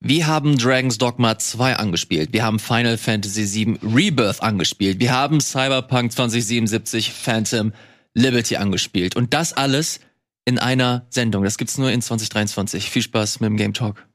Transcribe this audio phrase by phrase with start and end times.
[0.00, 2.32] Wir haben Dragon's Dogma 2 angespielt.
[2.32, 5.00] Wir haben Final Fantasy VII Rebirth angespielt.
[5.00, 7.72] Wir haben Cyberpunk 2077 Phantom
[8.14, 9.16] Liberty angespielt.
[9.16, 9.98] Und das alles
[10.44, 11.42] in einer Sendung.
[11.42, 12.88] Das gibt's nur in 2023.
[12.88, 14.06] Viel Spaß mit dem Game Talk.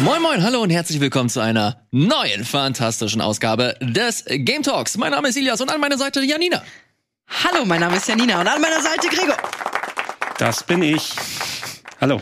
[0.00, 4.98] Moin moin, hallo und herzlich willkommen zu einer neuen fantastischen Ausgabe des Game Talks.
[4.98, 6.62] Mein Name ist Ilias und an meiner Seite Janina.
[7.44, 9.38] Hallo, mein Name ist Janina und an meiner Seite Gregor.
[10.36, 11.14] Das bin ich.
[11.98, 12.20] Hallo.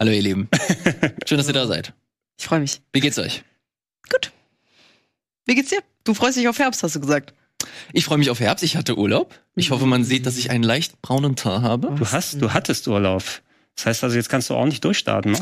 [0.00, 0.48] Hallo ihr Lieben.
[1.26, 1.92] Schön, dass ihr da seid.
[2.38, 2.80] Ich freue mich.
[2.90, 3.44] Wie geht's euch?
[4.08, 4.32] Gut.
[5.44, 5.80] Wie geht's dir?
[6.04, 7.34] Du freust dich auf Herbst, hast du gesagt.
[7.92, 8.64] Ich freue mich auf Herbst.
[8.64, 9.38] Ich hatte Urlaub.
[9.56, 11.94] Ich hoffe, man sieht, dass ich einen leicht braunen Teint habe.
[11.98, 13.22] Du hast, du hattest Urlaub.
[13.80, 15.38] Das heißt also, jetzt kannst du ordentlich durchstarten, ne?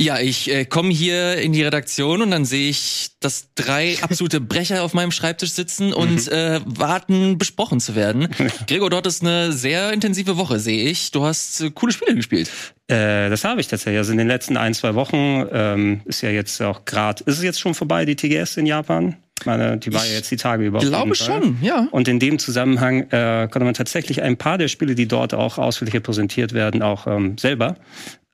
[0.00, 4.40] Ja, ich äh, komme hier in die Redaktion und dann sehe ich, dass drei absolute
[4.40, 6.32] Brecher auf meinem Schreibtisch sitzen und Mhm.
[6.32, 8.28] äh, warten, besprochen zu werden.
[8.68, 11.10] Gregor, dort ist eine sehr intensive Woche, sehe ich.
[11.10, 12.48] Du hast äh, coole Spiele gespielt.
[12.86, 13.98] Äh, das habe ich tatsächlich.
[13.98, 17.42] Also in den letzten ein, zwei Wochen ähm, ist ja jetzt auch gerade, ist es
[17.42, 19.16] jetzt schon vorbei, die TGS in Japan?
[19.40, 20.78] Ich meine, die war ja jetzt die Tage über.
[20.78, 21.88] auf Glaube schon, ja.
[21.90, 25.58] Und in dem Zusammenhang äh, konnte man tatsächlich ein paar der Spiele, die dort auch
[25.58, 27.76] ausführlich repräsentiert werden, auch ähm, selber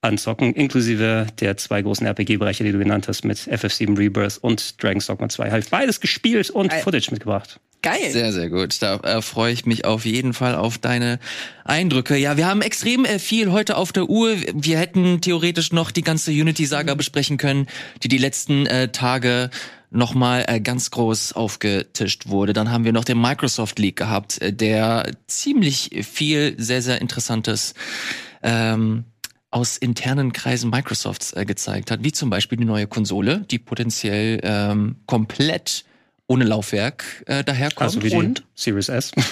[0.04, 5.06] anzocken, inklusive der zwei großen RPG-Bereiche, die du genannt hast, mit FF7 Rebirth und Dragon's
[5.06, 5.50] Dogma 2.
[5.50, 6.82] Halt beides gespielt und Geil.
[6.82, 7.58] Footage mitgebracht.
[7.84, 8.10] Geil.
[8.10, 8.80] Sehr, sehr gut.
[8.80, 11.18] Da äh, freue ich mich auf jeden Fall auf deine
[11.64, 12.16] Eindrücke.
[12.16, 14.36] Ja, wir haben extrem äh, viel heute auf der Uhr.
[14.54, 17.66] Wir hätten theoretisch noch die ganze Unity-Saga besprechen können,
[18.02, 19.50] die die letzten äh, Tage
[19.94, 22.52] nochmal äh, ganz groß aufgetischt wurde.
[22.52, 27.74] Dann haben wir noch den Microsoft League gehabt, äh, der ziemlich viel sehr, sehr Interessantes
[28.42, 29.04] ähm,
[29.50, 34.40] aus internen Kreisen Microsofts äh, gezeigt hat, wie zum Beispiel die neue Konsole, die potenziell
[34.42, 35.84] ähm, komplett
[36.26, 37.82] ohne Laufwerk äh, daherkommt.
[37.82, 38.44] Also wie die Und?
[38.54, 39.12] Series S.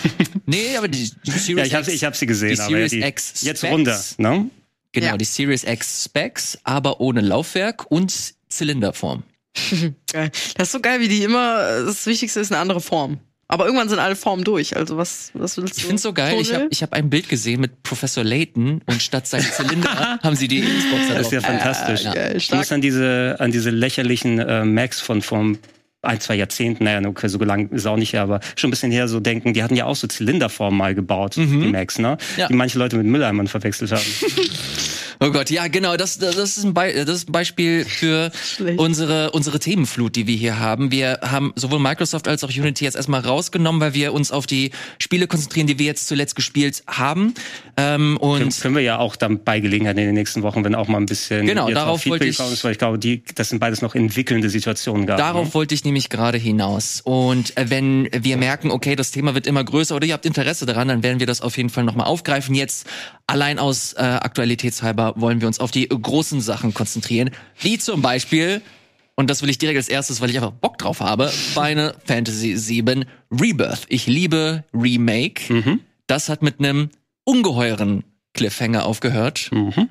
[0.47, 2.71] Nee, aber die, die Series ja, ich habe X, ich hab sie gesehen, die aber
[2.71, 3.73] Series die, X jetzt Specs.
[3.73, 4.01] runter.
[4.19, 4.51] Ne?
[4.93, 5.17] Genau, Ja.
[5.17, 8.13] die Series X Specs, aber ohne Laufwerk und
[8.49, 9.23] Zylinderform.
[10.13, 10.31] Geil.
[10.57, 13.19] Das ist so geil, wie die immer, äh, das Wichtigste ist eine andere Form.
[13.49, 14.77] Aber irgendwann sind alle Formen durch.
[14.77, 15.81] Also was, was willst du?
[15.81, 16.39] Ich find's so geil.
[16.41, 16.69] Ich habe Tunnel?
[16.71, 20.63] ich hab ein Bild gesehen mit Professor Layton und statt seinem Zylinder haben sie die
[20.63, 22.05] Xbox da Das ist ja fantastisch.
[22.05, 22.15] ja.
[22.15, 25.53] Geil, Ich muss an diese, an diese lächerlichen äh, Macs von vor
[26.01, 28.91] ein, zwei Jahrzehnten, naja, okay, so lang ist auch nicht her, aber schon ein bisschen
[28.91, 32.17] her so denken, die hatten ja auch so Zylinderformen mal gebaut, die Macs, ne?
[32.37, 32.49] Ja.
[32.49, 34.01] Die manche Leute mit Mülleimern verwechselt haben.
[35.23, 35.97] Oh Gott, ja, genau.
[35.97, 38.79] Das, das, ist, ein Be das ist ein Beispiel für Schlecht.
[38.79, 40.91] unsere, unsere Themenflut, die wir hier haben.
[40.91, 44.71] Wir haben sowohl Microsoft als auch Unity jetzt erstmal rausgenommen, weil wir uns auf die
[44.99, 47.35] Spiele konzentrieren, die wir jetzt zuletzt gespielt haben.
[47.77, 50.75] Ähm, Können, und können wir ja auch dann bei Gelegenheit in den nächsten Wochen, wenn
[50.75, 53.49] auch mal ein bisschen Genau, darauf Feedback wollte ich- ist, weil ich glaube, die, das
[53.49, 55.23] sind beides noch entwickelnde Situationen gerade.
[55.23, 55.55] Darauf ne?
[55.55, 57.01] wollte ich nämlich gerade hinaus.
[57.03, 60.67] Und äh, wenn wir merken, okay, das Thema wird immer größer oder ihr habt Interesse
[60.67, 62.55] daran, dann werden wir das auf jeden Fall nochmal aufgreifen.
[62.55, 62.87] Jetzt
[63.27, 68.63] allein aus äh, Aktualitätshalber wollen wir uns auf die großen Sachen konzentrieren, wie zum Beispiel,
[69.15, 72.57] und das will ich direkt als erstes, weil ich einfach Bock drauf habe, Final Fantasy
[72.57, 73.87] VII Rebirth.
[73.89, 75.53] Ich liebe Remake.
[75.53, 75.81] Mhm.
[76.07, 76.91] Das hat mit einem
[77.25, 79.51] ungeheuren Cliffhanger aufgehört.
[79.53, 79.89] Mhm.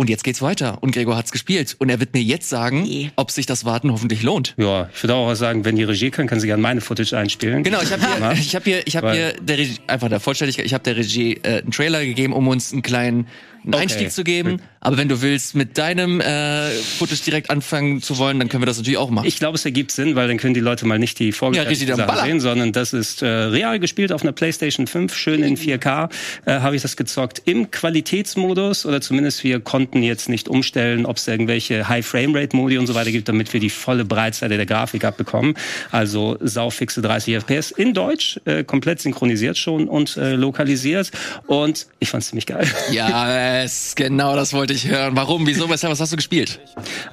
[0.00, 0.80] Und jetzt geht's weiter.
[0.80, 1.74] Und Gregor hat's gespielt.
[1.80, 4.54] Und er wird mir jetzt sagen, ob sich das Warten hoffentlich lohnt.
[4.56, 7.64] Ja, ich würde auch sagen, wenn die Regie kann, kann sie gerne meine Footage einspielen.
[7.64, 10.66] Genau, ich habe hier, ich habe hier, ich habe hier der Regie, einfach der Vollständigkeit,
[10.66, 13.26] ich habe der Regie äh, einen Trailer gegeben, um uns einen kleinen
[13.64, 13.82] einen Okay.
[13.82, 14.60] Einstieg zu geben.
[14.80, 18.66] Aber wenn du willst, mit deinem äh, Footage direkt anfangen zu wollen, dann können wir
[18.66, 19.26] das natürlich auch machen.
[19.26, 21.70] Ich glaube, es ergibt Sinn, weil dann können die Leute mal nicht die Ja, vorgefertigte
[21.70, 22.22] richtig, dann Sache baller.
[22.24, 26.08] sehen, sondern das ist äh, real gespielt auf einer PlayStation 5, schön in 4K
[26.46, 31.16] äh, habe ich das gezockt im Qualitätsmodus oder zumindest wir konnten jetzt nicht umstellen, ob
[31.16, 34.56] es irgendwelche High Frame Rate Modi und so weiter gibt, damit wir die volle Breitseite
[34.56, 35.54] der Grafik abbekommen.
[35.90, 41.10] Also saufixe 30 FPS in Deutsch, äh, komplett synchronisiert schon und äh, lokalisiert
[41.46, 42.66] und ich fand's ziemlich geil.
[42.92, 45.16] ja, es, genau das wollte ich hören.
[45.16, 45.46] Warum?
[45.46, 45.68] Wieso?
[45.68, 45.92] Weshalb?
[45.92, 46.60] Was hast du gespielt?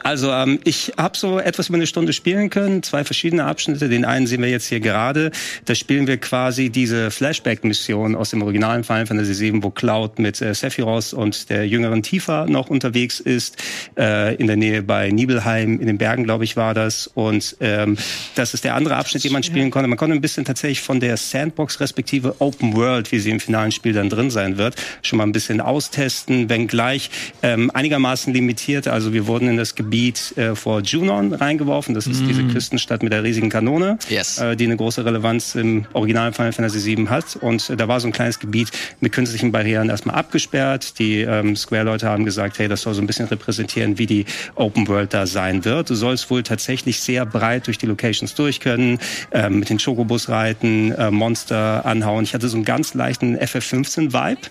[0.03, 3.89] Also ähm, ich habe so etwas über eine Stunde spielen können, zwei verschiedene Abschnitte.
[3.89, 5.31] Den einen sehen wir jetzt hier gerade.
[5.65, 10.41] Da spielen wir quasi diese Flashback-Mission aus dem originalen Final Fantasy VII, wo Cloud mit
[10.41, 13.57] äh, Sephiroth und der jüngeren Tifa noch unterwegs ist,
[13.97, 17.07] äh, in der Nähe bei Nibelheim, in den Bergen, glaube ich, war das.
[17.07, 17.97] Und ähm,
[18.35, 19.87] das ist der andere Abschnitt, den man spielen konnte.
[19.87, 23.71] Man konnte ein bisschen tatsächlich von der Sandbox respektive Open World, wie sie im finalen
[23.71, 27.09] Spiel dann drin sein wird, schon mal ein bisschen austesten, wenngleich
[27.45, 28.87] ähm, einigermaßen limitiert.
[28.87, 31.93] Also wir wurden in das Gebiet äh, vor Junon reingeworfen.
[31.93, 34.39] Das ist diese Küstenstadt mit der riesigen Kanone, Yes.
[34.39, 37.35] äh, die eine große Relevanz im originalen Final Fantasy VII hat.
[37.35, 40.97] Und äh, da war so ein kleines Gebiet mit künstlichen Barrieren erstmal abgesperrt.
[40.97, 44.25] Die ähm, Square-Leute haben gesagt, hey, das soll so ein bisschen repräsentieren, wie die
[44.55, 45.89] Open World da sein wird.
[45.91, 48.97] Du sollst wohl tatsächlich sehr breit durch die Locations durch können,
[49.31, 52.23] ähm, mit den Chocobus reiten, äh, Monster anhauen.
[52.23, 54.41] Ich hatte so einen ganz leichten FF15-Vibe.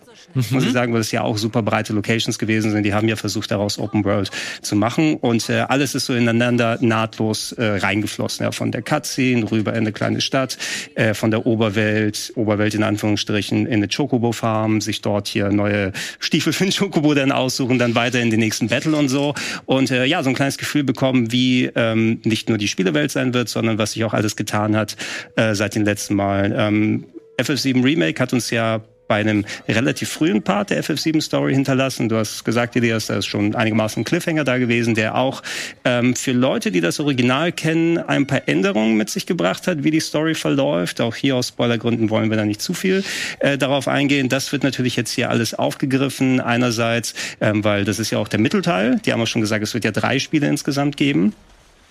[0.51, 2.84] Muss ich sagen, weil es ja auch super breite Locations gewesen sind.
[2.85, 4.31] Die haben ja versucht, daraus Open World
[4.63, 5.17] zu machen.
[5.17, 8.45] Und äh, alles ist so ineinander nahtlos äh, reingeflossen.
[8.45, 10.59] Ja, von der Cutscene rüber in eine kleine Stadt,
[10.95, 16.53] äh, von der Oberwelt, Oberwelt in Anführungsstrichen, in eine Chocobo-Farm, sich dort hier neue Stiefel
[16.53, 19.35] für den Chocobo dann aussuchen, dann weiter in den nächsten Battle und so.
[19.67, 23.35] Und äh, ja, so ein kleines Gefühl bekommen, wie ähm, nicht nur die Spielewelt sein
[23.35, 24.97] wird, sondern was sich auch alles getan hat
[25.37, 26.55] äh, seit den letzten Malen.
[26.57, 27.05] Ähm,
[27.39, 32.09] FF7 Remake hat uns ja bei einem relativ frühen Part der FF7-Story hinterlassen.
[32.09, 35.43] Du hast gesagt, Elias, da ist schon einigermaßen ein Cliffhanger da gewesen, der auch
[35.85, 39.91] ähm, für Leute, die das Original kennen, ein paar Änderungen mit sich gebracht hat, wie
[39.91, 41.01] die Story verläuft.
[41.01, 43.05] Auch hier aus Spoilergründen wollen wir da nicht zu viel
[43.41, 44.29] äh, darauf eingehen.
[44.29, 46.41] Das wird natürlich jetzt hier alles aufgegriffen.
[46.41, 49.01] Einerseits, ähm, weil das ist ja auch der Mittelteil.
[49.05, 51.35] Die haben auch schon gesagt, es wird ja drei Spiele insgesamt geben.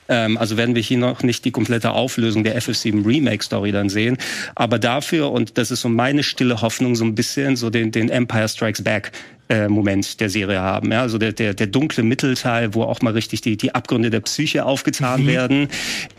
[0.10, 3.90] Ähm, also werden wir hier noch nicht die komplette Auflösung der FF7 Remake Story dann
[3.90, 4.18] sehen.
[4.56, 8.10] Aber dafür, und das ist so meine stille Hoffnung, so ein bisschen so den, den
[8.10, 9.12] Empire Strikes Back
[9.54, 10.92] äh, Moment der Serie haben.
[10.92, 11.02] Ja?
[11.02, 14.66] Also der, der, der dunkle Mittelteil, wo auch mal richtig die, die Abgründe der Psyche
[14.66, 15.28] aufgetan mhm.
[15.28, 15.68] werden.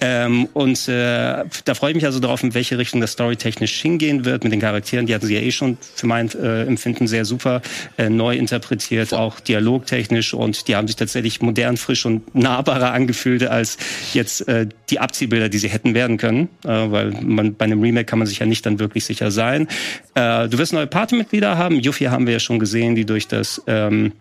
[0.00, 4.25] Ähm, und äh, da freue ich mich also darauf, in welche Richtung das storytechnisch hingehen
[4.25, 5.06] wird mit den Charakteren.
[5.06, 7.60] Die hatten sie ja eh schon für mein äh, Empfinden sehr super
[7.98, 10.32] äh, neu interpretiert, auch dialogtechnisch.
[10.32, 13.78] Und die haben sich tatsächlich modern, frisch und nahbarer angefühlt als
[14.12, 16.48] jetzt äh, die Abziehbilder, die sie hätten werden können.
[16.64, 19.66] Äh, weil man bei einem Remake kann man sich ja nicht dann wirklich sicher sein.
[20.14, 21.81] Äh, du wirst neue Partymitglieder haben.
[21.81, 24.12] Yuffie haben wir ja schon gesehen, die durch das ähm,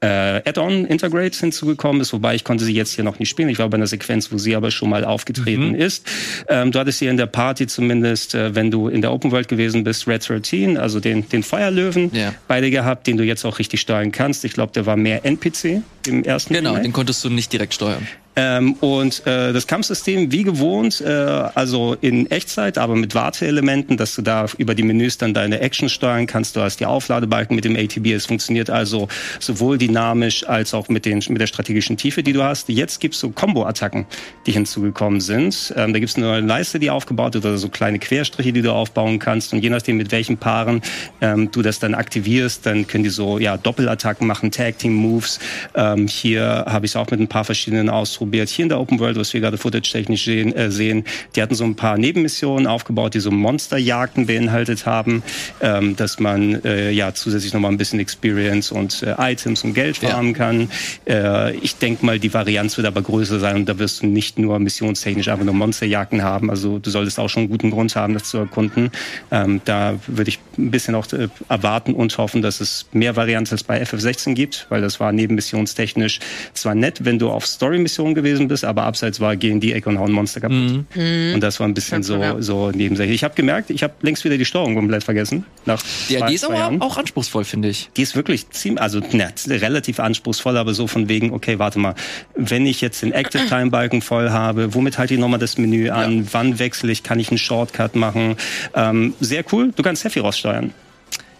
[0.00, 3.48] äh, Add-on Integrate hinzugekommen ist, wobei ich konnte sie jetzt hier noch nicht spielen.
[3.48, 5.74] Ich war bei einer Sequenz, wo sie aber schon mal aufgetreten mhm.
[5.74, 6.06] ist.
[6.48, 9.48] Ähm, du hattest hier in der Party zumindest, äh, wenn du in der Open World
[9.48, 12.34] gewesen bist, Red 13, also den, den Feuerlöwen, ja.
[12.48, 14.44] beide gehabt, den du jetzt auch richtig steuern kannst.
[14.44, 16.84] Ich glaube, der war mehr NPC im ersten Genau, Remake.
[16.84, 18.06] den konntest du nicht direkt steuern.
[18.36, 24.14] Ähm, und äh, das Kampfsystem wie gewohnt, äh, also in Echtzeit, aber mit Warteelementen, dass
[24.14, 26.54] du da über die Menüs dann deine Action steuern kannst.
[26.54, 28.12] Du hast die Aufladebalken mit dem ATB.
[28.12, 29.08] Es funktioniert also
[29.40, 32.68] sowohl dynamisch als auch mit, den, mit der strategischen Tiefe, die du hast.
[32.68, 34.06] Jetzt gibt's so Combo-Attacken,
[34.46, 35.74] die hinzugekommen sind.
[35.76, 38.72] Ähm, da gibt's eine neue Leiste, die aufgebaut wird, oder so kleine Querstriche, die du
[38.72, 39.52] aufbauen kannst.
[39.52, 40.82] Und je nachdem, mit welchen Paaren
[41.20, 45.40] ähm, du das dann aktivierst, dann können die so ja Doppelattacken machen, Tag-Team-Moves.
[45.74, 48.50] Ähm, hier habe ich es auch mit ein paar verschiedenen ausprobiert ausprobiert.
[48.50, 51.64] Hier in der Open World, was wir gerade footage-technisch sehen, äh, sehen, die hatten so
[51.64, 55.22] ein paar Nebenmissionen aufgebaut, die so Monsterjagden beinhaltet haben,
[55.62, 59.96] ähm, dass man äh, ja zusätzlich nochmal ein bisschen Experience und äh, Items und Geld
[59.96, 60.38] farmen ja.
[60.38, 60.70] kann.
[61.08, 64.38] Äh, ich denke mal, die Varianz wird aber größer sein und da wirst du nicht
[64.38, 66.50] nur missionstechnisch einfach nur Monsterjagden haben.
[66.50, 68.90] Also du solltest auch schon einen guten Grund haben, das zu erkunden.
[69.30, 73.50] Ähm, da würde ich ein bisschen auch äh, erwarten und hoffen, dass es mehr Varianz
[73.52, 76.20] als bei FF16 gibt, weil das war nebenmissionstechnisch
[76.52, 79.88] zwar nett, wenn du auf Story-Missionen Mission gewesen bist, aber abseits war, gehen die Ecke
[79.88, 80.56] und hauen Monster kaputt.
[80.56, 80.86] Mhm.
[80.94, 81.34] mhm.
[81.34, 83.16] Und das war ein bisschen so, so nebensächlich.
[83.16, 85.44] Ich habe gemerkt, ich habe längst wieder die Steuerung komplett vergessen.
[85.66, 86.80] Nach ja, die ist aber Jahren.
[86.80, 87.90] auch anspruchsvoll, finde ich.
[87.96, 91.94] Die ist wirklich ziemlich, also ne, relativ anspruchsvoll, aber so von wegen, okay, warte mal,
[92.34, 95.90] wenn ich jetzt den Active Time Balken voll habe, womit halte ich nochmal das Menü
[95.90, 96.18] an?
[96.18, 96.24] Ja.
[96.32, 97.02] Wann wechsle ich?
[97.02, 98.36] Kann ich einen Shortcut machen?
[98.74, 99.72] Ähm, sehr cool.
[99.74, 100.72] Du kannst Sephiroth steuern.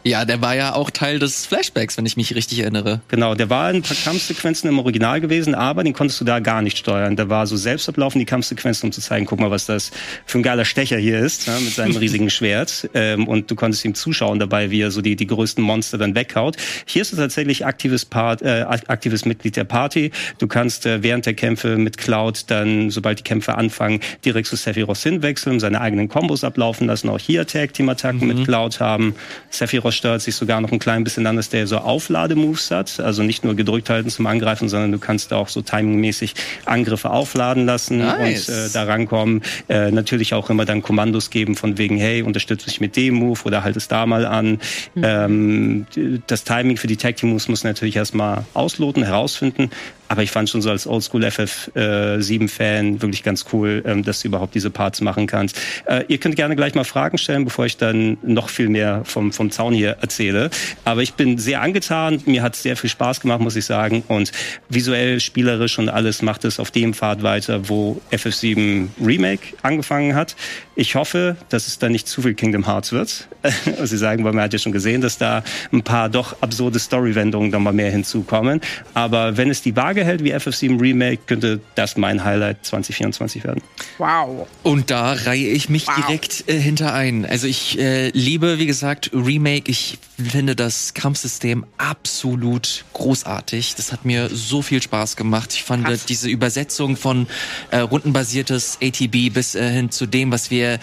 [0.02, 3.02] Ja, der war ja auch Teil des Flashbacks, wenn ich mich richtig erinnere.
[3.08, 6.38] Genau, der war in ein paar Kampfsequenzen im Original gewesen, aber den konntest du da
[6.38, 7.16] gar nicht steuern.
[7.16, 9.90] Der war so selbst ablaufen, die Kampfsequenzen, um zu zeigen, guck mal, was das
[10.24, 12.88] für ein geiler Stecher hier ist, ja, mit seinem riesigen Schwert.
[12.94, 16.14] Ähm, und du konntest ihm zuschauen dabei, wie er so die, die größten Monster dann
[16.14, 16.56] weghaut.
[16.86, 20.12] Hier ist es tatsächlich aktives, Part, äh, aktives Mitglied der Party.
[20.38, 24.56] Du kannst äh, während der Kämpfe mit Cloud dann, sobald die Kämpfe anfangen, direkt zu
[24.56, 27.10] Sephiroth hinwechseln, seine eigenen Kombos ablaufen lassen.
[27.10, 28.26] Auch hier Tag-Team-Attacken mhm.
[28.28, 29.14] mit Cloud haben.
[29.50, 33.00] Sephiroth steuert sich sogar noch ein klein bisschen an, dass der so Auflademoves hat.
[33.00, 37.66] Also nicht nur gedrückt halten zum Angreifen, sondern du kannst auch so timingmäßig Angriffe aufladen
[37.66, 38.48] lassen nice.
[38.48, 39.42] und äh, da rankommen.
[39.68, 43.40] Äh, natürlich auch immer dann Kommandos geben von wegen, hey, unterstütze mich mit dem Move
[43.44, 44.58] oder halt es da mal an.
[44.94, 45.02] Mhm.
[45.04, 45.86] Ähm,
[46.26, 49.70] das Timing für die Tag Team Moves muss natürlich erstmal ausloten, herausfinden.
[50.10, 54.28] Aber ich fand schon so als Oldschool FF7-Fan äh, wirklich ganz cool, ähm, dass du
[54.28, 55.56] überhaupt diese Parts machen kannst.
[55.84, 59.32] Äh, ihr könnt gerne gleich mal Fragen stellen, bevor ich dann noch viel mehr vom,
[59.32, 60.50] vom Zaun hier erzähle.
[60.84, 62.20] Aber ich bin sehr angetan.
[62.26, 64.02] Mir hat sehr viel Spaß gemacht, muss ich sagen.
[64.08, 64.32] Und
[64.68, 70.34] visuell, spielerisch und alles macht es auf dem Pfad weiter, wo FF7 Remake angefangen hat.
[70.74, 73.28] Ich hoffe, dass es dann nicht zu viel Kingdom Hearts wird.
[73.84, 77.52] Sie sagen, weil man hat ja schon gesehen, dass da ein paar doch absurde Story-Wendungen
[77.52, 78.60] dann mal mehr hinzukommen.
[78.94, 83.44] Aber wenn es die Waage Waage hält wie FF7 Remake, könnte das mein Highlight 2024
[83.44, 83.62] werden.
[83.98, 84.48] Wow.
[84.62, 85.96] Und da reihe ich mich wow.
[85.96, 87.26] direkt äh, hinter ein.
[87.26, 89.70] Also ich äh, liebe, wie gesagt, Remake.
[89.70, 93.74] Ich finde das Kampfsystem absolut großartig.
[93.76, 95.52] Das hat mir so viel Spaß gemacht.
[95.54, 96.06] Ich fand Krass.
[96.06, 97.26] diese Übersetzung von
[97.70, 100.78] äh, rundenbasiertes ATB bis äh, hin zu dem, was wir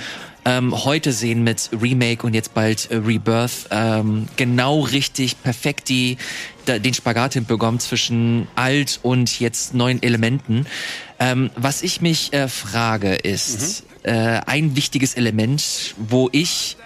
[0.48, 6.18] ähm, heute sehen mit Remake und jetzt bald äh, Rebirth, ähm, genau richtig, perfekt die,
[6.66, 10.66] den Spagat hinbekommen zwischen alt und jetzt neuen Elementen.
[11.20, 16.78] Ähm, was ich mich äh, frage ist, äh, ein wichtiges Element, wo ich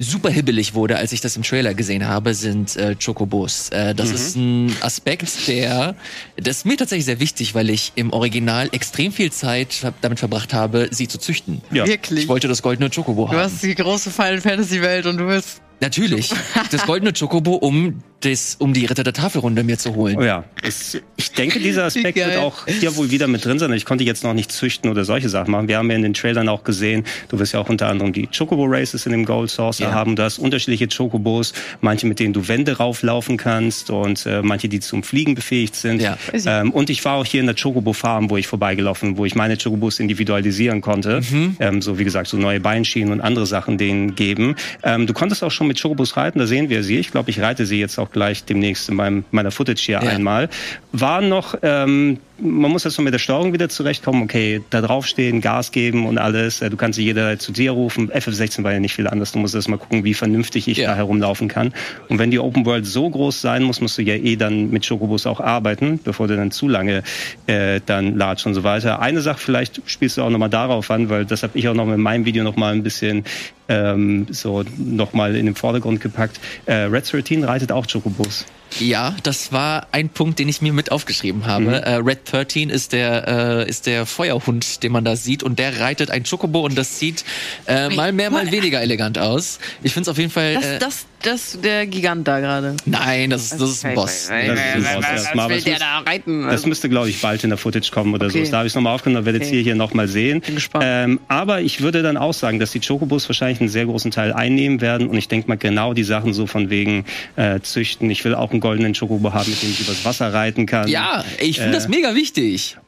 [0.00, 3.68] super hibbelig wurde, als ich das im Trailer gesehen habe, sind äh, Chocobos.
[3.68, 5.94] Äh, das ist ein Aspekt, der
[6.36, 10.18] das ist mir tatsächlich sehr wichtig, weil ich im Original extrem viel Zeit hab, damit
[10.18, 11.60] verbracht habe, sie zu züchten.
[11.70, 11.86] Ja.
[11.86, 12.24] Wirklich.
[12.24, 13.38] Ich wollte das goldene Chocobo du haben.
[13.38, 15.60] hast die große Final Fantasy Welt und du bist.
[15.80, 16.32] Natürlich.
[16.70, 20.16] Das goldene Chocobo, um das, um die Ritter der Tafelrunde mir zu holen.
[20.18, 23.72] Oh ja, es, ich denke, dieser Aspekt wird auch hier wohl wieder mit drin sein.
[23.72, 25.68] Ich konnte jetzt noch nicht züchten oder solche Sachen machen.
[25.68, 28.26] Wir haben ja in den Trailern auch gesehen, du wirst ja auch unter anderem die
[28.26, 29.92] Chocobo Races in dem Gold Saucer Ja.
[29.94, 30.16] haben.
[30.16, 34.80] Du hast unterschiedliche Chocobos, manche mit denen du Wände rauflaufen kannst und äh, manche, die
[34.80, 36.02] zum Fliegen befähigt sind.
[36.02, 36.18] Ja.
[36.44, 39.24] Ähm, und ich war auch hier in der Chocobo Farm, wo ich vorbeigelaufen bin, wo
[39.24, 41.22] ich meine Chocobos individualisieren konnte.
[41.30, 41.56] Mhm.
[41.58, 44.56] Ähm, so wie gesagt, so neue Beinschienen und andere Sachen denen geben.
[44.82, 46.98] Ähm, du konntest auch schon mit Chocobos reiten, da sehen wir sie.
[46.98, 50.10] Ich glaube, ich reite sie jetzt auch gleich demnächst in meinem, meiner Footage hier Ja.
[50.10, 50.48] einmal.
[50.92, 54.22] War noch, ähm, man muss noch mit der Steuerung wieder zurechtkommen.
[54.22, 56.60] Okay, da draufstehen, Gas geben und alles.
[56.62, 58.10] Äh, Du kannst sie jederzeit zu dir rufen.
[58.10, 59.32] FF16 war ja nicht viel anders.
[59.32, 60.90] Du musst erst mal gucken, wie vernünftig ich Ja.
[60.90, 61.72] da herumlaufen kann.
[62.08, 64.86] Und wenn die Open World so groß sein muss, musst du ja eh dann mit
[64.88, 67.02] Chocobos auch arbeiten, bevor du dann zu lange
[67.46, 69.00] äh, dann latsch und so weiter.
[69.00, 71.92] Eine Sache vielleicht spielst du auch nochmal darauf an, weil das habe ich auch noch
[71.92, 73.24] in meinem Video nochmal ein bisschen
[73.68, 76.40] ähm, so nochmal in den Vordergrund gepackt.
[76.66, 78.46] Äh, Red 13 reitet auch Chocobos.
[78.78, 81.64] Ja, das war ein Punkt, den ich mir mit aufgeschrieben habe.
[81.64, 81.70] Mhm.
[81.72, 83.26] Äh, Red 13 ist der,
[83.66, 86.98] äh, ist der Feuerhund, den man da sieht und der reitet ein Chocobo und das
[86.98, 87.24] sieht
[87.66, 89.58] äh, mal mehr, mal weniger elegant aus.
[89.82, 90.54] Ich finde es auf jeden Fall...
[90.54, 92.76] Das, äh, das, das, der Gigant da gerade.
[92.86, 94.28] nein, das ist, das ist ein Boss.
[94.28, 96.42] Das ist ein Boss erstmal, aber will es der muss- da reiten?
[96.48, 98.44] Das müsste, glaube ich, bald in der Footage kommen oder Okay.
[98.46, 98.50] so.
[98.50, 99.56] Da habe ich es nochmal aufgenommen, werdet Okay.
[99.56, 100.40] ihr hier nochmal sehen.
[100.40, 100.84] Bin gespannt.
[100.86, 104.32] Ähm, aber ich würde dann auch sagen, dass die Chocobos wahrscheinlich einen sehr großen Teil
[104.32, 105.08] einnehmen werden.
[105.08, 107.04] Und ich denke mal genau die Sachen so von wegen
[107.36, 108.10] äh, züchten.
[108.10, 110.88] Ich will auch einen goldenen Chocobo haben, mit dem ich übers Wasser reiten kann.
[110.88, 112.19] Ja, ich finde das mega wichtig.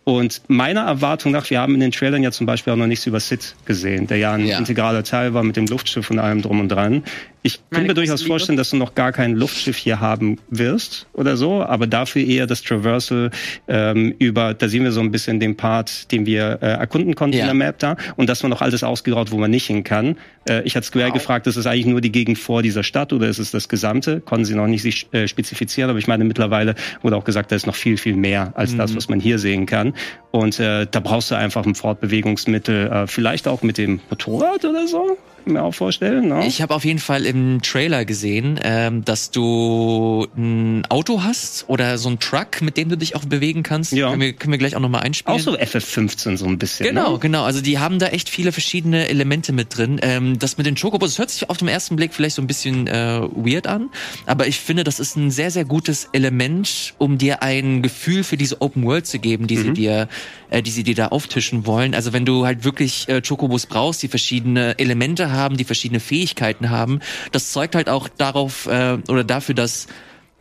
[0.05, 3.07] Und meiner Erwartung nach, wir haben in den Trailern ja zum Beispiel auch noch nichts
[3.07, 4.59] über Sid gesehen, der ja ein Ja.
[4.59, 7.03] integraler Teil war mit dem Luftschiff und allem drum und dran.
[7.44, 11.06] Ich kann Meine mir durchaus vorstellen, dass du noch gar kein Luftschiff hier haben wirst
[11.12, 13.30] oder so, aber dafür eher das Traversal
[13.66, 17.37] ähm, über, da sehen wir so ein bisschen den Part, den wir äh, erkunden konnten
[17.37, 17.42] Ja.
[17.42, 20.16] in der Map da und dass man noch alles ausgegraut, wo man nicht hin kann.
[20.49, 23.26] Äh, ich hatte Square gefragt, ist es eigentlich nur die Gegend vor dieser Stadt oder
[23.28, 24.20] ist es das Gesamte?
[24.20, 27.56] Konnten sie noch nicht sich äh, spezifizieren, aber ich meine, mittlerweile wurde auch gesagt, da
[27.56, 29.94] ist noch viel, viel mehr als das, was man hier sehen kann.
[30.30, 34.87] Und äh, da brauchst du einfach ein Fortbewegungsmittel, äh, vielleicht auch mit dem Motorrad oder
[34.87, 36.28] so, kann mir auch vorstellen.
[36.28, 36.46] Ne?
[36.46, 41.99] Ich habe auf jeden Fall im Trailer gesehen, ähm, dass du ein Auto hast oder
[41.99, 43.92] so ein Truck, mit dem du dich auch bewegen kannst.
[43.92, 44.11] Ja.
[44.11, 45.38] Können, wir, können wir gleich auch nochmal einspielen.
[45.38, 46.87] auch so FF15 so ein bisschen.
[46.87, 47.18] Genau, Ne?
[47.18, 47.44] genau.
[47.44, 49.99] Also die haben da echt viele verschiedene Elemente mit drin.
[50.02, 52.46] Ähm, das mit den Chocobos, das hört sich auf den ersten Blick vielleicht so ein
[52.46, 53.90] bisschen äh, weird an,
[54.26, 58.37] aber ich finde, das ist ein sehr, sehr gutes Element, um dir ein Gefühl für
[58.37, 60.08] diese Open World zu geben, die sie dir,
[60.50, 61.94] äh, die sie dir da auftischen wollen.
[61.94, 66.71] Also wenn du halt wirklich äh, Chocobos brauchst, die verschiedene Elemente haben, die verschiedene Fähigkeiten
[66.71, 67.01] haben,
[67.33, 69.89] das zeugt halt auch darauf äh, oder dafür, dass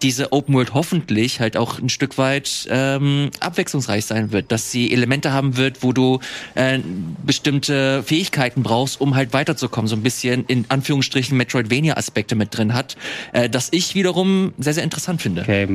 [0.01, 4.91] diese Open World hoffentlich halt auch ein Stück weit ähm, abwechslungsreich sein wird, dass sie
[4.91, 6.19] Elemente haben wird, wo du
[6.55, 6.79] äh,
[7.25, 12.97] bestimmte Fähigkeiten brauchst, um halt weiterzukommen, so ein bisschen in Anführungsstrichen Metroidvania-Aspekte mit drin hat,
[13.33, 15.41] äh, das ich wiederum sehr, sehr interessant finde.
[15.41, 15.67] Okay,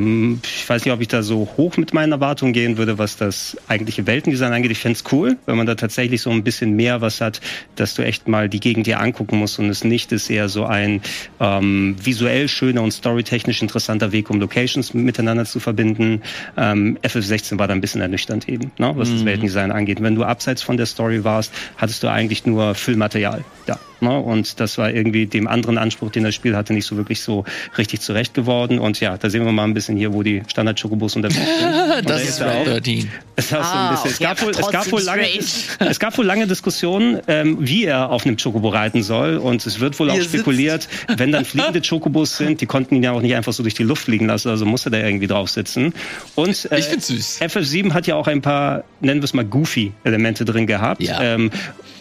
[0.42, 3.56] ich weiß nicht, ob ich da so hoch mit meinen Erwartungen gehen würde, was das
[3.68, 4.70] eigentliche Weltendesign angeht.
[4.70, 7.40] Ich fänd's cool, wenn man da tatsächlich so ein bisschen mehr was hat,
[7.76, 10.64] dass du echt mal die Gegend dir angucken musst und es nicht ist eher so
[10.64, 11.00] ein
[11.40, 16.22] ähm, visuell schöner und storytechnisch interessanter Weg, um Locations miteinander zu verbinden.
[16.56, 20.02] Ähm, FF16 war da ein bisschen ernüchternd eben, ne, was das Weltendesign angeht.
[20.02, 23.78] Wenn du abseits von der Story warst, hattest du eigentlich nur Füllmaterial da.
[24.00, 24.18] Ne?
[24.18, 27.44] Und das war irgendwie dem anderen Anspruch, den das Spiel hatte, nicht so wirklich so
[27.78, 28.78] richtig zurecht geworden.
[28.78, 31.66] Und ja, da sehen wir mal ein bisschen hier, wo die Standard-Chocobos unterwegs sind.
[31.98, 32.66] Und da Das ist er auch.
[32.66, 33.10] Red 13.
[33.36, 35.26] Es, so Ah, bisschen, es, gab wohl, es, gab wohl lange,
[35.78, 39.36] es gab wohl lange Diskussionen, ähm, wie er auf einem Chocobo reiten soll.
[39.38, 40.28] Und es wird wohl auch sitzt.
[40.30, 43.74] spekuliert, wenn dann fliegende Chocobos sind, die konnten ihn ja auch nicht einfach so durch
[43.74, 45.92] die Luft fliegen lassen, also musste da irgendwie drauf sitzen.
[46.34, 47.40] Und äh, Ich find's süß.
[47.40, 51.02] FF7 hat ja auch ein paar, nennen wir es mal, Goofy-Elemente drin gehabt.
[51.02, 51.20] Ja.
[51.22, 51.50] Ähm,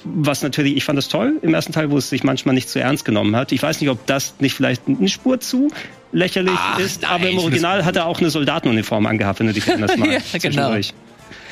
[0.06, 2.80] was natürlich, ich fand das toll im ersten Teil, wo es sich manchmal nicht zu
[2.80, 3.52] ernst genommen hat.
[3.52, 5.70] Ich weiß nicht, ob das nicht vielleicht eine Spur zu
[6.12, 9.54] lächerlich Ach, ist, nein, aber im Original hat er auch eine Soldatenuniform angehabt, wenn du
[9.54, 10.12] dich erinnerst mal.
[10.12, 10.76] Ja, genau.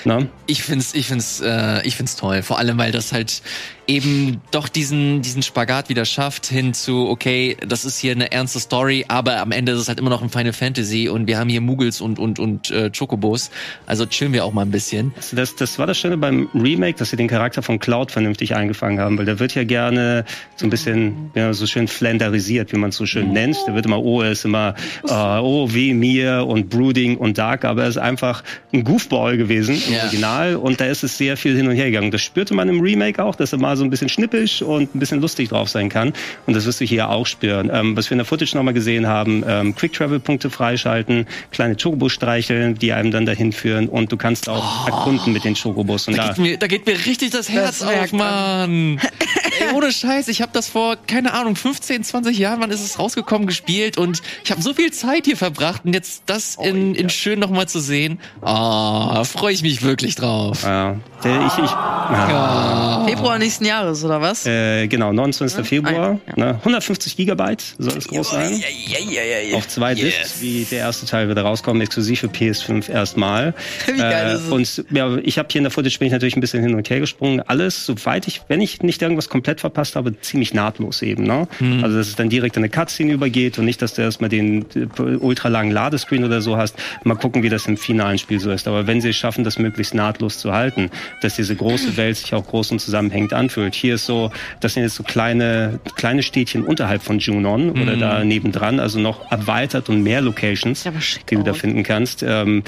[0.03, 0.24] Zwischendurch.
[0.24, 0.29] Ne?
[0.45, 2.43] Ich find's, ich find's, äh, ich find's toll.
[2.43, 3.41] Vor allem, weil das halt
[3.88, 8.60] eben doch diesen, diesen Spagat wieder schafft hin zu, okay, das ist hier eine ernste
[8.60, 11.50] Story, aber am Ende ist es halt immer noch ein Final Fantasy und wir haben
[11.50, 13.51] hier Muggles und, und, und äh, Chocobos.
[13.86, 15.13] Also chillen wir auch mal ein bisschen.
[15.33, 19.00] Das, das war das Schöne beim Remake, dass sie den Charakter von Cloud vernünftig eingefangen
[19.00, 22.91] haben, weil der wird ja gerne so ein bisschen, ja, so schön flanderisiert, wie man
[22.91, 23.57] es so schön nennt.
[23.67, 24.75] Der wird immer, oh, er ist immer,
[25.07, 29.81] äh, oh, weh mir und Brooding und Dark, aber er ist einfach ein Goofball gewesen
[29.93, 30.03] im Ja.
[30.03, 32.12] Original und da ist es sehr viel hin und her gegangen.
[32.12, 35.00] Das spürte man im Remake auch, dass er mal so ein bisschen schnippisch und ein
[35.00, 36.13] bisschen lustig drauf sein kann
[36.45, 37.69] und das wirst du hier auch spüren.
[37.73, 42.75] Ähm, was wir in der Footage nochmal gesehen haben, ähm, Quick-Travel-Punkte freischalten, kleine Chocobos streicheln,
[42.75, 46.07] die einem dann dahin führen und du kannst auch erkunden mit den Chocobos.
[46.07, 49.00] Und Da da, geht, mir, da geht mir richtig das Herz Das auf, Mann.
[49.70, 53.00] Ey, ohne Scheiß, ich habe das vor, keine Ahnung, 15, 20 Jahren, wann ist es
[53.00, 57.10] rausgekommen, gespielt und ich habe so viel Zeit hier verbracht und jetzt das in, in
[57.10, 60.63] schön nochmal zu sehen, ah, freue ich mich wirklich drauf.
[60.63, 63.05] ja, ich, ich, ja.
[63.08, 64.46] Februar nächsten Jahres, oder was?
[64.46, 65.65] Äh, genau, 29.
[65.65, 66.20] Februar.
[66.27, 66.46] Ah, ja.
[66.46, 68.53] Ne, 150 Gigabyte soll es groß sein.
[68.53, 69.58] Ja, ja, ja, ja.
[69.58, 73.53] Auf zwei Discs, wie der erste Teil wieder rauskommt, exklusiv für PS5 erstmal.
[73.88, 74.50] Wie geil ist es?
[74.50, 76.89] Und ja, ich habe hier in der Footage bin ich natürlich ein bisschen hin und
[76.89, 77.41] her gesprungen.
[77.41, 81.24] Alles, soweit ich, wenn ich nicht irgendwas komplett verpasst habe, ziemlich nahtlos eben.
[81.24, 81.48] Ne?
[81.60, 81.83] Mhm.
[81.83, 84.65] Also dass es dann direkt in eine Cutscene übergeht und nicht, dass du erstmal den
[84.75, 86.75] äh, ultralangen Ladescreen oder so hast.
[87.03, 88.67] Mal gucken, wie das im finalen Spiel so ist.
[88.67, 90.89] Aber wenn sie es schaffen, das möglichst nahtlos zu halten,
[91.22, 93.75] dass diese große Welt sich auch groß und zusammenhängend anfühlt.
[93.75, 98.24] Hier ist so, das sind jetzt so kleine, kleine Städtchen unterhalb von Junon oder da
[98.24, 100.83] nebendran, also noch erweitert und mehr Locations,
[101.29, 102.24] die du da finden kannst.
[102.24, 102.63] Ähm,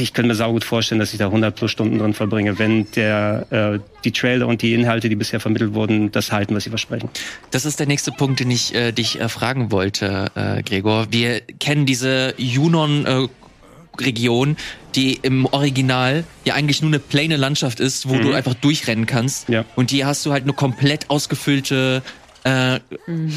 [0.00, 3.46] ich könnte mir saugut vorstellen, dass ich da 100 plus Stunden drin verbringe, wenn der,
[3.50, 7.08] äh, die Trailer und die Inhalte, die bisher vermittelt wurden, das halten, was sie versprechen.
[7.50, 11.08] Das ist der nächste Punkt, den ich äh, dich äh, fragen wollte, äh, Gregor.
[11.10, 13.28] Wir kennen diese Junon äh,
[14.00, 14.56] Region,
[14.94, 19.48] die im Original ja eigentlich nur eine plane Landschaft ist, wo du einfach durchrennen kannst.
[19.48, 19.64] Ja.
[19.74, 22.02] Und hier hast du halt eine komplett ausgefüllte
[22.46, 22.80] äh,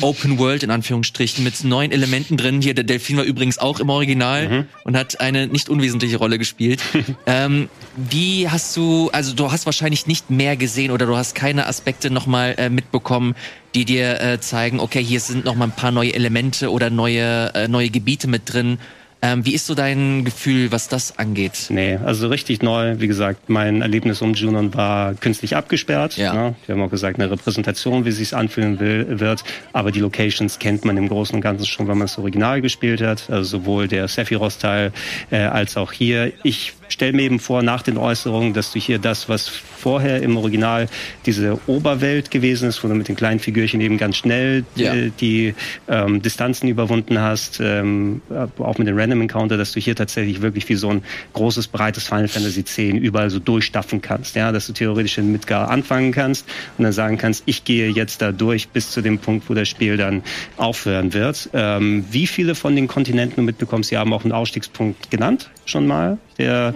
[0.01, 2.61] Open World in Anführungsstrichen mit neuen Elementen drin.
[2.61, 6.81] Hier der Delfin war übrigens auch im Original und hat eine nicht unwesentliche Rolle gespielt.
[7.25, 11.65] ähm, wie hast du, also du hast wahrscheinlich nicht mehr gesehen oder du hast keine
[11.65, 13.35] Aspekte nochmal äh, mitbekommen,
[13.73, 17.53] die dir äh, zeigen, okay, hier sind noch mal ein paar neue Elemente oder neue
[17.55, 18.77] äh, neue Gebiete mit drin.
[19.21, 21.67] Ähm, wie ist so dein Gefühl, was das angeht?
[21.69, 22.99] Nee, also richtig neu.
[22.99, 26.15] Wie gesagt, mein Erlebnis um Junon war künstlich abgesperrt.
[26.15, 26.33] Ja.
[26.33, 26.55] Ne?
[26.65, 29.43] Wir haben auch gesagt, eine Repräsentation, wie sich's anfühlen will, wird.
[29.73, 33.01] Aber die Locations kennt man im Großen und Ganzen schon, wenn man das Original gespielt
[33.01, 33.29] hat.
[33.29, 34.93] Also sowohl der Sephiroth-Teil
[35.31, 36.31] äh, als auch hier.
[36.43, 40.37] Ich stelle mir eben vor, nach den Äußerungen, dass du hier das, was vorher im
[40.37, 40.87] Original
[41.25, 44.93] diese Oberwelt gewesen ist, wo du mit den kleinen Figürchen eben ganz schnell Ja.
[44.93, 45.53] äh, die
[45.87, 48.21] ähm, Distanzen überwunden hast, ähm,
[48.59, 52.07] auch mit den Random Encounter, dass du hier tatsächlich wirklich wie so ein großes, breites
[52.07, 56.47] Final Fantasy X überall so durchstaffen kannst, ja, dass du theoretisch in Midgar anfangen kannst
[56.77, 59.67] und dann sagen kannst, ich gehe jetzt da durch bis zu dem Punkt, wo das
[59.67, 60.23] Spiel dann
[60.57, 61.49] aufhören wird.
[61.53, 65.87] Ähm, wie viele von den Kontinenten du mitbekommst, sie haben auch einen Ausstiegspunkt genannt, schon
[65.87, 66.73] mal, der,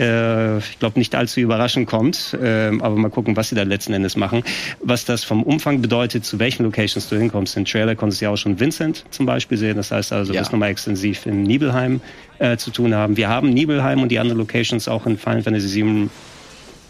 [0.00, 3.92] äh, ich glaube, nicht allzu überraschend kommt, ähm, aber mal gucken, was sie da letzten
[3.92, 4.42] Endes machen.
[4.82, 7.56] Was das vom Umfang bedeutet, zu welchen Locations du hinkommst.
[7.56, 9.76] Im Trailer konntest du ja auch schon Vincent zum Beispiel sehen.
[9.76, 10.40] Das heißt also, du Ja.
[10.42, 12.00] wirst nochmal extensiv in Nibelheim
[12.38, 13.16] äh, zu tun haben.
[13.16, 16.08] Wir haben Nibelheim und die anderen Locations auch in Final Fantasy VII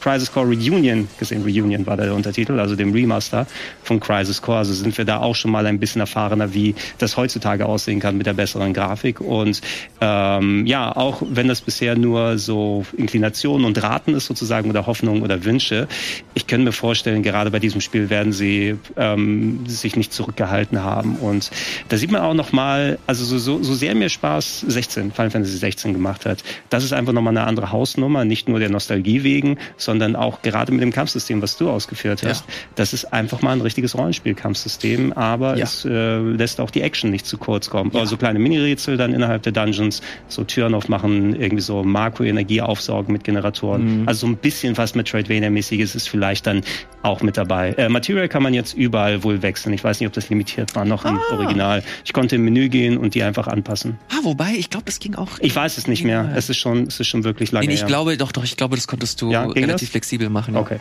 [0.06, 1.42] Crisis Core Reunion gesehen.
[1.42, 3.44] Reunion war der Untertitel, also dem Remaster
[3.82, 4.58] von Crisis Core.
[4.58, 8.16] Also sind wir da auch schon mal ein bisschen erfahrener, wie das heutzutage aussehen kann
[8.16, 9.20] mit der besseren Grafik.
[9.20, 9.60] Und
[10.00, 15.24] ähm, ja, auch wenn das bisher nur so Inklinationen und Raten ist sozusagen oder Hoffnungen
[15.24, 15.88] oder Wünsche,
[16.34, 21.16] ich könnte mir vorstellen, gerade bei diesem Spiel werden sie ähm, sich nicht zurückgehalten haben.
[21.16, 21.50] Und
[21.88, 25.30] da sieht man auch noch mal, also so, so, so sehr mir Spaß 16, Final
[25.32, 29.24] Fantasy 16 gemacht hat, das ist einfach nochmal eine andere Hausnummer, nicht nur der Nostalgie
[29.24, 32.44] wegen, sondern auch gerade mit dem Kampfsystem, was du ausgeführt hast.
[32.46, 32.52] Ja.
[32.74, 35.64] Das ist einfach mal ein richtiges Rollenspiel-Kampfsystem, aber Ja.
[35.64, 37.90] es äh, lässt auch die Action nicht zu kurz kommen.
[37.94, 43.24] Also kleine Mini-Rätsel dann innerhalb der Dungeons, so Türen aufmachen, irgendwie so Makro-Energie aufsaugen mit
[43.24, 44.02] Generatoren.
[44.02, 44.08] Mhm.
[44.08, 46.62] Also so ein bisschen was Metroidvania-mäßiges ist vielleicht dann
[47.02, 47.70] auch mit dabei.
[47.72, 49.72] Äh, Material kann man jetzt überall wohl wechseln.
[49.72, 51.82] Ich weiß nicht, ob das limitiert war noch im Original.
[52.04, 53.98] Ich konnte im Menü gehen und die einfach anpassen.
[54.10, 55.38] Ah, wobei, ich glaube, das ging auch.
[55.40, 56.32] Ich weiß es nicht mehr.
[56.34, 57.86] Es ist schon, es ist schon wirklich lange Nee, ich her.
[57.86, 59.85] glaube, doch, doch, ich glaube, das konntest du Ja, relativ das?
[59.90, 60.54] Flexibel machen.
[60.54, 60.60] ja.
[60.60, 60.78] Okay.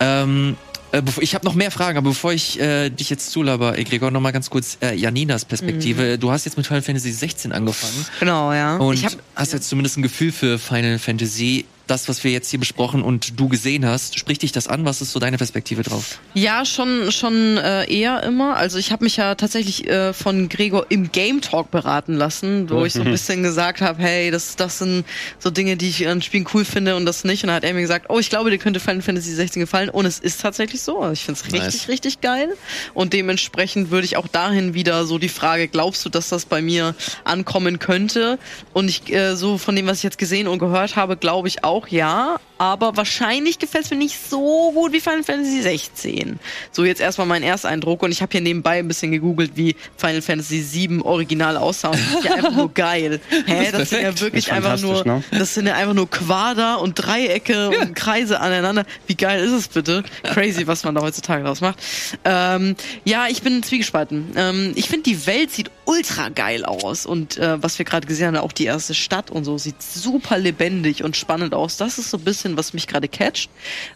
[0.00, 0.56] Ähm,
[0.92, 4.10] äh, ich habe noch mehr Fragen, aber bevor ich äh, dich jetzt zulaber, äh, Gregor,
[4.10, 6.18] noch mal ganz kurz äh, Janinas Perspektive.
[6.18, 8.76] Du hast jetzt mit Final Fantasy 16 angefangen Genau, ja.
[8.76, 11.64] und ich hab, hast jetzt zumindest ein Gefühl für Final Fantasy.
[11.86, 14.84] Das, was wir jetzt hier besprochen und du gesehen hast, spricht dich das an?
[14.84, 16.18] Was ist so deine Perspektive drauf?
[16.34, 18.56] Ja, schon schon äh, eher immer.
[18.56, 22.84] Also ich habe mich ja tatsächlich äh, von Gregor im Game Talk beraten lassen, wo
[22.84, 25.04] ich so ein bisschen gesagt habe, hey, das das sind
[25.38, 27.42] so Dinge, die ich an Spielen cool finde und das nicht.
[27.42, 29.88] Und dann hat er mir gesagt, oh, ich glaube, dir könnte Final Fantasy 16 gefallen.
[29.88, 31.00] Und es ist tatsächlich so.
[31.00, 31.66] Also ich finde es Nice.
[31.66, 32.54] richtig richtig geil.
[32.94, 36.62] Und dementsprechend würde ich auch dahin wieder so die Frage, glaubst du, dass das bei
[36.62, 38.38] mir ankommen könnte?
[38.72, 41.64] Und ich äh, so von dem, was ich jetzt gesehen und gehört habe, glaube ich
[41.64, 42.38] auch ja.
[42.62, 46.38] Aber wahrscheinlich gefällt es mir nicht so gut wie Final Fantasy 16.
[46.70, 48.04] So jetzt erstmal mein Ersteindruck.
[48.04, 51.90] Und ich habe hier nebenbei ein bisschen gegoogelt, wie Final Fantasy 7 original aussah.
[51.90, 53.20] Das ja einfach nur geil.
[53.46, 55.24] Hä, das, sind ja wirklich einfach nur, ne?
[55.32, 58.84] das sind ja einfach nur Quader und Dreiecke und Kreise aneinander.
[59.08, 60.04] Wie geil ist es bitte?
[60.22, 61.80] Crazy, was man da heutzutage draus macht.
[62.24, 64.34] Ähm, ja, ich bin zwiegespalten.
[64.36, 67.06] Ähm, ich finde, die Welt sieht ultra geil aus.
[67.06, 70.38] Und äh, was wir gerade gesehen haben, auch die erste Stadt und so, sieht super
[70.38, 71.76] lebendig und spannend aus.
[71.76, 73.50] Das ist so ein bisschen, was mich gerade catcht.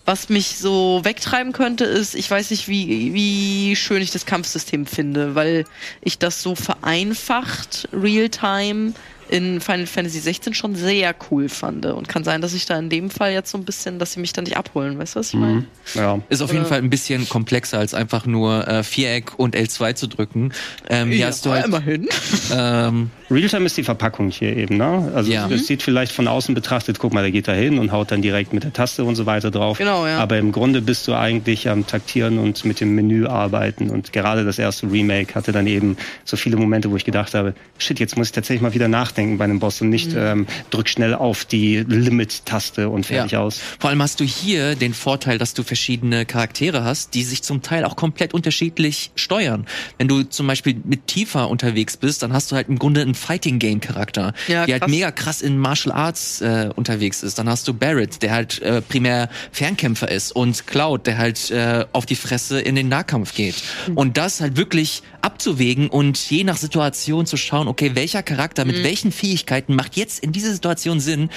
[0.04, 4.86] Was mich so wegtreiben könnte, ist, ich weiß nicht, wie, wie schön ich das Kampfsystem
[4.86, 5.64] finde, weil
[6.02, 8.92] ich das so vereinfacht, real-time,
[9.28, 11.84] in Final Fantasy 16 schon sehr cool fand.
[11.86, 14.20] Und kann sein, dass ich da in dem Fall jetzt so ein bisschen, dass sie
[14.20, 14.98] mich dann nicht abholen.
[14.98, 15.66] Weißt du, was ich meine?
[15.94, 16.20] Ja.
[16.28, 19.96] Ist auf jeden Oder- Fall ein bisschen komplexer als einfach nur äh, Viereck und L2
[19.96, 20.52] zu drücken.
[20.88, 22.08] Ähm, hier hast du halt, immerhin.
[22.52, 25.10] ähm, Realtime ist die Verpackung hier eben, ne?
[25.14, 25.48] Also Ja.
[25.50, 28.22] es sieht vielleicht von außen betrachtet, guck mal, der geht da hin und haut dann
[28.22, 29.78] direkt mit der Taste und so weiter drauf.
[29.78, 30.18] Genau, ja.
[30.18, 33.90] Aber im Grunde bist du eigentlich am Taktieren und mit dem Menü arbeiten.
[33.90, 37.54] Und gerade das erste Remake hatte dann eben so viele Momente, wo ich gedacht habe,
[37.78, 40.88] shit, jetzt muss ich tatsächlich mal wieder nachdenken bei einem Boss und nicht ähm, drück
[40.88, 43.40] schnell auf die Limit-Taste und fertig Ja.
[43.40, 43.60] aus.
[43.78, 47.62] Vor allem hast du hier den Vorteil, dass du verschiedene Charaktere hast, die sich zum
[47.62, 49.66] Teil auch komplett unterschiedlich steuern.
[49.98, 53.14] Wenn du zum Beispiel mit Tifa unterwegs bist, dann hast du halt im Grunde einen
[53.16, 57.38] Fighting Game Charakter, Ja, der halt mega krass in Martial Arts äh, unterwegs ist.
[57.38, 61.84] Dann hast du Barrett, der halt äh, primär Fernkämpfer ist und Cloud, der halt äh,
[61.92, 63.56] auf die Fresse in den Nahkampf geht.
[63.88, 63.96] Mhm.
[63.96, 68.70] Und das halt wirklich abzuwägen und je nach Situation zu schauen, okay, welcher Charakter Mhm.
[68.72, 71.30] mit welchen Fähigkeiten macht jetzt in dieser Situation Sinn,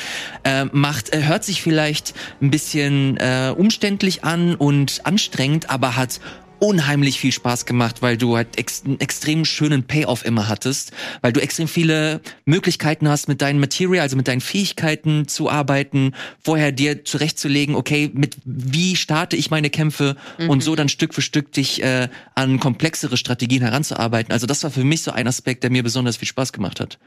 [0.43, 6.19] äh, macht, äh, hört sich vielleicht ein bisschen äh, umständlich an und anstrengend, aber hat
[6.59, 10.91] unheimlich viel Spaß gemacht, weil du halt ex einen extrem schönen Payoff immer hattest,
[11.21, 16.13] weil du extrem viele Möglichkeiten hast, mit deinen Material, also mit deinen Fähigkeiten zu arbeiten,
[16.43, 20.15] vorher dir zurechtzulegen, okay, mit wie starte ich meine Kämpfe
[20.47, 24.31] und so dann Stück für Stück dich äh, an komplexere Strategien heranzuarbeiten.
[24.31, 26.97] Also das war für mich so ein Aspekt, der mir besonders viel Spaß gemacht hat.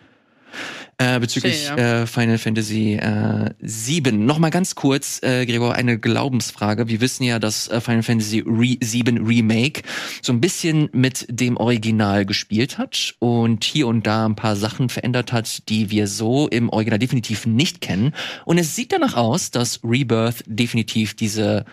[0.98, 4.24] Äh, bezüglich Verstehe, äh, Final Fantasy äh, 7.
[4.24, 6.88] Nochmal ganz kurz, äh, Gregor, eine Glaubensfrage.
[6.88, 9.82] Wir wissen ja, dass äh, Final Fantasy Re 7 Remake
[10.20, 14.88] so ein bisschen mit dem Original gespielt hat und hier und da ein paar Sachen
[14.88, 18.14] verändert hat, die wir so im Original definitiv nicht kennen.
[18.44, 21.64] Und es sieht danach aus, dass Rebirth definitiv diese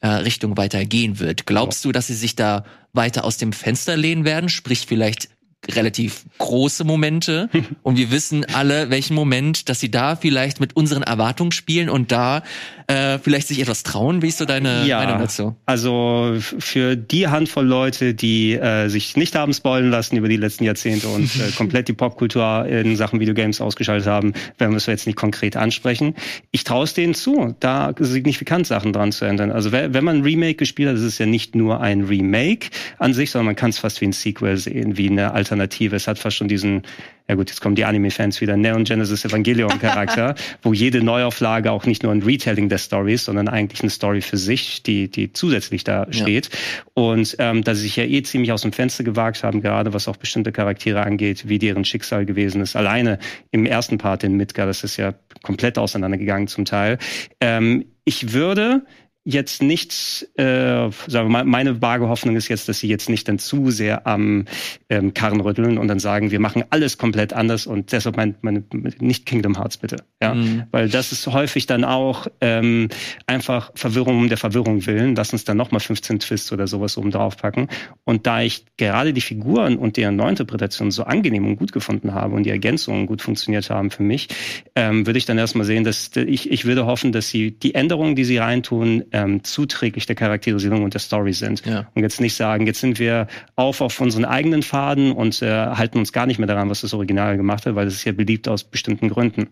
[0.00, 1.46] äh, Richtung weiter gehen wird.
[1.46, 4.50] Glaubst du, dass sie sich da weiter aus dem Fenster lehnen werden?
[4.50, 5.30] Sprich vielleicht
[5.72, 7.48] relativ große Momente
[7.82, 12.12] und wir wissen alle, welchen Moment, dass sie da vielleicht mit unseren Erwartungen spielen und
[12.12, 12.42] da
[12.86, 14.22] äh, vielleicht sich etwas trauen.
[14.22, 15.56] Wie ist so deine Meinung dazu?
[15.66, 20.64] Also für die Handvoll Leute, die äh, sich nicht haben spoilen lassen über die letzten
[20.64, 25.06] Jahrzehnte und äh, komplett die Popkultur in Sachen Videogames ausgeschaltet haben, werden wir es jetzt
[25.06, 26.14] nicht konkret ansprechen.
[26.50, 29.50] Ich traue es denen zu, da signifikant Sachen dran zu ändern.
[29.50, 33.14] Also wenn man ein Remake gespielt hat, ist es ja nicht nur ein Remake an
[33.14, 35.96] sich, sondern man kann es fast wie ein Sequel sehen, wie eine Alternative.
[35.96, 36.82] Es hat fast schon diesen
[37.26, 42.02] ja gut, jetzt kommen die Anime-Fans wieder, Neon Genesis Evangelion-Charakter, wo jede Neuauflage auch nicht
[42.02, 45.84] nur ein Retelling der Story ist, sondern eigentlich eine Story für sich, die, die zusätzlich
[45.84, 46.50] da steht.
[46.92, 50.06] Und ähm, dass sie sich ja eh ziemlich aus dem Fenster gewagt haben, gerade was
[50.06, 52.76] auch bestimmte Charaktere angeht, wie deren Schicksal gewesen ist.
[52.76, 53.18] Alleine
[53.52, 56.98] im ersten Part in Midgar, das ist ja komplett auseinandergegangen zum Teil.
[57.40, 58.84] Ähm, ich würde
[59.24, 63.26] jetzt nicht, äh, sagen wir mal, meine vage Hoffnung ist jetzt, dass sie jetzt nicht
[63.26, 64.44] dann zu sehr am
[64.90, 68.64] ähm, Karren rütteln und dann sagen, wir machen alles komplett anders und deshalb mein, meine,
[69.00, 69.96] nicht Kingdom Hearts bitte.
[70.22, 70.34] Ja?
[70.34, 70.64] Mhm.
[70.70, 72.90] Weil das ist häufig dann auch ähm,
[73.26, 75.16] einfach Verwirrung um der Verwirrung willen.
[75.16, 77.68] Lass uns dann nochmal 15 Twists oder sowas oben drauf packen.
[78.04, 82.34] Und da ich gerade die Figuren und deren Neuinterpretation so angenehm und gut gefunden habe
[82.34, 84.28] und die Ergänzungen gut funktioniert haben für mich,
[84.74, 88.16] ähm, würde ich dann erstmal sehen, dass ich, ich würde hoffen, dass sie die Änderungen,
[88.16, 91.64] die sie reintun, ähm, zuträglich der Charakterisierung und der Story sind.
[91.64, 91.86] Ja.
[91.94, 95.98] Und jetzt nicht sagen, jetzt sind wir auf auf unseren eigenen Faden und äh, halten
[95.98, 98.48] uns gar nicht mehr daran, was das Original gemacht hat, weil es ist ja beliebt
[98.48, 99.48] aus bestimmten Gründen.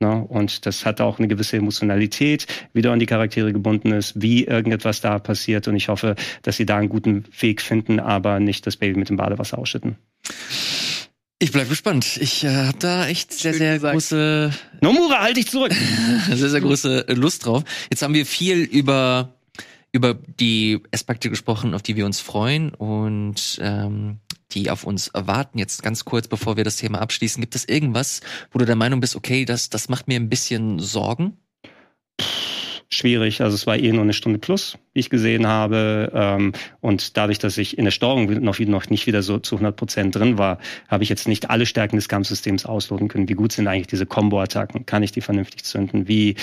[0.00, 0.22] Ne?
[0.28, 4.44] Und das hat auch eine gewisse Emotionalität, wie da an die Charaktere gebunden ist, wie
[4.44, 5.66] irgendetwas da passiert.
[5.68, 9.08] Und ich hoffe, dass sie da einen guten Weg finden, aber nicht das Baby mit
[9.08, 9.96] dem Badewasser ausschütten.
[11.38, 12.16] Ich bleib gespannt.
[12.16, 13.92] Ich äh, habe da echt sehr, Schön sehr gesagt.
[13.92, 15.72] große, Nomura, halt dich zurück!
[16.30, 17.62] sehr, sehr große Lust drauf.
[17.90, 19.32] Jetzt haben wir viel über
[19.92, 24.18] über die Aspekte gesprochen, auf die wir uns freuen und ähm,
[24.52, 25.58] die auf uns erwarten.
[25.58, 28.20] Jetzt ganz kurz, bevor wir das Thema abschließen, gibt es irgendwas,
[28.50, 31.38] wo du der Meinung bist, okay, das, das macht mir ein bisschen Sorgen?
[32.88, 33.40] Schwierig.
[33.40, 36.10] Also es war eh nur eine Stunde plus, wie ich gesehen habe.
[36.14, 39.76] Ähm, und dadurch, dass ich in der Steuerung noch, noch nicht wieder so zu 100
[39.76, 43.28] Prozent drin war, habe ich jetzt nicht alle Stärken des Kampfsystems ausloten können.
[43.28, 44.86] Wie gut sind eigentlich diese Combo-Attacken?
[44.86, 46.08] Kann ich die vernünftig zünden?
[46.08, 46.36] Wie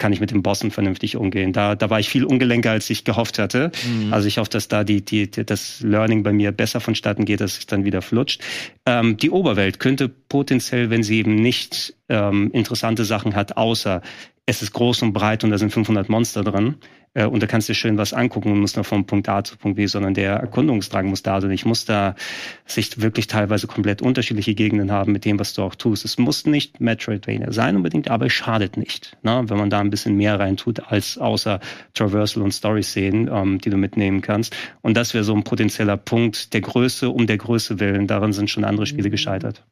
[0.00, 1.52] kann ich mit dem Bossen vernünftig umgehen?
[1.52, 3.70] Da, da war ich viel ungelenker, als ich gehofft hatte.
[3.86, 4.12] Mhm.
[4.12, 7.40] Also ich hoffe, dass da die, die, die, das Learning bei mir besser vonstatten geht,
[7.40, 8.42] dass es dann wieder flutscht.
[8.86, 14.02] Ähm, die Oberwelt könnte potenziell, wenn sie eben nicht ähm, interessante Sachen hat, außer
[14.46, 16.76] es ist groß und breit und da sind 500 Monster drin
[17.14, 19.42] äh, und da kannst du dir schön was angucken und musst nur vom Punkt A
[19.42, 21.50] zu Punkt B, sondern der Erkundungsdrang muss da sein.
[21.50, 22.14] Ich muss da
[22.66, 26.04] sich wirklich teilweise komplett unterschiedliche Gegenden haben mit dem, was du auch tust.
[26.04, 29.42] Es muss nicht Metroidvania sein unbedingt, aber es schadet nicht, ne?
[29.46, 31.60] wenn man da ein bisschen mehr reintut als außer
[31.94, 34.56] Traversal und Story-Szenen, ähm, die du mitnehmen kannst.
[34.80, 38.06] Und das wäre so ein potenzieller Punkt der Größe um der Größe willen.
[38.06, 39.64] Daran sind schon andere Spiele gescheitert.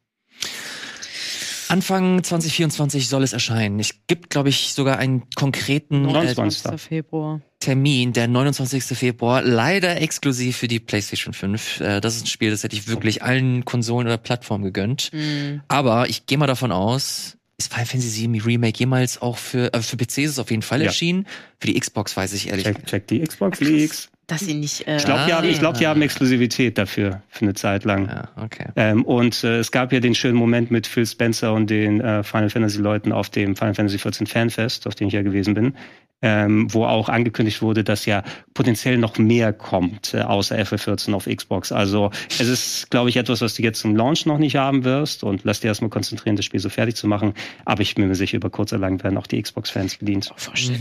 [1.69, 3.79] Anfang 2024 soll es erscheinen.
[3.79, 6.81] Es gibt, glaube ich, sogar einen konkreten äh, 29.
[6.81, 7.41] Februar.
[7.59, 8.83] Termin, der 29.
[8.97, 11.79] Februar, leider exklusiv für die PlayStation 5.
[11.81, 15.11] Äh, das ist ein Spiel, das hätte ich wirklich allen Konsolen oder Plattformen gegönnt.
[15.13, 15.61] Mhm.
[15.67, 19.81] Aber ich gehe mal davon aus, ist Final Fantasy VII Remake jemals auch für, äh,
[19.81, 20.87] für PC ist es auf jeden Fall Ja.
[20.87, 21.27] erschienen.
[21.59, 24.09] Für die Xbox weiß ich ehrlich Check, check die Xbox Leaks.
[24.29, 24.87] Dass sie nicht.
[24.87, 25.37] Äh, Ich glaube, die, Ah.
[25.39, 28.07] haben, ich glaub, die haben Exklusivität dafür für eine Zeit lang.
[28.07, 28.67] Ja, okay.
[28.77, 32.23] Ähm, und äh, es gab ja den schönen Moment mit Phil Spencer und den äh,
[32.23, 35.73] Final Fantasy Leuten auf dem Final Fantasy 14 Fanfest, auf dem ich ja gewesen bin,
[36.21, 41.25] ähm, wo auch angekündigt wurde, dass ja potenziell noch mehr kommt, äh, außer FF14 auf
[41.25, 41.71] Xbox.
[41.71, 45.23] Also es ist, glaube ich, etwas, was du jetzt zum Launch noch nicht haben wirst
[45.23, 47.33] und lass dir erstmal konzentrieren, das Spiel so fertig zu machen.
[47.65, 50.29] Aber ich bin mir sicher, über kurz oder lang werden auch die Xbox-Fans bedient.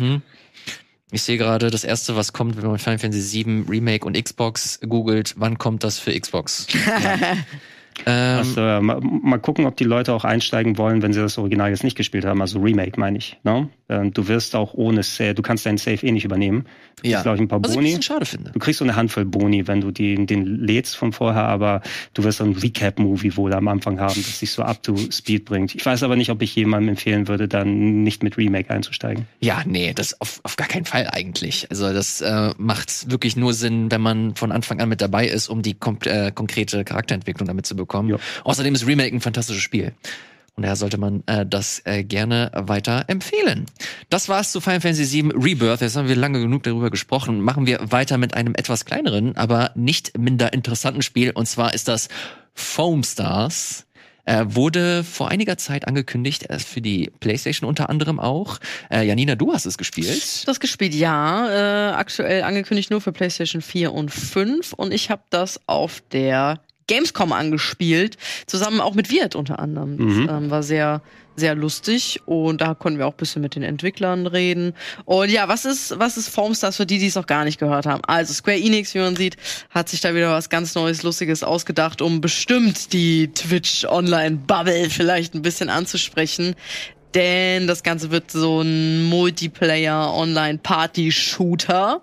[0.01, 0.23] Mhm.
[1.11, 4.79] Ich sehe gerade, das erste, was kommt, wenn man Final Fantasy VII Remake und Xbox
[4.81, 6.67] googelt, wann kommt das für Xbox?
[8.07, 11.39] ähm, Also, äh, mal, mal gucken, ob die Leute auch einsteigen wollen, wenn sie das
[11.39, 12.41] Original jetzt nicht gespielt haben.
[12.41, 13.39] Also Remake meine ich.
[13.45, 13.69] Ne?
[13.89, 16.67] Ähm, du wirst auch ohne Save, du kannst deinen Save eh nicht übernehmen.
[17.03, 17.17] Du ja.
[17.17, 18.03] kriegst, glaube ich, ein paar Was ich ein Boni.
[18.03, 18.51] schade finde.
[18.53, 21.81] Du kriegst so eine Handvoll Boni, wenn du den, den lädst von vorher, aber
[22.15, 25.45] du wirst so ein Recap-Movie wohl am Anfang haben, das dich so up to speed
[25.45, 25.75] bringt.
[25.75, 29.27] Ich weiß aber nicht, ob ich jemandem empfehlen würde, dann nicht mit Remake einzusteigen.
[29.41, 31.67] Ja, nee, das auf, auf gar keinen Fall eigentlich.
[31.71, 35.49] Also das äh, macht wirklich nur Sinn, wenn man von Anfang an mit dabei ist,
[35.49, 37.88] um die kom äh, konkrete Charakterentwicklung damit zu bekommen.
[38.11, 38.17] Ja.
[38.45, 39.93] Außerdem ist Remake ein fantastisches Spiel.
[40.59, 43.67] Und daher sollte man äh, das äh, gerne weiter empfehlen.
[44.11, 45.83] Das war's zu Final Fantasy VII Rebirth.
[45.83, 47.41] Jetzt haben wir lange genug darüber gesprochen.
[47.43, 51.31] Machen wir weiter mit einem etwas kleineren, aber nicht minder interessanten Spiel.
[51.31, 52.09] Und zwar ist das
[52.55, 53.87] Foam Stars.
[54.25, 58.59] Äh, wurde vor einiger Zeit angekündigt, erst für die PlayStation unter anderem auch.
[58.91, 60.47] Äh, Janina, du hast es gespielt.
[60.47, 61.93] Das gespielt, ja.
[61.93, 64.73] Äh, aktuell angekündigt nur für PlayStation 4 und 5.
[64.73, 69.97] Und ich habe das auf der Gamescom angespielt, zusammen auch mit Wirt unter anderem.
[69.97, 70.29] Das Mhm.
[70.29, 71.01] ähm, war sehr,
[71.37, 74.75] sehr lustig und da konnten wir auch ein bisschen mit den Entwicklern reden.
[75.05, 77.87] Und ja, was ist, was ist Formstars für die, die es noch gar nicht gehört
[77.87, 78.03] haben?
[78.05, 79.37] Also Square Enix, wie man sieht,
[79.71, 84.91] hat sich da wieder was ganz Neues, Lustiges ausgedacht, um bestimmt die Twitch Online Bubble
[84.91, 86.57] vielleicht ein bisschen anzusprechen.
[87.15, 92.03] Denn das Ganze wird so ein Multiplayer Online Party Shooter.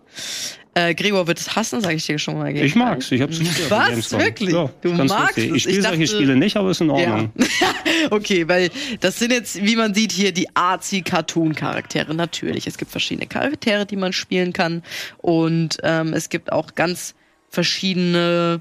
[0.78, 2.52] Äh, Gregor wird es hassen, sage ich dir schon mal.
[2.54, 2.66] gleich.
[2.66, 3.72] Ich mag's, ich hab's gespielt.
[3.72, 4.12] auf Was?
[4.12, 4.54] Wirklich?
[4.54, 5.50] Ja, Du magst lustig.
[5.52, 5.56] es?
[5.56, 7.32] Ich spiele solche dachte- Spiele nicht, aber ist in Ordnung.
[8.12, 12.14] okay, weil das sind jetzt, wie man sieht, hier die Artsy-Cartoon-Charaktere.
[12.14, 14.84] Natürlich, es gibt verschiedene Charaktere, die man spielen kann.
[15.18, 17.16] Und ähm, es gibt auch ganz
[17.50, 18.60] verschiedene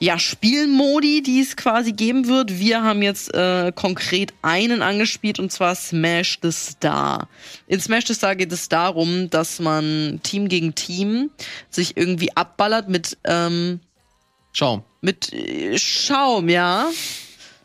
[0.00, 2.58] ja, Spielmodi, die es quasi geben wird.
[2.58, 7.28] Wir haben jetzt äh, konkret einen angespielt und zwar Smash the Star.
[7.66, 11.30] In Smash the Star geht es darum, dass man Team gegen Team
[11.68, 13.80] sich irgendwie abballert mit ähm,
[14.52, 14.84] Schaum.
[15.00, 16.88] mit äh, Schaum, ja.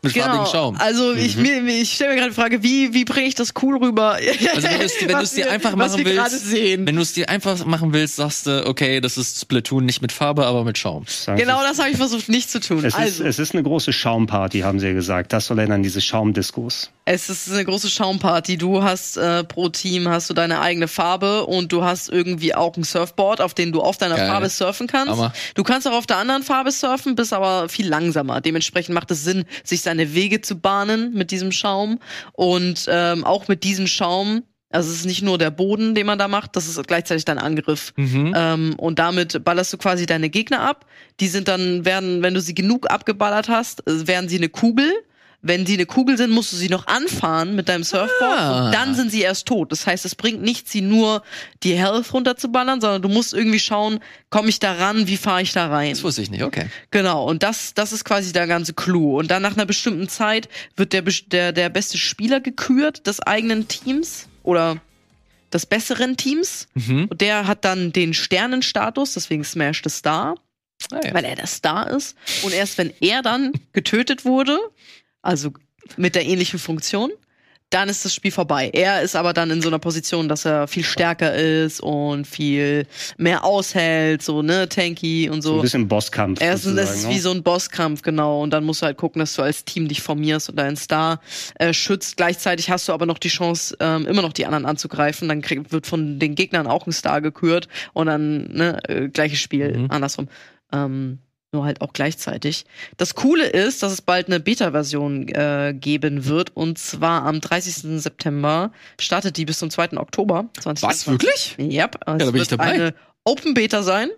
[0.04, 0.76] Mit farbigem Schaum.
[0.78, 3.52] Also ich, mir, mir- ich stelle mir gerade die Frage, wie, wie bringe ich das
[3.62, 4.12] cool rüber?
[4.54, 4.78] Also wenn
[5.18, 6.86] du es dir einfach was machen willst, sehen.
[6.86, 10.12] wenn du es dir einfach machen willst, sagst du, okay, das ist Splatoon nicht mit
[10.12, 11.04] Farbe, aber mit Schaum.
[11.06, 12.78] Sagen Genau das habe ich versucht nicht zu tun.
[12.78, 15.32] Es, ist, also, es ist eine große Schaumparty, haben sie ja gesagt.
[15.32, 16.90] Das soll erinnern, diese Schaumdiskos.
[17.06, 18.56] Es ist eine große Schaumparty.
[18.56, 22.76] Du hast äh, pro Team hast du deine eigene Farbe und du hast irgendwie auch
[22.76, 24.28] ein Surfboard, auf dem du auf deiner Geil.
[24.28, 25.12] Farbe surfen kannst.
[25.12, 25.32] Hammer.
[25.54, 28.40] Du kannst auch auf der anderen Farbe surfen, bist aber viel langsamer.
[28.40, 31.98] Dementsprechend macht es Sinn, sich seine Wege zu bahnen mit diesem Schaum
[32.32, 36.18] und ähm, auch mit diesem Schaum Also es ist nicht nur der Boden, den man
[36.18, 37.92] da macht, das ist gleichzeitig dein Angriff.
[37.96, 38.32] Mhm.
[38.34, 40.86] Ähm, und damit ballerst du quasi deine Gegner ab.
[41.20, 44.90] Die sind dann, werden, wenn du sie genug abgeballert hast, werden sie eine Kugel.
[45.46, 48.66] Wenn sie eine Kugel sind, musst du sie noch anfahren mit deinem Surfboard Ah.
[48.66, 49.70] und dann sind sie erst tot.
[49.72, 51.22] Das heißt, es bringt nichts, sie nur
[51.62, 55.52] die Health runterzuballern, sondern du musst irgendwie schauen, komme ich da ran, wie fahre ich
[55.52, 55.90] da rein.
[55.90, 56.66] Das wusste ich nicht, okay.
[56.90, 59.18] Genau, und das, das ist quasi der ganze Clou.
[59.18, 63.68] Und dann nach einer bestimmten Zeit wird der, der, der beste Spieler gekürt des eigenen
[63.68, 64.78] Teams oder
[65.52, 66.68] des besseren Teams.
[66.72, 67.08] Mhm.
[67.10, 70.36] Und der hat dann den Sternenstatus, deswegen Smash the Star,
[70.92, 71.14] Ah, ja.
[71.14, 72.16] weil er der Star ist.
[72.42, 74.58] Und erst wenn er dann getötet wurde,
[75.24, 75.50] also
[75.96, 77.10] mit der ähnlichen Funktion,
[77.70, 78.70] dann ist das Spiel vorbei.
[78.72, 82.86] Er ist aber dann in so einer Position, dass er viel stärker ist und viel
[83.16, 85.62] mehr aushält, so, ne, tanky und So ein so.
[85.62, 86.40] bisschen Bosskampf.
[86.40, 87.20] Er ist, das ist sozusagen, wie ne?
[87.20, 88.42] so ein Bosskampf, genau.
[88.42, 91.20] Und dann musst du halt gucken, dass du als Team dich formierst und deinen Star
[91.58, 92.16] äh, schützt.
[92.16, 95.28] Gleichzeitig hast du aber noch die Chance, ähm, immer noch die anderen anzugreifen.
[95.28, 99.40] Dann krieg, wird von den Gegnern auch ein Star gekürt und dann, ne, äh, gleiches
[99.40, 99.90] Spiel, Mhm.
[99.90, 100.28] andersrum.
[100.72, 101.18] Ähm,
[101.54, 102.66] nur halt auch gleichzeitig.
[102.98, 106.54] Das Coole ist, dass es bald eine Beta-Version äh, geben wird.
[106.54, 108.00] Und zwar am 30.
[108.02, 109.96] September startet die bis zum 2.
[109.96, 110.82] Oktober 2020.
[110.82, 111.56] Was, wirklich?
[111.58, 111.94] Yep.
[111.94, 112.64] Es da bin ich wird dabei.
[112.64, 114.10] eine Open Beta sein.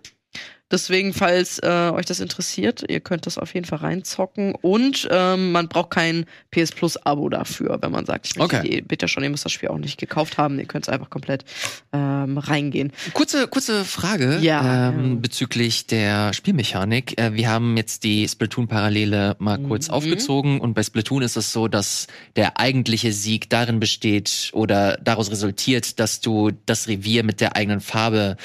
[0.71, 4.53] Deswegen, falls äh, euch das interessiert, ihr könnt das auf jeden Fall reinzocken.
[4.55, 8.69] Und ähm, man braucht kein PS Plus Abo dafür, wenn man sagt, ich möchte Okay.
[8.71, 11.09] die Beta schon, ihr müsst das Spiel auch nicht gekauft haben, ihr könnt es einfach
[11.09, 11.45] komplett
[11.93, 12.93] ähm, reingehen.
[13.13, 14.89] Kurze, kurze Frage Ja.
[14.89, 17.17] ähm, bezüglich der Spielmechanik.
[17.21, 19.95] Äh, wir haben jetzt die Splatoon-Parallele mal kurz Mhm.
[19.95, 25.31] aufgezogen und bei Splatoon ist es so, dass der eigentliche Sieg darin besteht oder daraus
[25.31, 28.37] resultiert, dass du das Revier mit der eigenen Farbe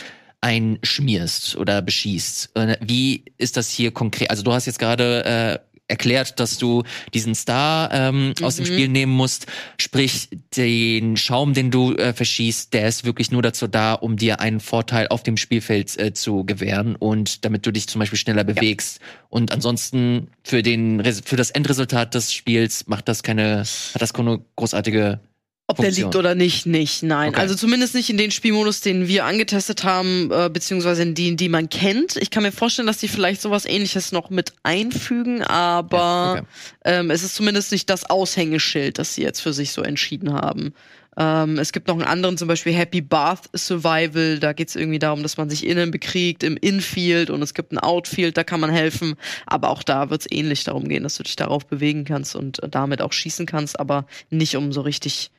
[0.41, 2.51] einschmierst oder beschießt.
[2.81, 4.29] Wie ist das hier konkret?
[4.29, 8.67] Also du hast jetzt gerade äh, erklärt, dass du diesen Star ähm, aus dem Mhm.
[8.69, 9.45] Spiel nehmen musst.
[9.77, 14.39] Sprich, den Schaum, den du äh, verschießt, der ist wirklich nur dazu da, um dir
[14.39, 18.45] einen Vorteil auf dem Spielfeld äh, zu gewähren und damit du dich zum Beispiel schneller
[18.45, 19.01] bewegst.
[19.29, 24.39] Und ansonsten für den für das Endresultat des Spiels macht das keine, hat das keine
[24.55, 25.19] großartige
[25.67, 26.05] Ob der Funktion.
[26.07, 27.29] liegt oder nicht, nicht, nein.
[27.29, 27.39] Okay.
[27.39, 31.47] Also zumindest nicht in den Spielmodus, den wir angetestet haben, äh, beziehungsweise in die, die
[31.47, 32.17] man kennt.
[32.17, 36.45] Ich kann mir vorstellen, dass die vielleicht sowas ähnliches noch mit einfügen, aber Ja, okay.
[36.83, 40.73] ähm, es ist zumindest nicht das Aushängeschild, das sie jetzt für sich so entschieden haben.
[41.17, 44.39] Ähm, es gibt noch einen anderen, zum Beispiel Happy Bath Survival.
[44.39, 47.71] Da geht es irgendwie darum, dass man sich innen bekriegt im Infield und es gibt
[47.73, 49.15] ein Outfield, da kann man helfen.
[49.45, 52.61] Aber auch da wird es ähnlich darum gehen, dass du dich darauf bewegen kannst und
[52.63, 55.31] äh, damit auch schießen kannst, aber nicht um so richtig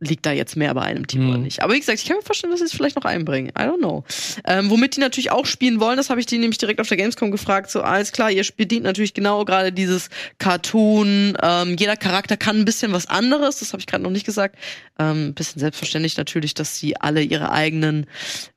[0.00, 1.28] liegt da jetzt mehr bei einem Team Mhm.
[1.30, 1.62] oder nicht.
[1.62, 3.48] Aber wie gesagt, ich kann mir vorstellen, dass sie es vielleicht noch einbringen.
[3.50, 4.02] I don't know.
[4.46, 6.96] Ähm, womit die natürlich auch spielen wollen, das habe ich die nämlich direkt auf der
[6.96, 7.70] Gamescom gefragt.
[7.70, 10.08] So, alles klar, ihr bedient natürlich genau gerade dieses
[10.38, 11.36] Cartoon.
[11.42, 14.56] Ähm, jeder Charakter kann ein bisschen was anderes, das habe ich gerade noch nicht gesagt.
[14.98, 18.06] Ähm, ein bisschen selbstverständlich natürlich, dass sie alle ihre eigenen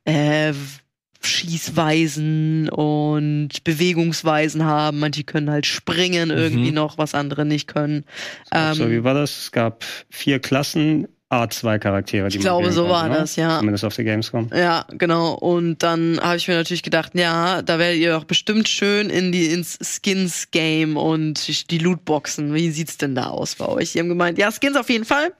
[0.05, 0.53] äh,
[1.25, 4.99] Schießweisen und Bewegungsweisen haben.
[4.99, 6.75] Manche können halt springen irgendwie Mhm.
[6.75, 8.05] noch, was andere nicht können.
[8.51, 9.37] Ähm, so, wie war das?
[9.43, 11.07] Es gab vier Klassen,
[11.41, 13.15] A2-Charaktere, die Ich glaube, so war ne?
[13.15, 13.59] das, ja.
[13.59, 14.49] Zumindest auf der Gamescom.
[14.53, 15.33] Ja, genau.
[15.33, 19.31] Und dann habe ich mir natürlich gedacht, ja, da werdet ihr doch bestimmt schön in
[19.31, 22.53] die ins Skins Game und die Lootboxen.
[22.53, 23.93] Wie sieht's denn da aus bei euch?
[23.93, 25.33] Die haben gemeint, ja, Skins auf jeden Fall,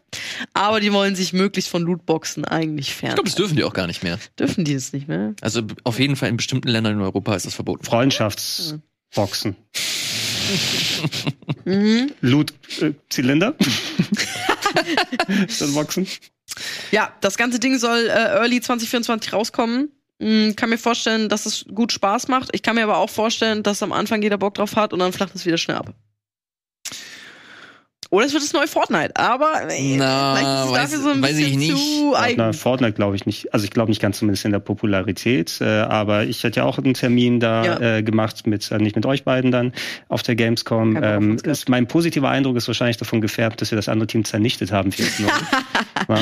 [0.54, 3.10] aber die wollen sich möglichst von Lootboxen eigentlich fern.
[3.10, 4.18] Ich glaube, das dürfen die auch gar nicht mehr.
[4.40, 5.34] dürfen die es nicht mehr.
[5.42, 7.84] Also auf jeden Fall in bestimmten Ländern in Europa ist das verboten.
[7.84, 9.56] Freundschaftsboxen.
[11.66, 12.12] Mhm.
[12.22, 13.56] Loot-Zylinder.
[15.48, 16.08] das Boxen.
[16.92, 19.92] Ja, das ganze Ding soll äh, early 2024 rauskommen.
[20.20, 22.50] Mm, kann mir vorstellen, dass es gut Spaß macht.
[22.54, 25.14] Ich kann mir aber auch vorstellen, dass am Anfang jeder Bock drauf hat und dann
[25.14, 25.94] flacht es wieder schnell ab.
[28.14, 31.10] Oder es wird das neue Fortnite, aber äh, Na, vielleicht ist es weiß- dafür so
[31.10, 31.98] ein weiß ich bisschen nicht.
[32.00, 32.36] zu eigen.
[32.38, 33.52] Na, Fortnite glaube ich nicht.
[33.54, 35.60] Also ich glaube nicht ganz zumindest in der Popularität.
[35.62, 37.80] Äh, aber ich hätte ja auch einen Termin da Ja.
[37.98, 39.74] äh, gemacht mit äh, nicht mit euch beiden dann
[40.10, 41.00] auf der Gamescom.
[41.02, 44.72] Ähm, ist, mein positiver Eindruck ist wahrscheinlich davon gefärbt, dass wir das andere Team zernichtet
[44.72, 44.92] haben.
[44.92, 45.26] 14
[46.10, 46.18] ja.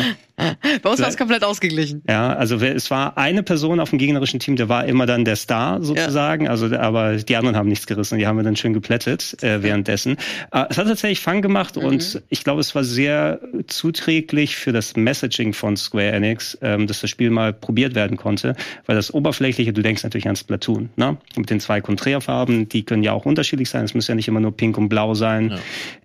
[0.82, 2.04] Bei uns war es komplett ausgeglichen.
[2.08, 5.26] ja, also wer- es war eine Person auf dem gegnerischen Team, der war immer dann
[5.26, 6.48] der Star sozusagen.
[6.48, 8.18] Also aber die anderen haben nichts gerissen.
[8.18, 10.18] Die haben wir dann schön geplättet äh, währenddessen.
[10.52, 11.88] Äh, es hat tatsächlich Fang gemacht Mhm.
[11.88, 17.02] und ich glaube, es war sehr zuträglich für das Messaging von Square Enix, ähm, dass
[17.02, 21.18] das Spiel mal probiert werden konnte, weil das oberflächliche, du denkst natürlich an Splatoon, ne?
[21.36, 23.86] Mit den zwei Konträrfarben, die können ja auch unterschiedlich sein.
[23.86, 25.50] Es muss ja nicht immer nur pink und blau sein.
[25.52, 25.58] Ja.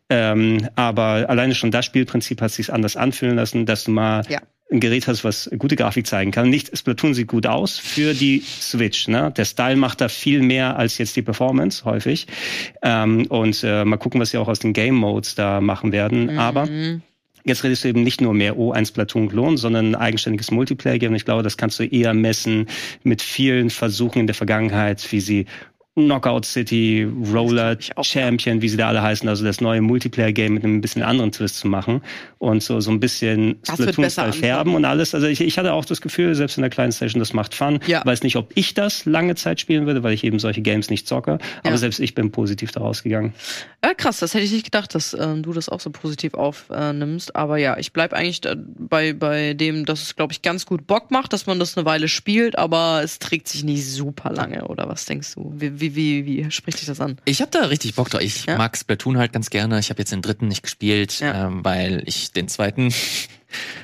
[0.09, 4.41] Ähm, aber alleine schon das Spielprinzip hat sich anders anfühlen lassen, dass du mal Ja.
[4.71, 6.51] Ein Gerät hast, was gute Grafik zeigen kann.
[6.51, 9.07] Nicht, Splatoon sieht gut aus für die Switch.
[9.07, 9.33] Ne?
[9.37, 12.27] Der Style macht da viel mehr als jetzt die Performance häufig.
[12.83, 16.39] Ähm, und äh, mal gucken, was sie auch aus den Game Modes da machen werden.
[16.39, 16.67] Aber
[17.47, 21.15] Jetzt redest du eben nicht nur mehr O1 Splatoon Klon, sondern ein eigenständiges Multiplayer-Game.
[21.15, 22.67] Ich glaube, das kannst du eher messen
[23.05, 25.47] mit vielen Versuchen in der Vergangenheit, wie sie
[25.97, 30.83] Knockout City, Roller Champion, wie sie da alle heißen, also das neue Multiplayer-Game mit einem
[30.83, 32.03] bisschen anderen Twist zu machen
[32.39, 35.15] und so, so ein bisschen Splatoon-Style färben und alles.
[35.15, 37.81] Also ich, ich hatte auch das Gefühl, selbst in der kleinen Station, das macht Fun.
[37.87, 38.05] Ja.
[38.05, 41.09] Weiß nicht, ob ich das lange Zeit spielen würde, weil ich eben solche Games nicht
[41.09, 41.77] zocke, aber ja.
[41.79, 43.33] selbst ich bin positiv daraus gegangen.
[43.83, 47.31] Ja, krass, das hätte ich nicht gedacht, dass äh, du das auch so positiv aufnimmst,
[47.31, 48.43] äh, aber ja, ich bleib eigentlich
[48.79, 51.87] bei, bei dem, dass es, glaube ich, ganz gut Bock macht, dass man das eine
[51.87, 55.55] Weile spielt, aber es trägt sich nicht super lange, oder was denkst du?
[55.57, 57.19] Wie, wie wie, wie, wie spricht dich das an?
[57.25, 58.23] Ich habe da richtig Bock drauf.
[58.23, 58.57] Ich ja?
[58.57, 59.79] mag Splatoon halt ganz gerne.
[59.79, 61.47] Ich habe jetzt den dritten nicht gespielt, ja.
[61.47, 62.93] ähm, weil ich den zweiten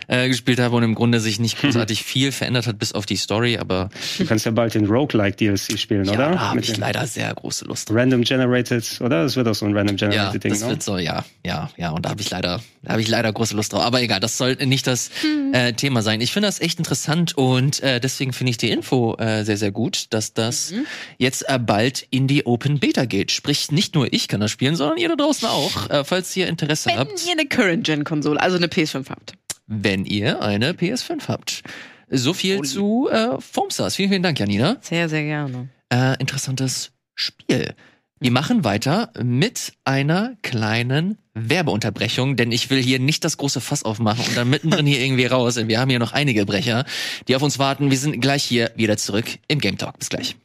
[0.08, 3.16] äh, gespielt habe und im Grunde sich nicht großartig viel verändert hat, bis auf die
[3.16, 3.88] Story, aber.
[4.18, 6.30] Du kannst ja bald den Roguelike DLC spielen, ja, oder?
[6.32, 7.90] Da habe ich leider sehr große Lust.
[7.90, 9.22] Random Generated, oder?
[9.22, 10.52] Das wird auch so ein Random Generated ja, Ding.
[10.52, 10.68] Das ne?
[10.70, 11.90] wird so, ja, ja, ja.
[11.90, 13.82] Und da habe ich leider, da habe ich leider große Lust drauf.
[13.82, 15.54] Aber egal, das soll nicht das hm.
[15.54, 16.20] äh, Thema sein.
[16.20, 19.72] Ich finde das echt interessant und äh, deswegen finde ich die Info äh, sehr, sehr
[19.72, 20.86] gut, dass das mhm.
[21.18, 23.30] jetzt äh, bald in die Open Beta geht.
[23.30, 26.46] Sprich, nicht nur ich kann das spielen, sondern ihr da draußen auch, äh, falls ihr
[26.46, 27.10] Interesse Wenn habt.
[27.10, 29.34] Wenn ihr eine Current-Gen-Konsole, also eine PS5 habt
[29.66, 31.62] wenn ihr eine PS5 habt.
[32.08, 32.68] So viel Holy.
[32.68, 33.96] zu äh, Foamstars.
[33.96, 34.76] Vielen, vielen Dank, Janina.
[34.82, 35.68] Sehr, sehr gerne.
[35.92, 37.74] Äh, interessantes Spiel.
[38.20, 43.82] Wir machen weiter mit einer kleinen Werbeunterbrechung, denn ich will hier nicht das große Fass
[43.82, 45.56] aufmachen und dann mittendrin hier irgendwie raus.
[45.56, 46.84] Wir haben hier noch einige Brecher,
[47.26, 47.90] die auf uns warten.
[47.90, 49.98] Wir sind gleich hier wieder zurück im Game Talk.
[49.98, 50.36] Bis gleich.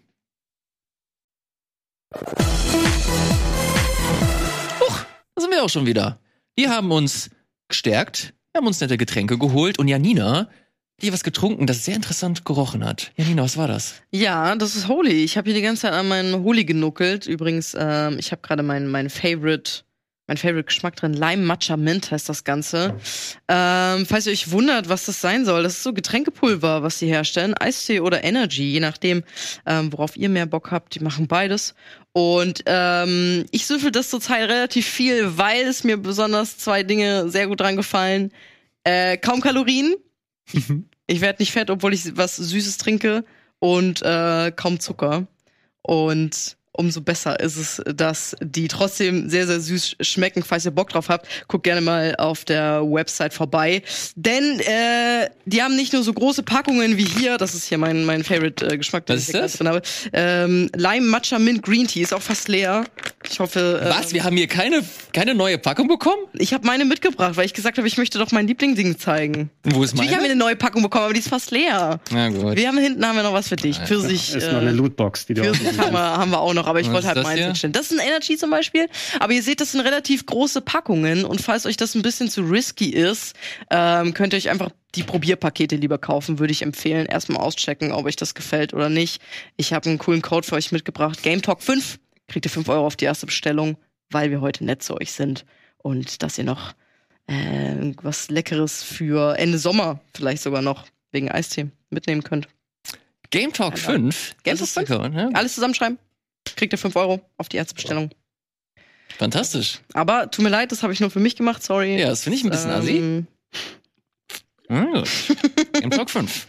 [4.80, 5.00] Huch,
[5.36, 6.20] da sind wir auch schon wieder.
[6.56, 7.30] Wir haben uns
[7.68, 10.50] gestärkt wir haben uns nette Getränke geholt und Janina,
[11.04, 13.12] die was getrunken, das sehr interessant gerochen hat.
[13.16, 14.02] Janina, was war das?
[14.10, 15.24] Ja, das ist Holy.
[15.24, 17.28] Ich habe hier die ganze Zeit an meinen Holy genuckelt.
[17.28, 19.84] Übrigens, ähm, ich habe gerade mein, mein Favorite
[20.28, 21.14] mein Favorite Geschmack drin.
[21.14, 22.96] Lime Matcha Mint heißt das Ganze.
[23.48, 27.08] Ähm, falls ihr euch wundert, was das sein soll, das ist so Getränkepulver, was sie
[27.08, 27.56] herstellen.
[27.58, 29.24] Eistee oder Energy, je nachdem,
[29.66, 30.96] ähm, worauf ihr mehr Bock habt.
[30.96, 31.74] Die machen beides.
[32.12, 37.48] Und ähm, ich süffel das zurzeit relativ viel, weil es mir besonders zwei Dinge sehr
[37.48, 38.32] gut dran gefallen.
[38.84, 39.96] Äh, kaum Kalorien.
[41.08, 43.24] ich werde nicht fett, obwohl ich was Süßes trinke.
[43.60, 45.26] Und äh, kaum Zucker.
[45.82, 50.44] Und umso besser ist es, dass die trotzdem sehr, sehr süß schmecken.
[50.44, 53.82] Falls ihr Bock drauf habt, guckt gerne mal auf der Website vorbei.
[54.16, 58.06] Denn äh, die haben nicht nur so große Packungen wie hier, das ist hier mein,
[58.06, 59.54] mein Favorite-Geschmack, äh, den ich das?
[59.54, 59.82] drin habe.
[60.14, 62.86] Ähm, Lime Matcha Mint Green Tea ist auch fast leer.
[63.30, 63.82] Ich hoffe.
[63.84, 64.14] Äh, Was?
[64.14, 66.22] Wir haben hier keine, keine neue Packung bekommen?
[66.34, 69.50] Ich habe meine mitgebracht, weil ich gesagt habe, ich möchte doch mein Lieblingsding zeigen.
[69.64, 70.08] Wo ist meine?
[70.08, 72.00] Natürlich haben wir eine neue Packung bekommen, aber die ist fast leer.
[72.12, 72.56] Na gut.
[72.56, 73.78] Wir haben hinten haben wir noch was für dich.
[73.80, 74.36] Für sich.
[74.36, 76.80] Ist äh, noch eine Lootbox, die du Pfirsich haben wir, haben wir auch noch, aber
[76.80, 77.74] ich wollte halt meins hinstellen.
[77.74, 78.88] Das ist ein Energy zum Beispiel,
[79.20, 82.42] aber ihr seht, das sind relativ große Packungen und falls euch das ein bisschen zu
[82.42, 83.36] risky ist,
[83.70, 87.06] ähm, könnt ihr euch einfach die Probierpakete lieber kaufen, würde ich empfehlen.
[87.06, 89.22] Erstmal auschecken, ob euch das gefällt oder nicht.
[89.56, 91.22] Ich habe einen coolen Code für euch mitgebracht.
[91.24, 92.00] Game Talk 5.
[92.28, 93.78] Kriegt ihr 5 Euro auf die erste Bestellung,
[94.10, 95.46] weil wir heute nett zu euch sind.
[95.78, 96.74] Und dass ihr noch
[97.28, 102.48] äh, was Leckeres für Ende Sommer vielleicht sogar noch wegen Eistee mitnehmen könnt.
[103.30, 104.36] Game Talk 5.
[104.44, 105.16] Game Talk 5.
[105.16, 105.30] Ja.
[105.34, 106.00] Alles zusammenschreiben.
[106.56, 108.12] Kriegt ihr 5 Euro auf die Erzbestellung.
[109.18, 109.80] Fantastisch.
[109.94, 112.00] Aber tut mir leid, das habe ich nur für mich gemacht, sorry.
[112.00, 113.26] Ja, das finde ich ein bisschen ähm, assi.
[115.82, 116.48] Game Talk 5.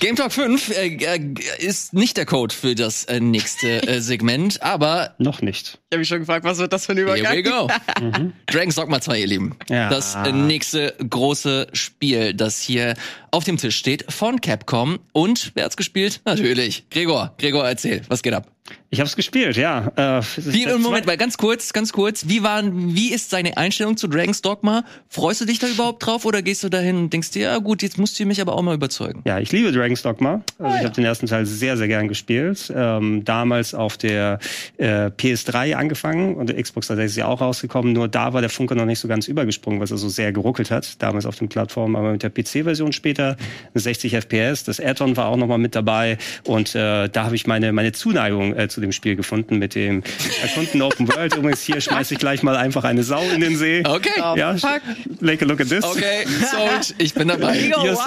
[0.00, 4.62] Game Talk 5 äh, äh, ist nicht der Code für das äh, nächste äh, Segment,
[4.62, 5.14] aber.
[5.18, 5.78] Noch nicht.
[5.90, 7.32] Ich habe mich schon gefragt, was wird das für ein Übergang?
[7.32, 7.68] Here we go.
[8.00, 8.32] mhm.
[8.46, 9.56] Dragon's Dogma 2, ihr Lieben.
[9.68, 9.90] Ja.
[9.90, 12.94] Das äh, nächste große Spiel, das hier
[13.30, 15.00] auf dem Tisch steht von Capcom.
[15.12, 16.22] Und wer hat's gespielt?
[16.24, 16.88] Natürlich.
[16.88, 17.34] Gregor.
[17.36, 18.50] Gregor, erzähl, was geht ab?
[18.92, 19.92] Ich habe es gespielt, ja.
[19.96, 24.06] Äh, wie, Moment, weil ganz kurz, ganz kurz, wie waren, wie ist seine Einstellung zu
[24.06, 24.84] Dragon's Dogma?
[25.08, 27.82] Freust du dich da überhaupt drauf oder gehst du dahin und denkst dir, ja gut,
[27.82, 29.22] jetzt musst du mich aber auch mal überzeugen?
[29.24, 30.42] Ja, ich liebe Dragon's Dogma.
[30.58, 30.84] Also ah, ich ja.
[30.84, 32.72] habe den ersten Teil sehr, sehr gern gespielt.
[32.74, 34.38] Ähm, damals auf der
[34.78, 37.92] äh, PS3 angefangen und der Xbox 360 ist ja auch rausgekommen.
[37.92, 40.70] Nur da war der Funke noch nicht so ganz übergesprungen, weil es so sehr geruckelt
[40.70, 41.02] hat.
[41.02, 43.36] Damals auf den Plattformen, aber mit der PC-Version später
[43.74, 44.64] 60 FPS.
[44.64, 47.92] Das Add-on war auch noch mal mit dabei und äh, da habe ich meine meine
[47.92, 50.02] Zuneigung äh, zu dem Spiel gefunden mit dem
[50.42, 51.36] Erkunden Open World.
[51.36, 53.82] Übrigens, hier schmeiße ich gleich mal einfach eine Sau in den See.
[53.86, 54.10] Okay.
[54.36, 54.80] Ja, fuck.
[55.24, 55.84] Take a look at this.
[55.84, 56.94] Okay, sold.
[56.98, 57.54] Ich bin dabei.
[57.54, 58.00] Hier so.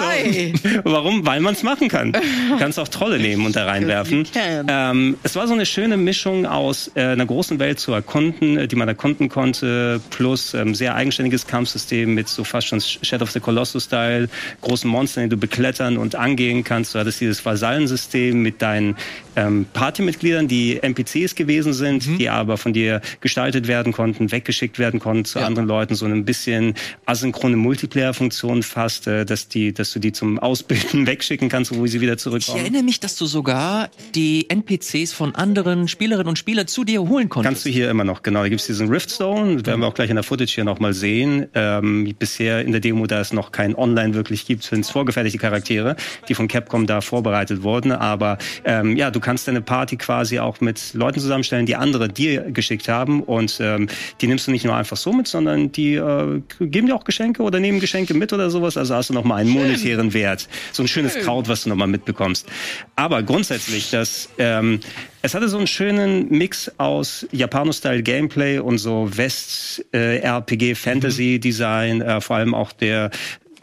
[0.84, 1.26] Warum?
[1.26, 2.12] Weil man es machen kann.
[2.12, 2.20] Du
[2.58, 4.26] kannst auch Trolle nehmen und da reinwerfen.
[4.68, 8.68] Ähm, es war so eine schöne Mischung aus äh, einer großen Welt zu erkunden, äh,
[8.68, 13.30] die man erkunden konnte, plus ähm, sehr eigenständiges Kampfsystem mit so fast schon Shadow of
[13.32, 14.28] the Colossus-Style,
[14.60, 16.94] großen Monstern, die du beklettern und angehen kannst.
[16.94, 18.96] Du hattest dieses Vasallensystem mit deinen
[19.36, 22.18] ähm, Partymitgliedern, die NPCs gewesen sind, mhm.
[22.18, 25.46] die aber von dir gestaltet werden konnten, weggeschickt werden konnten zu ja.
[25.46, 26.74] anderen Leuten, so ein bisschen
[27.06, 32.00] asynchrone Multiplayer-Funktion fast, äh, dass die, dass du die zum Ausbilden wegschicken kannst, wo sie
[32.00, 32.58] wieder zurückkommen.
[32.58, 37.02] Ich erinnere mich, dass du sogar die NPCs von anderen Spielerinnen und Spielern zu dir
[37.02, 37.54] holen konntest.
[37.54, 38.42] Kannst du hier immer noch, genau.
[38.42, 41.46] Da gibt's diesen Riftstone, werden wir auch gleich in der Footage hier nochmal sehen.
[41.54, 45.38] Ähm, bisher in der Demo, da es noch kein Online wirklich gibt, sind es vorgefertigte
[45.38, 45.96] Charaktere,
[46.28, 47.92] die von Capcom da vorbereitet wurden.
[47.92, 52.42] Aber ähm, ja, du kannst deine Party quasi auch mit Leuten zusammenstellen, die andere dir
[52.52, 53.22] geschickt haben.
[53.22, 53.88] Und ähm,
[54.20, 57.42] die nimmst du nicht nur einfach so mit, sondern die äh, geben dir auch Geschenke
[57.42, 58.76] oder nehmen Geschenke mit oder sowas.
[58.76, 60.48] Also hast du nochmal einen monetären Wert.
[60.72, 62.46] So ein schönes Kraut, was du nochmal mitbekommst.
[62.94, 64.80] Aber grundsätzlich, das ähm,
[65.24, 72.72] es hatte so einen schönen Mix aus Japano-Style-Gameplay und so West-RPG-Fantasy-Design, äh, vor allem auch
[72.72, 73.10] der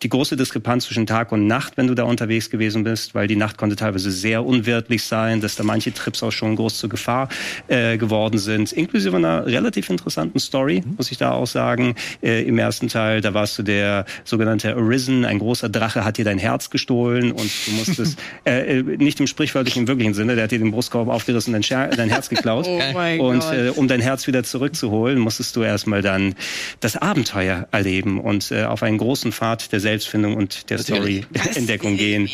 [0.03, 3.35] die große Diskrepanz zwischen Tag und Nacht, wenn du da unterwegs gewesen bist, weil die
[3.35, 7.29] Nacht konnte teilweise sehr unwirtlich sein, dass da manche Trips auch schon groß zur Gefahr
[7.67, 10.95] äh, geworden sind, inklusive einer relativ interessanten Story, mhm.
[10.97, 11.95] muss ich da auch sagen.
[12.23, 16.25] Äh, Im ersten Teil, da warst du der sogenannte Arisen, ein großer Drache hat dir
[16.25, 20.45] dein Herz gestohlen und du musstest, äh, äh, nicht im sprichwörtlichen, im wirklichen Sinne, der
[20.45, 22.67] hat dir den Brustkorb aufgerissen und dein, dein Herz geklaut.
[23.19, 26.33] oh und äh, um dein Herz wieder zurückzuholen, musstest du erstmal dann
[26.79, 32.29] das Abenteuer erleben und äh, auf einen großen Pfad der Selbstfindung und der Story-Entdeckung gehen.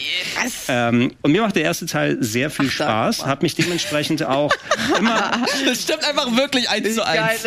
[0.68, 4.51] Ähm, und mir macht der erste Teil sehr viel Ach, Spaß, hat mich dementsprechend auch
[4.97, 5.32] immer...
[5.66, 7.43] Das stimmt einfach wirklich eins zu eins.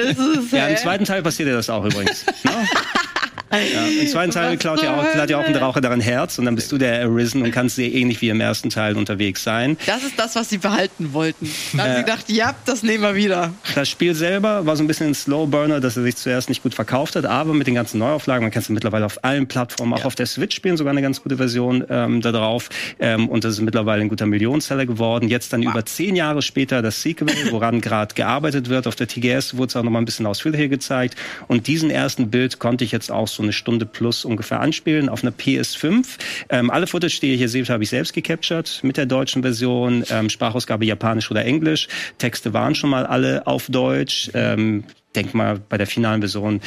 [0.50, 2.26] ja, im zweiten Teil passiert ja das auch übrigens.
[2.44, 2.52] Ne?
[3.52, 3.58] Ja,
[4.00, 6.54] Im zweiten Teil klaut ja, auch, klaut ja auch ein Raucher daran Herz und dann
[6.54, 9.76] bist du der Arisen und kannst sehr ähnlich wie im ersten Teil unterwegs sein.
[9.86, 11.50] Das ist das, was sie behalten wollten.
[11.72, 13.52] Da haben äh, sie gedacht, ja, das nehmen wir wieder.
[13.74, 16.62] Das Spiel selber war so ein bisschen ein Slow Burner, dass er sich zuerst nicht
[16.62, 19.94] gut verkauft hat, aber mit den ganzen Neuauflagen, man kann es mittlerweile auf allen Plattformen,
[19.94, 20.04] auch ja.
[20.04, 22.68] auf der Switch spielen, sogar eine ganz gute Version ähm, da drauf.
[23.00, 25.28] Ähm, und das ist mittlerweile ein guter Millionenseller geworden.
[25.28, 25.72] Jetzt dann wow.
[25.72, 28.86] über zehn Jahre später das Sequel, woran gerade gearbeitet wird.
[28.86, 31.16] Auf der TGS wurde es auch noch mal ein bisschen ausführlicher gezeigt.
[31.48, 35.22] Und diesen ersten Bild konnte ich jetzt auch so eine Stunde plus ungefähr anspielen auf
[35.22, 36.06] einer PS5.
[36.48, 40.04] Ähm, alle Footage, die ihr hier seht, habe ich selbst gecaptured mit der deutschen Version.
[40.10, 41.88] Ähm, Sprachausgabe Japanisch oder Englisch.
[42.18, 44.30] Texte waren schon mal alle auf Deutsch.
[44.34, 44.84] Ähm,
[45.14, 46.60] denk mal bei der finalen Version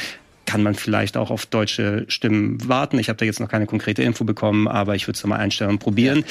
[0.46, 2.98] kann man vielleicht auch auf deutsche Stimmen warten.
[2.98, 5.70] Ich habe da jetzt noch keine konkrete Info bekommen, aber ich würde es mal einstellen
[5.70, 6.24] und probieren.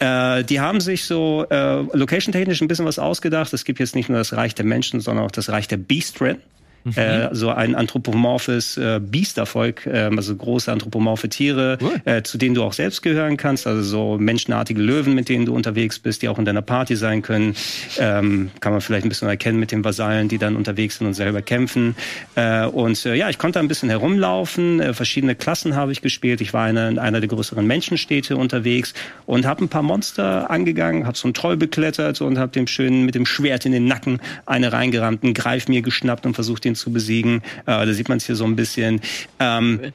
[0.00, 0.38] Ja.
[0.38, 3.52] Äh, die haben sich so äh, location-technisch ein bisschen was ausgedacht.
[3.52, 6.38] Es gibt jetzt nicht nur das Reich der Menschen, sondern auch das Reich der Beastren.
[6.86, 6.92] Mhm.
[6.94, 12.00] Äh, so ein anthropomorphes äh, Biestervolk, äh, also große anthropomorphe Tiere, cool.
[12.04, 15.54] äh, zu denen du auch selbst gehören kannst, also so menschenartige Löwen, mit denen du
[15.54, 17.56] unterwegs bist, die auch in deiner Party sein können.
[17.98, 21.14] Ähm, kann man vielleicht ein bisschen erkennen mit den Vasallen, die dann unterwegs sind und
[21.14, 21.96] selber kämpfen.
[22.36, 26.40] Äh, und äh, ja, ich konnte ein bisschen herumlaufen, äh, verschiedene Klassen habe ich gespielt.
[26.40, 28.94] Ich war in einer, in einer der größeren Menschenstädte unterwegs
[29.26, 33.04] und habe ein paar Monster angegangen, habe so einen Troll beklettert und habe dem schön
[33.04, 36.75] mit dem Schwert in den Nacken eine reingerammt, einen Greif mir geschnappt und versucht, den
[36.76, 37.42] zu besiegen.
[37.66, 39.00] Äh, da sieht man es hier so ein bisschen.
[39.40, 39.92] Ähm,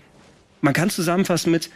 [0.61, 1.69] man kann zusammenfassen mit,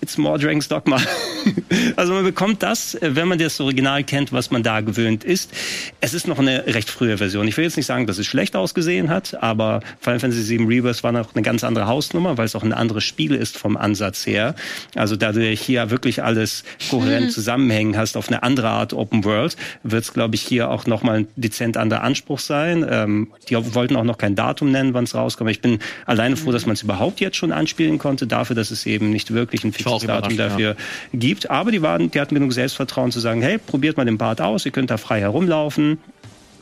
[0.00, 1.00] It's more Dragon's Dogma.
[1.96, 5.52] also man bekommt das, wenn man das Original kennt, was man da gewöhnt ist.
[6.00, 7.48] Es ist noch eine recht frühe Version.
[7.48, 11.02] Ich will jetzt nicht sagen, dass es schlecht ausgesehen hat, aber Final Fantasy VII Rebirth
[11.02, 14.26] war noch eine ganz andere Hausnummer, weil es auch ein anderes Spiel ist vom Ansatz
[14.26, 14.54] her.
[14.94, 17.30] Also da du hier wirklich alles kohärent mhm.
[17.30, 21.18] zusammenhängen hast auf eine andere Art Open World, wird es, glaube ich, hier auch nochmal
[21.18, 22.86] ein dezent anderer Anspruch sein.
[22.88, 25.50] Ähm, die wollten auch noch kein Datum nennen, wann es rauskommt.
[25.50, 28.86] Ich bin alleine froh, dass man es überhaupt jetzt schon anspielen konnte, dafür, dass es
[28.86, 31.18] eben nicht wirklich ein fixes Datum dafür ja.
[31.18, 31.50] gibt.
[31.50, 34.66] Aber die, waren, die hatten genug Selbstvertrauen zu sagen, hey, probiert mal den Bart aus,
[34.66, 35.98] ihr könnt da frei herumlaufen.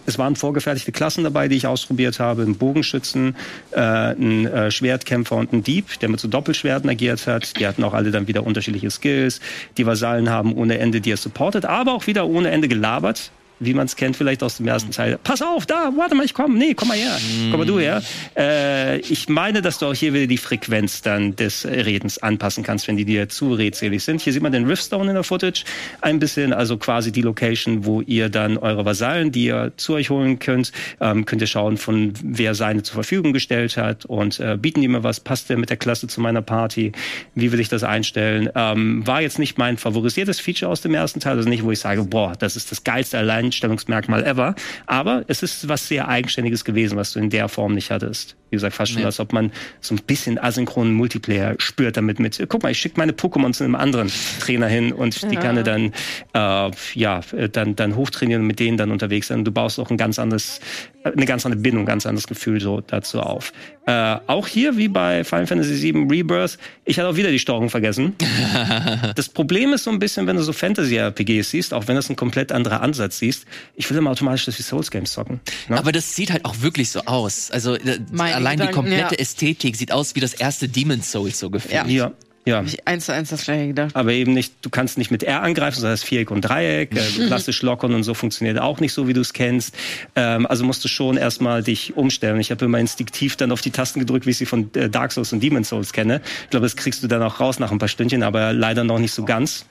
[0.07, 2.43] Es waren vorgefertigte Klassen dabei, die ich ausprobiert habe.
[2.43, 3.35] Ein Bogenschützen,
[3.73, 7.59] äh, ein äh, Schwertkämpfer und ein Dieb, der mit so Doppelschwerten agiert hat.
[7.59, 9.41] Die hatten auch alle dann wieder unterschiedliche Skills.
[9.77, 13.87] Die Vasallen haben ohne Ende dir supportet, aber auch wieder ohne Ende gelabert wie man
[13.87, 15.19] es kennt vielleicht aus dem ersten Teil.
[15.23, 16.59] Pass auf, da, warte mal, ich komme.
[16.59, 17.17] Nee, komm mal her.
[17.51, 18.03] Komm mal du her.
[18.37, 22.87] Äh, ich meine, dass du auch hier wieder die Frequenz dann des Redens anpassen kannst,
[22.89, 24.21] wenn die dir zu redselig sind.
[24.21, 25.65] Hier sieht man den Riftstone in der Footage
[26.01, 30.11] ein bisschen, also quasi die Location, wo ihr dann eure Vasallen, die ihr zu euch
[30.11, 34.59] holen könnt, ähm, könnt ihr schauen, von wer seine zur Verfügung gestellt hat und äh,
[34.61, 36.93] bieten die mir was, passt der mit der Klasse zu meiner Party,
[37.35, 38.51] wie will ich das einstellen.
[38.55, 41.81] Ähm, war jetzt nicht mein favorisiertes Feature aus dem ersten Teil, also nicht, wo ich
[41.81, 44.55] sage, boah, das ist das geilste allein Alleinstellungsmerkmal ever.
[44.87, 48.37] Aber es ist was sehr Eigenständiges gewesen, was du in der Form nicht hattest.
[48.51, 49.07] Wie gesagt, fast schon, ja.
[49.07, 52.45] als ob man so ein bisschen asynchronen Multiplayer spürt damit mit.
[52.49, 55.29] Guck mal, ich schicke meine Pokémon zu einem anderen Trainer hin und ja.
[55.29, 55.93] die kann er dann,
[56.33, 57.21] äh, ja,
[57.53, 59.45] dann, dann hochtrainieren und mit denen dann unterwegs sein.
[59.45, 60.61] Du baust auch ein ganz anderes,
[61.03, 63.53] eine ganz andere Bindung, ein ganz anderes Gefühl so dazu auf.
[63.89, 67.71] Äh, auch hier, wie bei Final Fantasy VII Rebirth, ich hatte auch wieder die Steuerung
[67.71, 68.17] vergessen.
[69.15, 72.17] das Problem ist so ein bisschen, wenn du so Fantasy-RPGs siehst, auch wenn das ein
[72.17, 75.39] komplett anderer Ansatz siehst, ich will immer automatisch das wie Souls-Games zocken.
[75.69, 75.79] Ne?
[75.79, 77.53] Aber das sieht halt auch wirklich so aus.
[77.53, 79.21] Also äh, Meine allein Gedanken, die komplette ja.
[79.21, 81.75] Ästhetik sieht aus wie das erste Demon's Souls so gefühlt.
[81.75, 81.87] Ja.
[81.87, 82.13] ja.
[82.47, 82.59] Ja.
[82.59, 83.97] Hab ich eins zu eins das gleiche gedacht.
[83.97, 86.97] Aber eben nicht, du kannst nicht mit R angreifen, sondern das Viereck und Dreieck.
[86.97, 89.75] Äh, klassisch Lockern und so funktioniert auch nicht so, wie du es kennst.
[90.15, 92.41] Ähm, also musst du schon erstmal dich umstellen.
[92.41, 95.13] Ich habe immer instinktiv dann auf die Tasten gedrückt, wie ich sie von äh, Dark
[95.13, 96.21] Souls und Demon's Souls kenne.
[96.45, 98.99] Ich glaube, das kriegst du dann auch raus nach ein paar Stündchen, aber leider noch
[98.99, 99.67] nicht so ganz.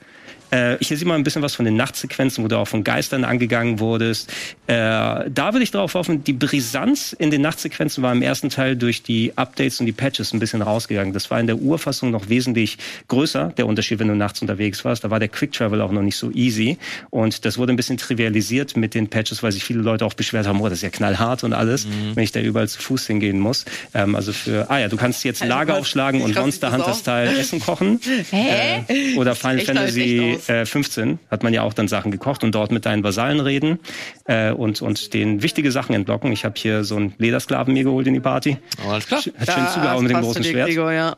[0.52, 3.24] Äh, ich sehe mal ein bisschen was von den Nachtsequenzen, wo du auch von Geistern
[3.24, 4.32] angegangen wurdest.
[4.66, 8.76] Äh, da würde ich darauf hoffen, die Brisanz in den Nachtsequenzen war im ersten Teil
[8.76, 11.12] durch die Updates und die Patches ein bisschen rausgegangen.
[11.12, 12.78] Das war in der Urfassung noch wesentlich
[13.08, 15.04] größer, der Unterschied, wenn du nachts unterwegs warst.
[15.04, 16.78] Da war der Quick Travel auch noch nicht so easy.
[17.10, 20.46] Und das wurde ein bisschen trivialisiert mit den Patches, weil sich viele Leute auch beschwert
[20.46, 22.14] haben, oh, das ist ja knallhart und alles, mhm.
[22.14, 23.64] wenn ich da überall zu Fuß hingehen muss.
[23.94, 27.38] Ähm, also für, ah ja, du kannst jetzt Lager also, aufschlagen und Monster Hunter Style
[27.38, 28.00] Essen kochen.
[28.30, 28.84] Hä?
[28.88, 32.70] Äh, oder Final Fantasy äh, 15 hat man ja auch dann Sachen gekocht und dort
[32.70, 33.78] mit deinen Vasallen reden
[34.24, 36.32] äh, und, und den wichtige Sachen entlocken.
[36.32, 38.58] Ich habe hier so einen Ledersklaven mir geholt in die Party.
[38.84, 39.20] Oh, alles klar.
[39.20, 40.68] Hat schön zugehauen mit dem großen Schwert.
[40.68, 41.16] Gregor, ja.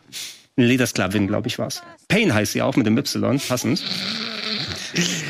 [0.57, 1.83] Eine Ledersklavin, glaube ich, war's.
[2.09, 3.83] Pain heißt sie auch mit dem Y, passend.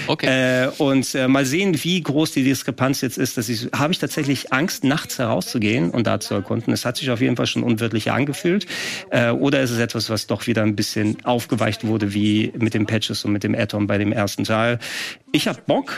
[0.08, 0.64] Okay.
[0.64, 3.36] Äh, und äh, mal sehen, wie groß die Diskrepanz jetzt ist.
[3.48, 6.72] Ich, habe ich tatsächlich Angst, nachts herauszugehen und da zu erkunden.
[6.72, 8.66] Es hat sich auf jeden Fall schon unwirtlich angefühlt.
[9.10, 12.86] Äh, oder ist es etwas, was doch wieder ein bisschen aufgeweicht wurde, wie mit den
[12.86, 14.78] Patches und mit dem Atom bei dem ersten Teil.
[15.32, 15.92] Ich habe Bock.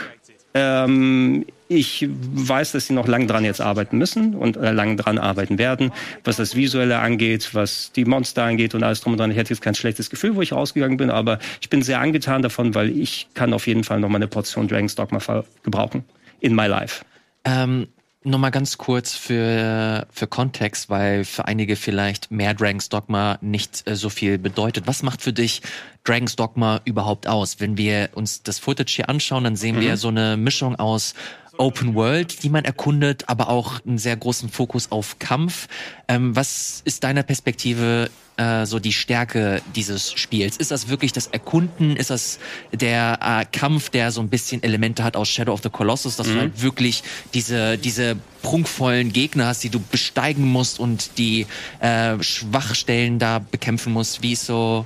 [0.53, 5.17] Ähm, ich weiß, dass sie noch lang dran jetzt arbeiten müssen und äh, lang dran
[5.17, 5.91] arbeiten werden,
[6.25, 9.31] was das Visuelle angeht, was die Monster angeht und alles drum und dran.
[9.31, 12.41] Ich hatte jetzt kein schlechtes Gefühl, wo ich rausgegangen bin, aber ich bin sehr angetan
[12.41, 15.19] davon, weil ich kann auf jeden Fall noch mal eine Portion Dragon's Dogma
[15.63, 16.03] gebrauchen
[16.41, 17.05] in my life.
[17.45, 17.87] Ähm,
[18.23, 23.95] Nochmal ganz kurz für, für Kontext, weil für einige vielleicht mehr Dragon's Dogma nicht äh,
[23.95, 24.85] so viel bedeutet.
[24.85, 25.63] Was macht für dich
[26.03, 27.59] Dragon's Dogma überhaupt aus?
[27.59, 29.81] Wenn wir uns das Footage hier anschauen, dann sehen mhm.
[29.81, 31.15] wir so eine Mischung aus
[31.57, 35.67] Open World, die man erkundet, aber auch einen sehr großen Fokus auf Kampf.
[36.07, 40.57] Ähm, was ist deiner Perspektive äh, so die Stärke dieses Spiels?
[40.57, 41.95] Ist das wirklich das Erkunden?
[41.95, 42.39] Ist das
[42.71, 46.27] der äh, Kampf, der so ein bisschen Elemente hat aus Shadow of the Colossus, dass
[46.27, 46.33] mhm.
[46.33, 51.45] du halt wirklich diese, diese prunkvollen Gegner hast, die du besteigen musst und die
[51.79, 54.23] äh, Schwachstellen da bekämpfen musst?
[54.23, 54.85] Wie ist so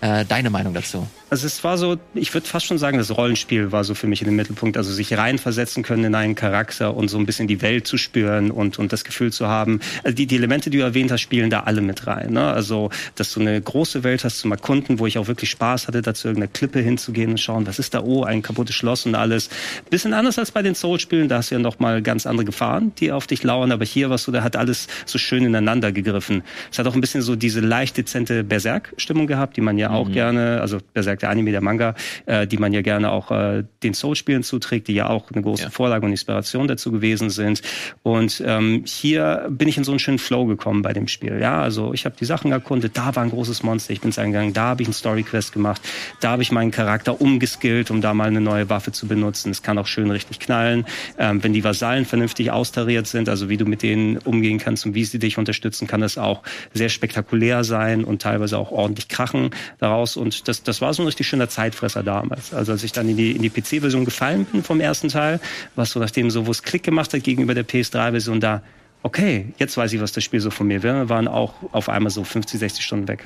[0.00, 1.06] äh, deine Meinung dazu?
[1.28, 4.20] Also es war so, ich würde fast schon sagen, das Rollenspiel war so für mich
[4.20, 4.76] in den Mittelpunkt.
[4.76, 8.52] Also sich reinversetzen können in einen Charakter und so ein bisschen die Welt zu spüren
[8.52, 9.80] und, und das Gefühl zu haben.
[10.04, 12.32] Also die, die Elemente, die du erwähnt hast, spielen da alle mit rein.
[12.32, 12.46] Ne?
[12.46, 16.00] Also, dass du eine große Welt hast zum Erkunden, wo ich auch wirklich Spaß hatte,
[16.00, 18.02] da zu irgendeiner Klippe hinzugehen und schauen, was ist da?
[18.02, 19.50] Oh, ein kaputtes Schloss und alles.
[19.90, 22.92] Bisschen anders als bei den Soul-Spielen, da hast du ja noch mal ganz andere Gefahren,
[23.00, 23.72] die auf dich lauern.
[23.72, 26.44] Aber hier, was du, da hat alles so schön ineinander gegriffen.
[26.70, 30.08] Es hat auch ein bisschen so diese leicht dezente Berserk-Stimmung gehabt, die man ja auch
[30.08, 30.12] mhm.
[30.12, 31.94] gerne, also gesagt, der Anime, der Manga,
[32.26, 35.64] äh, die man ja gerne auch äh, den Soul-Spielen zuträgt, die ja auch eine große
[35.64, 35.70] ja.
[35.70, 37.62] Vorlage und Inspiration dazu gewesen sind.
[38.02, 41.38] Und ähm, hier bin ich in so einen schönen Flow gekommen bei dem Spiel.
[41.40, 44.18] Ja, also ich habe die Sachen erkundet, da war ein großes Monster, ich bin es
[44.18, 45.80] eingegangen, da habe ich einen Story-Quest gemacht,
[46.20, 49.50] da habe ich meinen Charakter umgeskillt, um da mal eine neue Waffe zu benutzen.
[49.50, 50.84] Es kann auch schön richtig knallen.
[51.18, 54.94] Ähm, wenn die Vasallen vernünftig austariert sind, also wie du mit denen umgehen kannst und
[54.94, 59.50] wie sie dich unterstützen, kann das auch sehr spektakulär sein und teilweise auch ordentlich krachen
[59.78, 60.16] daraus.
[60.16, 62.54] Und das, das war so ein richtig schöner Zeitfresser damals.
[62.54, 65.40] Also als ich dann in die, in die PC-Version gefallen bin vom ersten Teil,
[65.74, 68.62] was so nachdem so, wo es Klick gemacht hat gegenüber der PS3-Version da,
[69.02, 72.10] okay, jetzt weiß ich, was das Spiel so von mir will, waren auch auf einmal
[72.10, 73.24] so 50, 60 Stunden weg.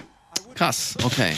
[0.54, 1.32] Krass, okay.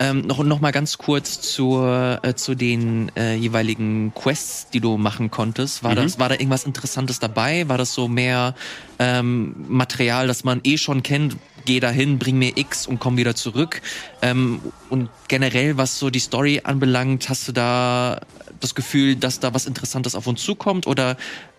[0.00, 4.96] Ähm, noch, noch mal ganz kurz zur, äh, zu den äh, jeweiligen Quests, die du
[4.96, 5.82] machen konntest.
[5.82, 5.96] War, mhm.
[5.96, 7.68] das, war da irgendwas Interessantes dabei?
[7.68, 8.54] War das so mehr
[9.00, 11.36] ähm, Material, das man eh schon kennt,
[11.68, 13.82] geh dahin, bring mir X und komm wieder zurück.
[14.22, 18.20] Ähm, und generell, was so die Story anbelangt, hast du da
[18.58, 21.18] das Gefühl, dass da was Interessantes auf uns zukommt oder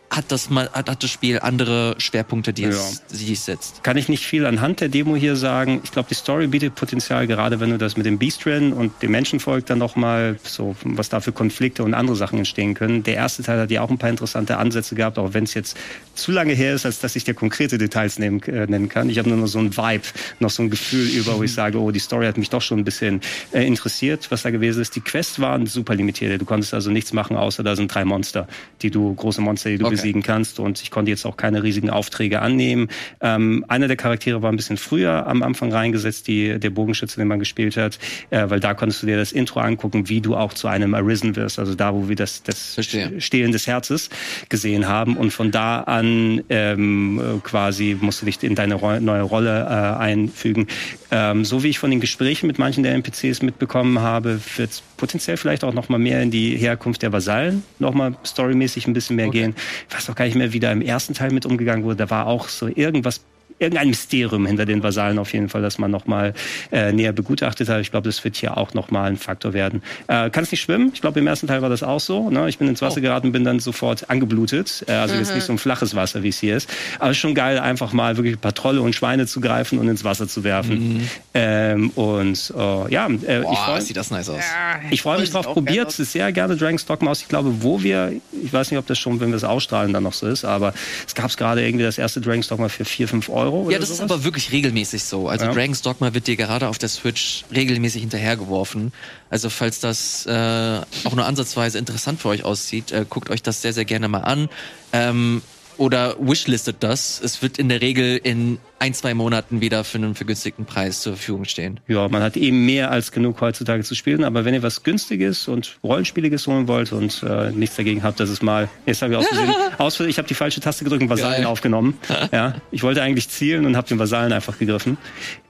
[0.09, 3.83] hat das mal hat, hat das Spiel andere Schwerpunkte, die es, die es setzt.
[3.83, 5.81] Kann ich nicht viel anhand der Demo hier sagen.
[5.83, 9.11] Ich glaube, die Story bietet Potenzial, gerade wenn du das mit dem Beastren und dem
[9.11, 13.03] Menschenvolk dann nochmal, so was da für Konflikte und andere Sachen entstehen können.
[13.03, 15.77] Der erste Teil hat ja auch ein paar interessante Ansätze gehabt, auch wenn es jetzt
[16.15, 19.09] zu lange her ist, als dass ich dir konkrete Details nehmen, äh, nennen kann.
[19.09, 20.07] Ich habe nur noch so ein Vibe,
[20.39, 22.79] noch so ein Gefühl über, wo ich sage, oh, die Story hat mich doch schon
[22.79, 24.95] ein bisschen äh, interessiert, was da gewesen ist.
[24.95, 26.41] Die Quests waren super limitiert.
[26.41, 28.47] Du konntest also nichts machen, außer da sind drei Monster,
[28.81, 30.59] die du, große Monster, die du okay besiegen kannst.
[30.59, 32.89] Und ich konnte jetzt auch keine riesigen Aufträge annehmen.
[33.21, 37.27] Ähm, einer der Charaktere war ein bisschen früher am Anfang reingesetzt, die, der Bogenschütze, den
[37.27, 40.53] man gespielt hat, äh, weil da konntest du dir das Intro angucken, wie du auch
[40.53, 41.59] zu einem Arisen wirst.
[41.59, 42.77] Also da, wo wir das, das
[43.19, 44.09] Stehlen des Herzes
[44.49, 45.17] gesehen haben.
[45.17, 49.99] Und von da an ähm, quasi musst du dich in deine Ro neue Rolle äh,
[49.99, 50.67] einfügen.
[51.11, 54.83] Ähm, so wie ich von den Gesprächen mit manchen der NPCs mitbekommen habe, wird es
[54.97, 58.93] potenziell vielleicht auch noch mal mehr in die Herkunft der Vasallen noch mal storymäßig ein
[58.93, 59.39] bisschen mehr okay.
[59.39, 59.55] gehen.
[59.89, 61.97] Ich weiß auch gar nicht mehr, wie da im ersten Teil mit umgegangen wurde.
[61.97, 63.21] Da war auch so irgendwas
[63.59, 66.33] irgendein Mysterium hinter den Vasallen auf jeden Fall, dass man nochmal
[66.71, 67.81] äh, näher begutachtet hat.
[67.81, 69.83] Ich glaube, das wird hier auch nochmal ein Faktor werden.
[70.07, 70.91] Äh, kannst nicht schwimmen?
[70.93, 72.29] Ich glaube, im ersten Teil war das auch so.
[72.29, 72.47] Ne?
[72.49, 73.01] Ich bin ins Wasser oh.
[73.01, 74.85] geraten, bin dann sofort angeblutet.
[74.87, 75.21] Äh, also mhm.
[75.21, 76.69] jetzt nicht so ein flaches Wasser, wie es hier ist.
[76.99, 79.79] Aber es ist schon geil, einfach mal wirklich ein paar Trolle und Schweine zu greifen
[79.79, 80.97] und ins Wasser zu werfen.
[80.97, 81.09] Mhm.
[81.33, 84.43] Ähm, und äh, ja, äh, Boah, ich freue sieht das nice aus.
[84.91, 87.21] Ich freue mich drauf, probiert sehr gerne Dragon's Dogma aus.
[87.21, 90.03] Ich glaube, wo wir, ich weiß nicht, ob das schon, wenn wir es ausstrahlen, dann
[90.03, 90.73] noch so ist, aber
[91.05, 93.69] es gab es gerade irgendwie das erste Dragon's Dogma für vier, fünf Euro Euro.
[93.69, 93.99] Ja, das sowas?
[93.99, 95.27] ist aber wirklich regelmäßig so.
[95.27, 95.53] Also ja.
[95.53, 98.91] Dragon's Dogma wird dir gerade auf der Switch regelmäßig hinterhergeworfen.
[99.29, 103.61] Also falls das äh, auch nur ansatzweise interessant für euch aussieht, äh, guckt euch das
[103.61, 104.49] sehr, sehr gerne mal an.
[104.93, 105.41] Ähm,
[105.79, 107.21] oder wishlistet das.
[107.23, 111.13] Es wird in der Regel in ein, zwei Monaten wieder für einen vergünstigten Preis zur
[111.13, 111.79] Verfügung stehen.
[111.87, 115.47] Ja, man hat eben mehr als genug heutzutage zu spielen, aber wenn ihr was Günstiges
[115.47, 119.19] und Rollenspieliges holen wollt und äh, nichts dagegen habt, dass es mal, jetzt habe ich
[119.19, 121.97] ausgesehen, aus, ich habe die falsche Taste gedrückt und Vasallen aufgenommen.
[122.31, 124.97] ja, ich wollte eigentlich zielen und habe den Vasallen einfach gegriffen.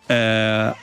[0.10, 0.14] Äh,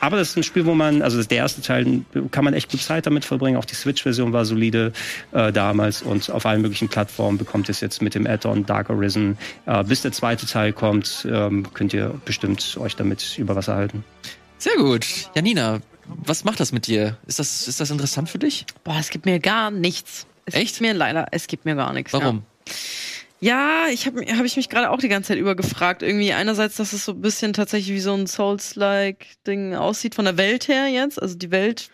[0.01, 2.81] aber das ist ein Spiel, wo man, also der erste Teil kann man echt gut
[2.81, 3.57] Zeit damit verbringen.
[3.57, 4.93] Auch die Switch-Version war solide
[5.33, 9.37] äh, damals und auf allen möglichen Plattformen bekommt es jetzt mit dem Add-on Dark Arisen.
[9.66, 14.05] Äh, bis der zweite Teil kommt, ähm, könnt ihr bestimmt euch damit über Wasser halten.
[14.59, 15.05] Sehr gut.
[15.35, 17.16] Janina, was macht das mit dir?
[17.27, 18.64] Ist das, ist das interessant für dich?
[18.85, 20.27] Boah, es gibt mir gar nichts.
[20.45, 20.66] Es Echt?
[20.74, 22.12] Gibt mir leider, es gibt mir gar nichts.
[22.12, 22.45] Warum?
[22.68, 22.74] Ja.
[23.41, 26.03] Ja, ich habe hab ich mich gerade auch die ganze Zeit über gefragt.
[26.03, 30.37] Irgendwie einerseits, dass es so ein bisschen tatsächlich wie so ein Souls-like-Ding aussieht von der
[30.37, 31.20] Welt her jetzt.
[31.20, 31.91] Also die Welt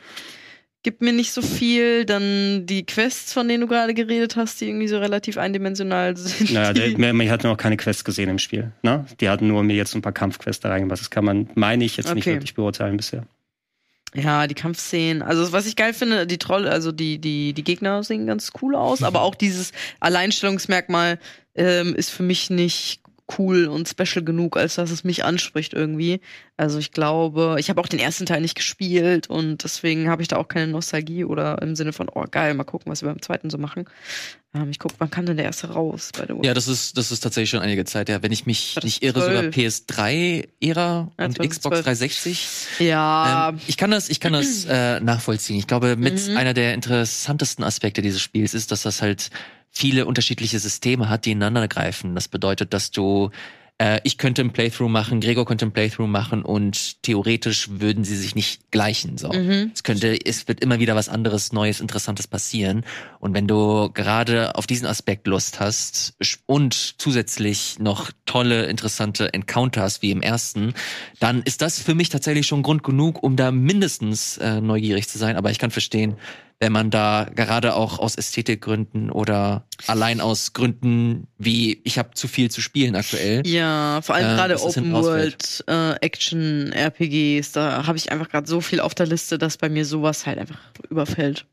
[0.82, 2.05] gibt mir nicht so viel.
[2.05, 6.53] Dann die Quests, von denen du gerade geredet hast, die irgendwie so relativ eindimensional sind.
[6.53, 8.70] Naja, der, mir, hat noch keine Quests gesehen im Spiel.
[8.82, 9.05] Ne?
[9.20, 11.01] Die hatten nur mir jetzt ein paar Kampfquests da reingemacht.
[11.01, 12.14] Das kann man, meine ich, jetzt okay.
[12.14, 13.24] nicht wirklich beurteilen bisher.
[14.15, 15.23] Ja, die Kampfszenen.
[15.23, 18.75] Also was ich geil finde, die Trolle, also die die die Gegner sehen ganz cool
[18.75, 21.19] aus, aber auch dieses Alleinstellungsmerkmal
[21.55, 23.01] ähm, ist für mich nicht
[23.39, 26.21] cool und special genug, als dass es mich anspricht irgendwie.
[26.57, 30.29] Also ich glaube, ich habe auch den ersten Teil nicht gespielt und deswegen habe ich
[30.29, 33.23] da auch keine Nostalgie oder im Sinne von, oh geil, mal gucken, was wir beim
[33.23, 33.87] zweiten so machen.
[34.55, 36.11] Ähm, ich gucke, wann kam denn der erste raus?
[36.14, 36.44] The way?
[36.44, 38.22] Ja, das ist, das ist tatsächlich schon einige Zeit, ja.
[38.22, 39.24] Wenn ich mich nicht irre, 12.
[39.24, 42.46] sogar PS3-Ära ja, und Xbox 360.
[42.80, 43.50] Ja.
[43.50, 45.59] Ähm, ich kann das, ich kann das äh, nachvollziehen.
[45.59, 46.36] Ich glaube, mit mhm.
[46.36, 49.30] einer der interessantesten Aspekte dieses Spiels ist, dass das halt
[49.70, 52.14] viele unterschiedliche Systeme hat, die ineinander greifen.
[52.14, 53.30] Das bedeutet, dass du
[53.83, 58.16] äh, ich könnte ein Playthrough machen, Gregor könnte ein Playthrough machen und theoretisch würden sie
[58.16, 59.18] sich nicht gleichen.
[59.18, 59.72] So, mhm.
[59.74, 62.85] es könnte, es wird immer wieder was anderes, Neues, Interessantes passieren.
[63.18, 66.14] Und wenn du gerade auf diesen Aspekt Lust hast
[66.47, 70.74] und zusätzlich noch tolle, interessante Encounters wie im ersten,
[71.18, 75.18] dann ist das für mich tatsächlich schon Grund genug, um da mindestens äh, neugierig zu
[75.18, 75.35] sein.
[75.35, 76.16] Aber ich kann verstehen,
[76.63, 82.29] wenn man da gerade auch aus Ästhetikgründen oder allein aus Gründen wie ich habe zu
[82.29, 83.45] viel zu spielen aktuell.
[83.45, 88.47] Ja, vor allem äh, gerade Open World äh, Action RPGs, da habe ich einfach gerade
[88.47, 91.47] so viel auf der Liste, dass bei mir sowas halt einfach überfällt.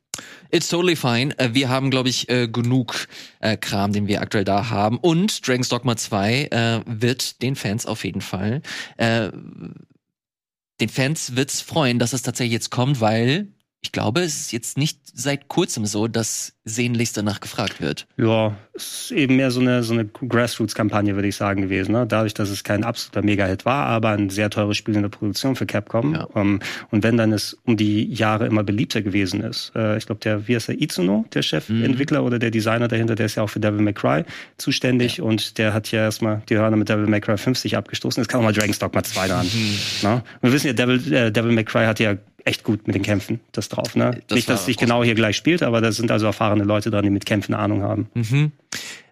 [0.51, 1.35] It's totally fine.
[1.39, 3.07] Äh, wir haben, glaube ich, äh, genug
[3.39, 4.99] äh, Kram, den wir aktuell da haben.
[4.99, 8.61] Und Dragon's Dogma 2 äh, wird den Fans auf jeden Fall,
[8.99, 13.47] den Fans wird's freuen, dass es tatsächlich jetzt kommt, weil
[13.81, 18.07] ich glaube, es ist jetzt nicht seit kurzem so, dass sehnlichst danach gefragt wird.
[18.17, 21.93] Ja, es ist eben mehr so eine, so eine Grassroots-Kampagne, würde ich sagen, gewesen.
[21.93, 22.05] Ne?
[22.05, 25.55] Dadurch, dass es kein absoluter Mega-Hit war, aber ein sehr teures Spiel in der Produktion
[25.55, 26.13] für Capcom.
[26.13, 26.23] Ja.
[26.25, 26.59] Um, ähm,
[26.91, 29.71] und wenn dann es um die Jahre immer beliebter gewesen ist.
[29.75, 32.27] Äh, ich glaube, der, wie heißt der, Itsuno, der Chefentwickler mhm.
[32.27, 34.23] oder der Designer dahinter, der ist ja auch für Devil May Cry
[34.57, 35.23] zuständig ja.
[35.23, 38.21] und der hat ja erstmal die Hörner mit Devil May Cry 50 abgestoßen.
[38.21, 39.45] Jetzt kann auch mal Dragon's Dogma 2 dran.
[39.45, 39.77] Mhm.
[40.03, 40.23] Ne?
[40.41, 42.15] Wir wissen ja, Devil, äh, Devil May Cry hat ja
[42.49, 43.95] echt gut mit den Kämpfen, das drauf.
[43.95, 44.19] Ne?
[44.27, 46.91] Das Nicht, dass es sich genau hier gleich spielt, aber da sind also erfahrene Leute
[46.91, 48.09] dran, die mit Kämpfen Ahnung haben.
[48.13, 48.51] Mhm.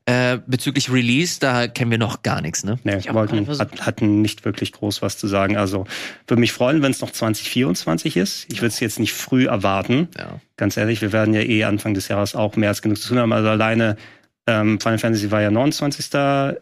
[0.06, 2.80] Äh, bezüglich Release, da kennen wir noch gar nichts, ne?
[2.86, 5.58] Nee, wollten, hat, hatten nicht wirklich groß was zu sagen.
[5.58, 5.86] Also
[6.28, 8.46] würde mich freuen, wenn es noch 2024 ist.
[8.50, 10.08] Ich würde es jetzt nicht früh erwarten.
[10.18, 10.40] Ja.
[10.56, 13.20] Ganz ehrlich, wir werden ja eh Anfang des Jahres auch mehr als genug zu tun
[13.20, 13.34] haben.
[13.34, 13.98] Also alleine
[14.48, 16.10] ähm, Final Fantasy war ja 29.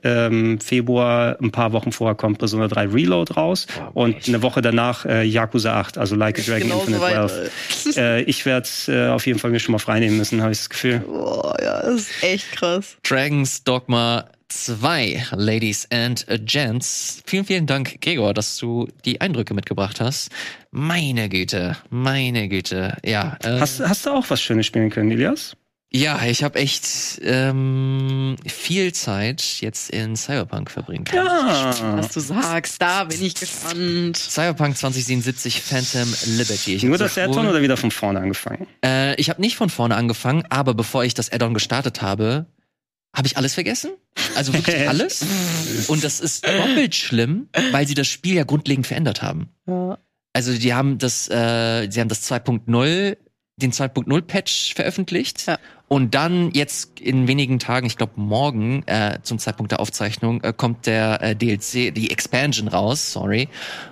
[0.03, 4.61] Ähm, Februar, ein paar Wochen vorher kommt Persona 3 Reload raus oh, und eine Woche
[4.61, 7.97] danach äh, Yakuza 8, also Like a Dragon genau Infinite so Wealth.
[7.97, 10.69] äh, ich werde äh, auf jeden Fall mir schon mal freinehmen müssen, habe ich das
[10.69, 10.99] Gefühl.
[10.99, 12.97] Boah, ja, das ist echt krass.
[13.03, 17.21] Dragons Dogma 2, Ladies and Gents.
[17.25, 20.29] Vielen, vielen Dank, Gregor, dass du die Eindrücke mitgebracht hast.
[20.71, 22.97] Meine Güte, meine Güte.
[23.03, 25.55] Ja, äh, Hast, hast du auch was Schönes spielen können, Elias?
[25.91, 31.25] Ja ich habe echt ähm, viel Zeit jetzt in Cyberpunk verbringen können.
[31.25, 31.97] Ja.
[31.97, 34.17] Was du sagst, da bin ich gespannt.
[34.17, 36.75] Cyberpunk 2077 Phantom Liberty.
[36.75, 38.67] Ich Nur das Add-on oder wieder von vorne angefangen?
[38.83, 42.47] Äh, ich habe nicht von vorne angefangen, aber bevor ich das Add-on gestartet habe,
[43.15, 43.91] habe ich alles vergessen.
[44.35, 45.25] Also wirklich alles.
[45.87, 49.49] Und das ist doppelt schlimm, weil sie das Spiel ja grundlegend verändert haben.
[49.67, 49.97] Ja.
[50.33, 53.17] Also die haben das, äh, sie haben das 2.0,
[53.55, 55.47] den 2.0 Patch veröffentlicht.
[55.47, 55.57] Ja.
[55.87, 60.51] Und dann jetzt in wenigen Tagen, ich glaube morgen, äh, zum Zeitpunkt der Aufzeichnung, äh,
[60.55, 63.49] kommt der äh, DLC, die Expansion raus, sorry.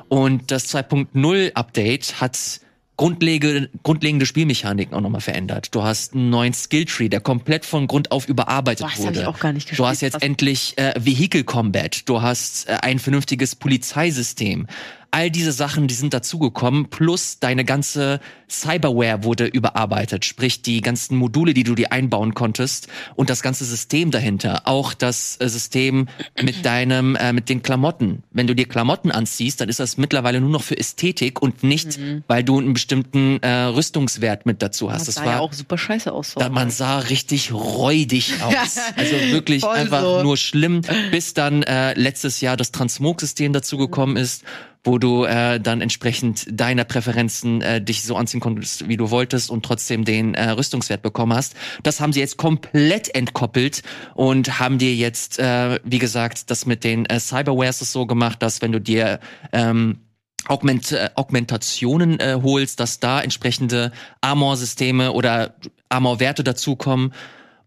[0.09, 2.61] Und das 2.0 Update hat
[2.97, 5.73] grundlegende, grundlegende Spielmechaniken auch nochmal verändert.
[5.75, 9.19] Du hast einen neuen Skilltree, der komplett von Grund auf überarbeitet Boah, das hab wurde.
[9.21, 9.87] ich auch gar nicht Du gespielt.
[9.89, 14.67] hast jetzt Was- endlich äh, Vehicle Combat, du hast äh, ein vernünftiges Polizeisystem.
[15.13, 21.17] All diese Sachen, die sind dazugekommen, plus deine ganze Cyberware wurde überarbeitet, sprich die ganzen
[21.17, 26.07] Module, die du dir einbauen konntest und das ganze System dahinter, auch das äh, System
[26.41, 28.23] mit deinem, äh, mit den Klamotten.
[28.31, 31.99] Wenn du dir Klamotten anziehst, dann ist das mittlerweile nur noch für Ästhetik und nicht,
[32.27, 35.07] weil du einen bestimmten äh, Rüstungswert mit dazu hast.
[35.07, 36.33] das Das sah ja war auch super scheiße aus.
[36.35, 38.79] da, man sah richtig räudig aus.
[38.95, 40.23] Also wirklich Voll einfach so.
[40.23, 44.43] nur schlimm, bis dann äh, letztes Jahr das Transmog-System dazugekommen ist,
[44.83, 49.49] wo du äh, dann entsprechend deiner Präferenzen äh, dich so anziehen konntest, wie du wolltest
[49.49, 51.55] und trotzdem den äh, Rüstungswert bekommen hast.
[51.83, 53.81] Das haben sie jetzt komplett entkoppelt
[54.13, 58.61] und haben dir jetzt, äh, wie gesagt, das mit den äh, Cyberwares so gemacht, dass
[58.61, 59.19] wenn du dir
[59.53, 59.99] ähm,
[60.47, 65.55] Augment, äh, Augmentationen äh, holst, dass da entsprechende Armor-Systeme oder
[65.87, 67.13] Armor-Werte dazukommen.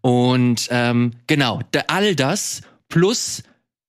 [0.02, 3.42] Und ähm, genau, da, all das plus,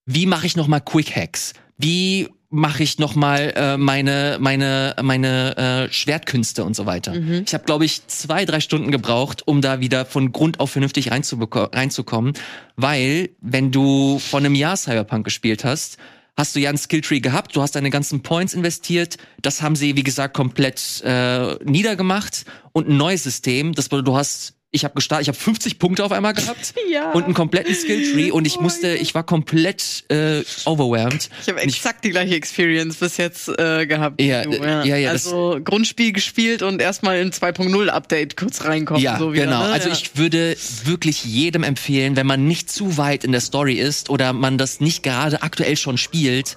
[0.05, 1.53] wie mache ich nochmal Quick-Hacks?
[1.77, 7.13] Wie mache ich nochmal äh, meine meine meine äh, Schwertkünste und so weiter.
[7.45, 11.11] Ich habe, glaube ich, zwei drei Stunden gebraucht, um da wieder von Grund auf vernünftig
[11.11, 12.33] reinzukommen,
[12.75, 15.97] weil wenn du vor einem Jahr Cyberpunk gespielt hast,
[16.37, 19.95] hast du ja einen Skilltree gehabt, du hast deine ganzen Points investiert, das haben sie,
[19.95, 22.45] wie gesagt, komplett äh, niedergemacht.
[22.71, 26.05] Und ein neues System, das bedeutet, du hast ich habe gestartet, ich habe 50 Punkte
[26.05, 27.11] auf einmal gehabt Ja.
[27.11, 31.29] und einen kompletten Skilltree und ich Oh musste, ich war komplett äh, overwhelmed.
[31.41, 34.19] Ich habe ich- exakt die gleiche Experience bis jetzt äh, gehabt.
[34.21, 38.37] wie Ja, du, äh, ja, ja, das- Also Grundspiel gespielt und erstmal in 2.0 Update
[38.37, 39.01] kurz reinkommen.
[39.01, 39.63] Ja, so wieder, genau.
[39.65, 39.73] Ne?
[39.73, 39.93] Also ja.
[39.95, 40.55] ich würde
[40.85, 44.79] wirklich jedem empfehlen, wenn man nicht zu weit in der Story ist oder man das
[44.79, 46.55] nicht gerade aktuell schon spielt,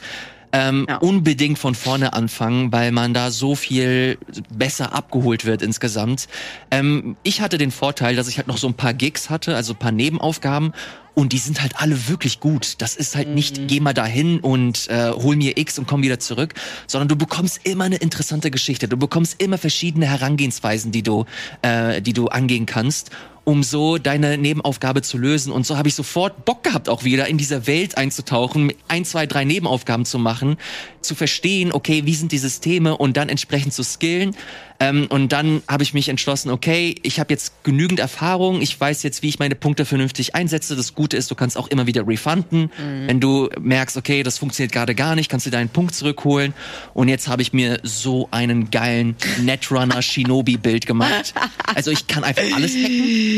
[0.52, 0.96] ähm, Ja.
[0.98, 4.18] unbedingt von vorne anfangen, weil man da so viel
[4.52, 6.26] besser abgeholt wird insgesamt.
[6.70, 9.72] Ähm, ich hatte den Vorteil, dass ich halt noch so ein paar Gigs hatte, also
[9.74, 10.72] ein paar Nebenaufgaben
[11.14, 12.76] und die sind halt alle wirklich gut.
[12.78, 16.18] Das ist halt nicht, geh mal dahin und äh, hol mir X und komm wieder
[16.18, 16.54] zurück,
[16.86, 18.88] sondern du bekommst immer eine interessante Geschichte.
[18.88, 21.26] Du bekommst immer verschiedene Herangehensweisen, die du,
[21.62, 23.10] äh, die du angehen kannst
[23.44, 25.52] um so deine Nebenaufgabe zu lösen.
[25.52, 29.26] Und so habe ich sofort Bock gehabt, auch wieder in dieser Welt einzutauchen, ein, zwei,
[29.26, 30.56] drei Nebenaufgaben zu machen,
[31.00, 34.36] zu verstehen, okay, wie sind die Systeme und dann entsprechend zu skillen.
[34.82, 39.02] Ähm, und dann habe ich mich entschlossen, okay, ich habe jetzt genügend Erfahrung, ich weiß
[39.02, 40.74] jetzt, wie ich meine Punkte vernünftig einsetze.
[40.74, 42.70] Das Gute ist, du kannst auch immer wieder refunden.
[43.06, 46.54] Wenn du merkst, okay, das funktioniert gerade gar nicht, kannst du deinen Punkt zurückholen.
[46.94, 51.34] Und jetzt habe ich mir so einen geilen Netrunner Shinobi-Bild gemacht.
[51.72, 53.29] Also ich kann einfach alles hacken.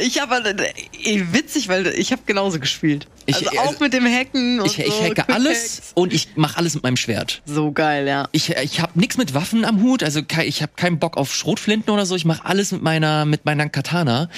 [0.00, 0.36] Ich habe
[1.04, 3.06] äh, witzig, weil ich habe genauso gespielt.
[3.26, 5.92] Ich- also also- auch mit dem Hacken und Ich, ich so, hacke Quick alles Hacks.
[5.94, 7.42] und ich mache alles mit meinem Schwert.
[7.44, 8.28] So geil, ja.
[8.32, 11.92] Ich, ich habe nichts mit Waffen am Hut, also ich habe keinen Bock auf Schrotflinten
[11.92, 12.14] oder so.
[12.16, 14.28] Ich mache alles mit meiner mit meiner Katana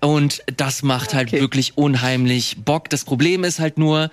[0.00, 1.40] und das macht halt Okay.
[1.40, 2.88] wirklich unheimlich Bock.
[2.88, 4.10] Das Problem ist halt nur,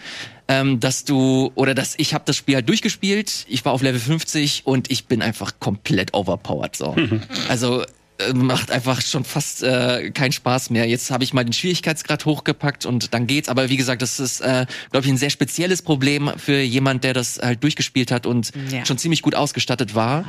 [0.49, 3.45] ähm, dass du oder dass ich habe das Spiel halt durchgespielt.
[3.47, 6.75] Ich war auf Level 50 und ich bin einfach komplett overpowered.
[6.75, 6.95] So,
[7.47, 7.87] also äh,
[8.33, 10.87] macht einfach schon fast äh, keinen Spaß mehr.
[10.87, 13.47] Jetzt habe ich mal den Schwierigkeitsgrad hochgepackt und dann geht's.
[13.49, 17.13] Aber wie gesagt, das ist, äh, glaube ich, ein sehr spezielles Problem für jemand, der
[17.13, 18.85] das halt durchgespielt hat und Ja.
[18.85, 20.25] schon ziemlich gut ausgestattet war.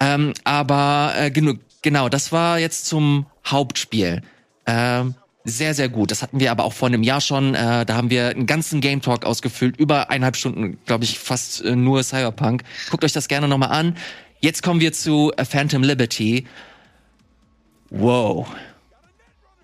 [0.00, 4.22] Ähm, aber äh, genug, genau, das war jetzt zum Hauptspiel.
[4.66, 5.14] Ähm,
[5.44, 6.10] sehr, sehr gut.
[6.10, 7.54] Das hatten wir aber auch vor einem Jahr schon.
[7.54, 9.76] Äh, da haben wir einen ganzen Game Talk ausgefüllt.
[9.78, 12.64] Über eineinhalb Stunden, glaube ich, fast äh, nur Cyberpunk.
[12.90, 13.96] Guckt euch das gerne nochmal an.
[14.40, 16.44] Jetzt kommen wir zu äh, Phantom Liberty.
[17.90, 18.46] Wow.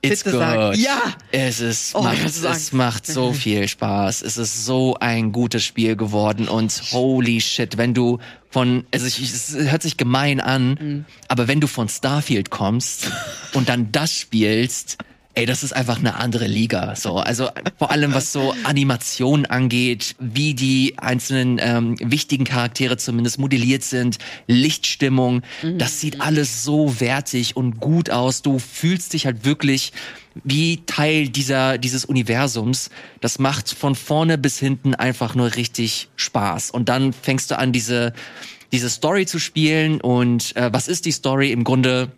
[0.03, 0.41] It's Bitte good.
[0.47, 1.01] sag ja.
[1.33, 4.21] Es ist, Oh, macht, es macht so viel Spaß.
[4.23, 8.19] Es ist so ein gutes Spiel geworden und holy shit, wenn du
[8.51, 11.05] von, also ich, es hört sich gemein an, Mhm.
[11.29, 13.11] aber wenn du von Starfield kommst
[13.55, 14.99] und dann das spielst,
[15.35, 16.95] ey, das ist einfach eine andere Liga.
[16.97, 23.39] So, also vor allem was so Animation angeht, wie die einzelnen ähm, wichtigen Charaktere zumindest
[23.39, 25.43] modelliert sind, Lichtstimmung,
[25.79, 28.43] das sieht alles so wertig und gut aus.
[28.43, 29.93] Du fühlst dich halt wirklich
[30.43, 32.91] wie Teil dieser dieses Universums.
[33.21, 36.71] Das macht von vorne bis hinten einfach nur richtig Spaß.
[36.71, 38.13] Und dann fängst du an diese
[38.73, 42.11] diese Story zu spielen und äh, was ist die Story im Grunde?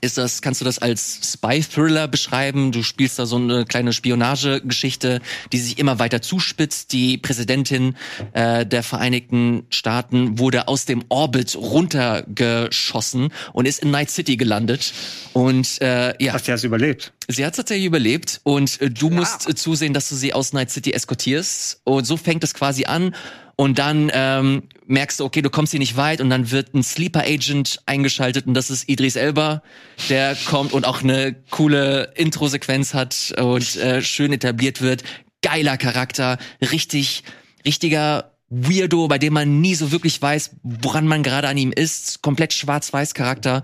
[0.00, 2.72] Ist das, kannst du das als Spy-Thriller beschreiben?
[2.72, 5.20] Du spielst da so eine kleine Spionagegeschichte,
[5.52, 6.92] die sich immer weiter zuspitzt.
[6.92, 7.96] Die Präsidentin
[8.32, 14.92] äh, der Vereinigten Staaten wurde aus dem Orbit runtergeschossen und ist in Night City gelandet.
[15.32, 16.32] Und äh, ja.
[16.32, 17.12] Hast du das überlebt?
[17.30, 20.70] Sie hat tatsächlich überlebt und äh, du musst äh, zusehen, dass du sie aus Night
[20.70, 21.80] City eskortierst.
[21.84, 23.14] Und so fängt es quasi an.
[23.56, 26.82] Und dann ähm, merkst du, okay, du kommst hier nicht weit und dann wird ein
[26.82, 29.62] Sleeper Agent eingeschaltet und das ist Idris Elba,
[30.08, 35.02] der kommt und auch eine coole Intro-Sequenz hat und äh, schön etabliert wird.
[35.42, 37.22] Geiler Charakter, richtig,
[37.66, 42.22] richtiger Weirdo, bei dem man nie so wirklich weiß, woran man gerade an ihm ist.
[42.22, 43.62] Komplett schwarz-weiß Charakter.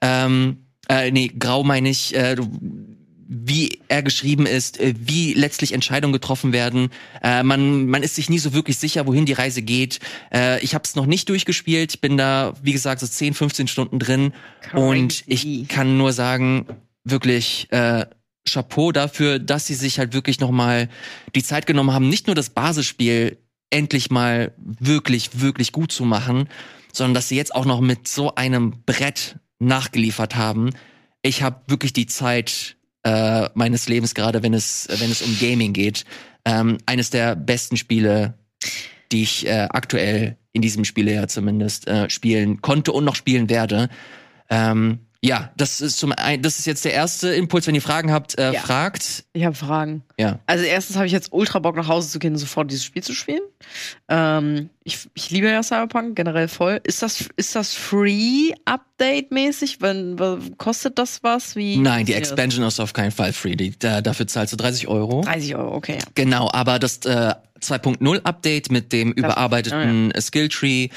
[0.00, 2.14] Ähm, äh, nee, grau meine ich.
[2.14, 2.50] Äh, du,
[3.26, 6.90] wie er geschrieben ist, äh, wie letztlich Entscheidungen getroffen werden.
[7.22, 10.00] Äh, man, man ist sich nie so wirklich sicher, wohin die Reise geht.
[10.32, 11.94] Äh, ich habe es noch nicht durchgespielt.
[11.94, 14.32] Ich bin da, wie gesagt, so 10, 15 Stunden drin.
[14.62, 14.76] Crazy.
[14.76, 16.66] Und ich kann nur sagen,
[17.04, 18.06] wirklich äh,
[18.48, 20.88] Chapeau dafür, dass sie sich halt wirklich nochmal
[21.34, 23.38] die Zeit genommen haben, nicht nur das Basisspiel
[23.70, 26.48] endlich mal wirklich, wirklich gut zu machen,
[26.92, 30.70] sondern dass sie jetzt auch noch mit so einem Brett nachgeliefert haben.
[31.22, 35.72] Ich habe wirklich die Zeit äh, meines Lebens, gerade wenn es, wenn es um Gaming
[35.72, 36.04] geht.
[36.44, 38.34] Ähm, eines der besten Spiele,
[39.12, 43.88] die ich äh, aktuell in diesem Spielejahr zumindest äh, spielen konnte und noch spielen werde.
[44.50, 48.12] Ähm, ja, das ist zum ein, das ist jetzt der erste Impuls, wenn ihr Fragen
[48.12, 48.60] habt, äh, Ja.
[48.60, 49.24] fragt.
[49.32, 50.02] Ich habe Fragen.
[50.18, 50.38] Ja.
[50.46, 53.02] Also erstens habe ich jetzt ultra Bock nach Hause zu gehen, und sofort dieses Spiel
[53.02, 53.40] zu spielen.
[54.08, 56.78] Ähm, ich, ich liebe ja Cyberpunk generell voll.
[56.84, 59.80] Ist das ist das free Update mäßig?
[59.80, 60.16] Wenn
[60.58, 61.56] kostet das was?
[61.56, 62.18] Wie Nein, die funktioniert?
[62.18, 63.56] Expansion ist auf keinen Fall free.
[63.56, 65.22] Die, da, dafür zahlst du 30 Euro.
[65.22, 65.98] 30 Euro, okay.
[66.14, 70.90] Genau, aber das äh, 2.0 Update mit dem überarbeiteten Skilltree,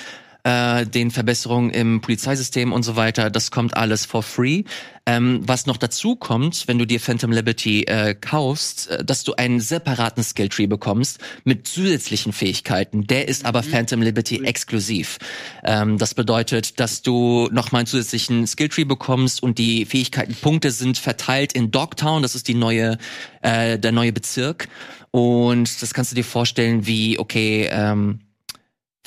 [0.48, 4.64] äh, den Verbesserungen im Polizeisystem und so weiter, das kommt alles for free.
[5.06, 9.34] Ähm, was noch dazu kommt, wenn du dir Phantom Liberty äh, kaufst, äh, dass du
[9.34, 13.08] einen separaten Skilltree bekommst mit zusätzlichen Fähigkeiten.
[13.08, 15.18] Der ist aber Phantom Liberty exklusiv.
[15.66, 21.54] Ähm, das bedeutet, dass du nochmal einen zusätzlichen Skilltree bekommst und die Fähigkeitenpunkte sind verteilt
[21.54, 22.98] in Dogtown, das ist die neue,
[23.42, 24.70] äh, der neue Bezirk.
[25.12, 28.20] Und das kannst du dir vorstellen wie, okay, ähm,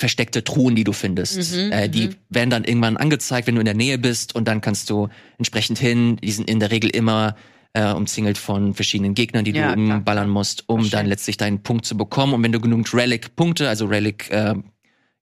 [0.01, 1.53] versteckte Truhen, die du findest.
[1.53, 4.59] Mhm, äh, die werden dann irgendwann angezeigt, wenn du in der Nähe bist und dann
[4.59, 6.17] kannst du entsprechend hin.
[6.17, 7.35] Die sind in der Regel immer
[7.73, 9.97] äh, umzingelt von verschiedenen Gegnern, die Ja, du klar.
[9.99, 12.33] umballern musst, um dann letztlich deinen Punkt zu bekommen.
[12.33, 14.55] Und wenn du genügend Relic-Punkte, also Relic, äh,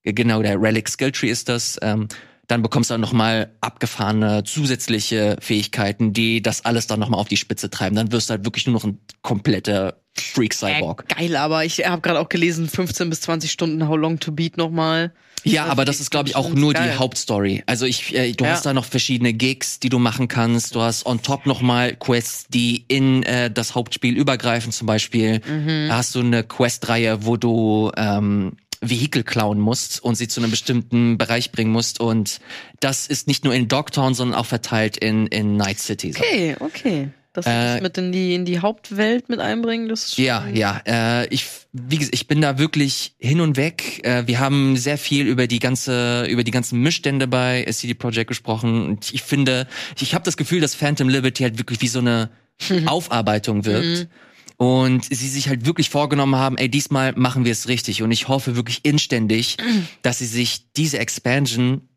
[0.02, 2.08] genau der Relic Skilltree ist das, ähm,
[2.48, 7.18] dann bekommst du auch noch mal abgefahrene zusätzliche Fähigkeiten, die das alles dann noch mal
[7.18, 7.94] auf die Spitze treiben.
[7.94, 11.04] Dann wirst du halt wirklich nur noch ein kompletter Freak Cyborg.
[11.08, 14.32] Äh, geil, aber ich habe gerade auch gelesen, 15 bis 20 Stunden How Long to
[14.32, 15.12] Beat nochmal.
[15.44, 16.90] Ja, Das aber das ist, glaube ich, auch nur geil.
[16.92, 17.62] die Hauptstory.
[17.64, 18.50] Also ich, äh, du Ja.
[18.50, 20.74] hast da noch verschiedene Gigs, die du machen kannst.
[20.74, 24.70] Du hast on top noch mal Quests, die in äh, das Hauptspiel übergreifen.
[24.72, 25.88] Zum Beispiel Mhm.
[25.88, 28.52] da hast du eine Questreihe, wo du ähm,
[28.82, 32.00] Vehikel klauen musst und sie zu einem bestimmten Bereich bringen musst.
[32.00, 32.40] Und
[32.80, 36.12] das ist nicht nur in Dogtown, sondern auch verteilt in, in Night City.
[36.16, 37.08] Okay, okay.
[37.32, 40.80] Das Äh, mit in die, in die Hauptwelt mit einbringen, das Ja, ja.
[40.84, 44.04] Äh, ich, wie gesagt, ich bin da wirklich hin und weg.
[44.04, 48.28] Äh, wir haben sehr viel über die ganze, über die ganzen Missstände bei CD Projekt
[48.28, 48.84] gesprochen.
[48.84, 49.68] Und ich finde,
[50.00, 52.30] ich habe das Gefühl, dass Phantom Liberty halt wirklich wie so eine
[52.86, 54.08] Aufarbeitung wirkt.
[54.56, 58.02] Und sie sich halt wirklich vorgenommen haben, ey, diesmal machen wir es richtig.
[58.02, 59.56] Und ich hoffe wirklich inständig,
[60.02, 61.88] dass sie sich diese Expansion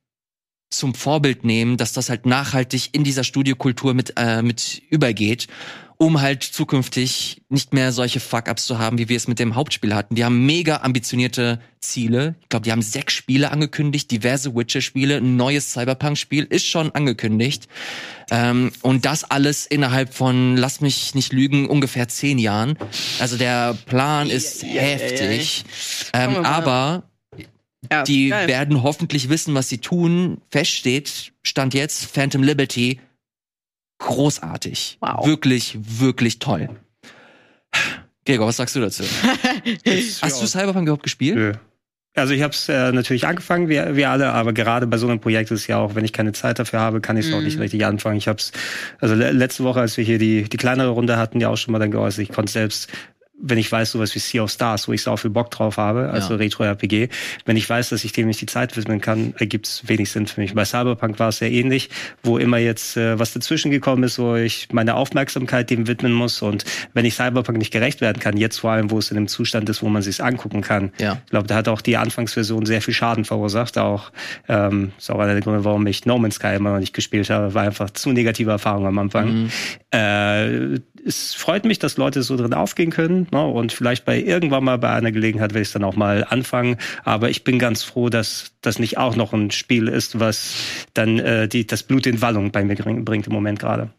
[0.78, 5.48] zum Vorbild nehmen, dass das halt nachhaltig in dieser Studiokultur mit, äh, mit übergeht,
[5.98, 9.94] um halt zukünftig nicht mehr solche Fuck-Ups zu haben, wie wir es mit dem Hauptspiel
[9.96, 10.16] hatten.
[10.16, 12.36] Die haben mega ambitionierte Ziele.
[12.42, 17.68] Ich glaube, die haben sechs Spiele angekündigt, diverse Witcher-Spiele, ein neues Cyberpunk-Spiel ist schon angekündigt.
[18.32, 22.78] Ähm, und das alles innerhalb von, lass mich nicht lügen, ungefähr zehn Jahren.
[23.20, 25.64] Also der Plan ist ja, ja, heftig.
[26.12, 27.04] Wir Ähm, aber
[27.92, 28.48] Ja, die geil.
[28.48, 30.40] werden hoffentlich wissen, was sie tun.
[30.52, 33.00] Feststeht, stand jetzt Phantom Liberty.
[34.00, 34.98] Großartig.
[35.02, 35.26] Wow.
[35.26, 36.70] Wirklich, wirklich toll.
[38.26, 39.04] Gregor, was sagst du dazu?
[40.22, 41.36] Hast du Cyberpunk überhaupt gespielt?
[41.36, 41.54] Nö.
[42.16, 45.20] Also ich habe es äh, natürlich angefangen, wie, wie alle, aber gerade bei so einem
[45.20, 47.38] Projekt ist es ja auch, wenn ich keine Zeit dafür habe, kann ich es Mhm.
[47.40, 48.18] auch nicht richtig anfangen.
[48.18, 48.52] Ich habe es,
[49.00, 51.72] also le letzte Woche, als wir hier die, die kleinere Runde hatten, ja auch schon
[51.72, 52.88] mal dann geäußert, ich konnte selbst
[53.46, 56.10] wenn ich weiß, sowas wie Sea of Stars, wo ich so viel Bock drauf habe,
[56.10, 56.40] also Ja.
[56.40, 57.10] Retro-RPG,
[57.46, 60.28] wenn ich weiß, dass ich dem nicht die Zeit widmen kann, ergibt es wenig Sinn
[60.28, 60.54] für mich.
[60.54, 61.90] Bei Cyberpunk war es sehr ähnlich,
[62.24, 66.42] wo immer jetzt äh, was dazwischen gekommen ist, wo ich meine Aufmerksamkeit dem widmen muss
[66.42, 66.64] und
[66.94, 69.68] wenn ich Cyberpunk nicht gerecht werden kann, jetzt vor allem, wo es in einem Zustand
[69.70, 71.20] ist, wo man sich angucken kann, Ja.
[71.26, 73.78] ich glaube, da hat auch die Anfangsversion sehr viel Schaden verursacht.
[73.78, 74.12] Auch
[74.48, 77.30] ähm, ist auch einer der Gründe, warum ich No Man's Sky immer noch nicht gespielt
[77.30, 77.54] habe.
[77.54, 79.50] War einfach zu negative Erfahrung am Anfang.
[79.92, 83.28] Äh, es freut mich, dass Leute so drin aufgehen können.
[83.32, 83.46] Ne?
[83.46, 86.78] Und vielleicht bei irgendwann mal bei einer Gelegenheit werde ich es dann auch mal anfangen.
[87.04, 90.54] Aber ich bin ganz froh, dass das nicht auch noch ein Spiel ist, was
[90.94, 93.90] dann äh, die, das Blut in Wallung bei mir bring- bringt im Moment gerade.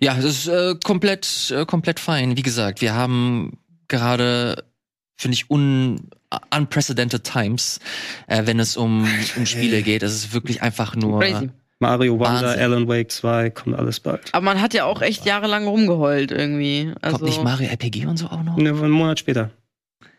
[0.00, 2.36] Ja, das ist äh, komplett, äh, komplett fein.
[2.36, 3.58] Wie gesagt, wir haben
[3.88, 4.64] gerade,
[5.16, 6.08] finde ich, un
[6.56, 7.80] unprecedented times,
[8.28, 10.02] äh, wenn es um, um Spiele geht.
[10.04, 11.20] Es ist wirklich einfach nur.
[11.20, 11.50] Crazy.
[11.80, 12.60] Mario Wonder, Wahnsinn.
[12.60, 14.20] Alan Wake 2, kommt alles bald.
[14.32, 16.92] Aber man hat ja auch echt jahrelang rumgeheult irgendwie.
[17.00, 18.56] Also, Kommt nicht Mario RPG und so auch noch?
[18.56, 19.50] Ne, einen Monat später.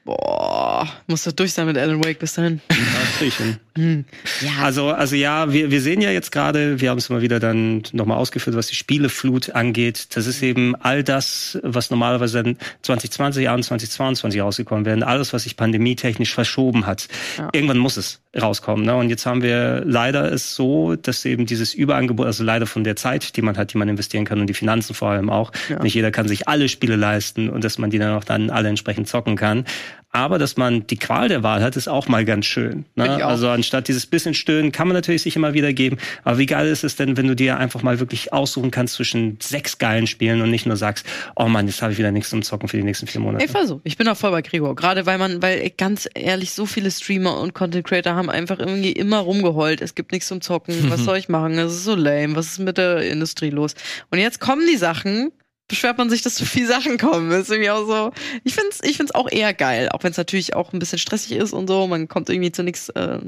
[0.04, 2.62] Boah, muss doch durch sein mit Alan Wake bis dahin.
[2.70, 2.78] Ja,
[3.20, 3.38] das.
[3.78, 4.04] Hm.
[4.42, 7.40] Ja, Also, also ja, wir, wir sehen ja jetzt gerade, wir haben es immer wieder
[7.40, 10.08] dann nochmal ausgeführt, was die Spieleflut angeht.
[10.14, 13.12] Das ist eben all das, was normalerweise dann 2020,
[13.46, 15.08] 2021, 2022 rausgekommen wäre.
[15.08, 17.08] Alles, was sich pandemietechnisch verschoben hat.
[17.38, 17.48] Ja.
[17.54, 18.86] Irgendwann muss es rauskommen.
[18.86, 18.94] Ne?
[18.96, 22.98] Und jetzt haben wir leider es so, dass eben dieses Überangebot, also leider von der
[22.98, 25.54] Zeit, die man hat, die man investieren kann und die Finanzen vor allem auch.
[25.82, 28.68] Nicht jeder kann sich alle Spiele leisten und dass man die dann auch dann alle
[28.68, 29.66] entsprechend zocken kann.
[30.14, 32.86] Aber dass man die Qual der Wahl hat, ist auch mal ganz schön.
[32.96, 33.24] Ne?
[33.26, 35.98] Also anstatt dieses bisschen Stöhnen kann man natürlich sich immer wieder geben.
[36.26, 39.38] Aber wie geil ist es denn, wenn du dir einfach mal wirklich aussuchen kannst zwischen
[39.42, 41.06] sechs geilen Spielen und nicht nur sagst,
[41.38, 43.46] oh Mann, jetzt habe ich wieder nichts zum Zocken für die nächsten vier Monate.
[43.46, 43.80] Ich war so.
[43.86, 44.76] Ich bin auch voll bei Gregor.
[44.76, 48.92] Gerade weil man, weil ganz ehrlich, so viele Streamer und Content Creator haben einfach irgendwie
[48.92, 49.82] immer rumgeheult.
[49.82, 50.92] Es gibt nichts zum Zocken.
[50.92, 51.58] Was soll ich machen?
[51.58, 52.36] Es ist so lame.
[52.36, 53.76] Was ist mit der Industrie los?
[54.10, 55.32] Und jetzt kommen die Sachen.
[55.72, 57.30] Beschwert man sich, dass so viele Sachen kommen.
[57.30, 58.12] Das ist irgendwie auch so.
[58.44, 59.88] Ich find's, ich find's auch eher geil.
[59.90, 61.88] Auch wenn es natürlich auch ein bisschen stressig ist und so.
[61.88, 63.20] Man kommt irgendwie zu nichts äh,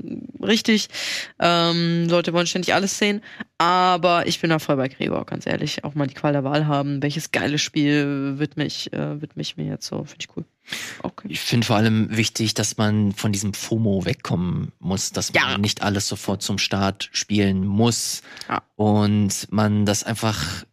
[0.41, 0.89] richtig.
[1.39, 3.21] Ähm, Leute wollen ständig alles sehen.
[3.57, 5.85] Aber ich bin da voll bei Gregor, ganz ehrlich.
[5.85, 7.01] Auch mal die Qual der Wahl haben.
[7.01, 10.03] Welches geile Spiel wird mich, äh, wird mich mir jetzt so?
[10.03, 10.43] Finde ich cool.
[11.01, 11.27] Okay.
[11.29, 15.57] Ich finde vor allem wichtig, dass man von diesem FOMO wegkommen muss, dass man Ja.
[15.57, 18.61] nicht alles sofort zum Start spielen muss Ja.
[18.75, 20.65] und man das einfach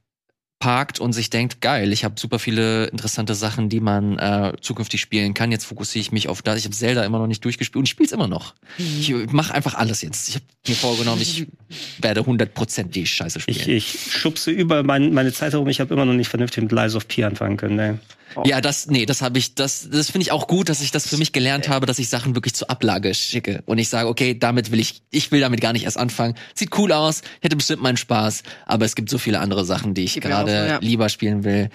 [0.61, 5.01] parkt und sich denkt, geil, ich habe super viele interessante Sachen, die man äh, zukünftig
[5.01, 5.51] spielen kann.
[5.51, 6.59] Jetzt fokussiere ich mich auf das.
[6.59, 8.55] Ich habe Zelda immer noch nicht durchgespielt und ich spiele es immer noch.
[8.79, 10.29] Ich mache einfach alles jetzt.
[10.29, 11.47] Ich habe mir vorgenommen, ich
[12.01, 13.59] werde 100% die Scheiße spielen.
[13.59, 15.67] Ich, ich schubse über mein, meine Zeit herum.
[15.69, 17.99] Ich habe immer noch nicht vernünftig mit Lies of P anfangen können.
[18.37, 18.43] Ne?
[18.47, 21.07] Ja, das, nee, das habe ich, das, das finde ich auch gut, dass ich das
[21.09, 24.39] für mich gelernt habe, dass ich Sachen wirklich zur Ablage schicke und ich sage, okay,
[24.39, 26.35] damit will ich, ich will damit gar nicht erst anfangen.
[26.55, 30.05] Sieht cool aus, hätte bestimmt meinen Spaß, aber es gibt so viele andere Sachen, die
[30.05, 30.79] ich gerade so, ja.
[30.81, 31.71] lieber spielen will.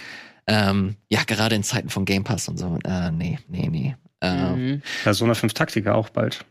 [0.47, 2.77] Ähm, ja, gerade in Zeiten von Game Pass und so.
[2.85, 3.95] Äh, nee, nee, nee.
[4.21, 4.81] Äh, Mhm.
[5.03, 6.45] Persona 5 Taktiker auch bald.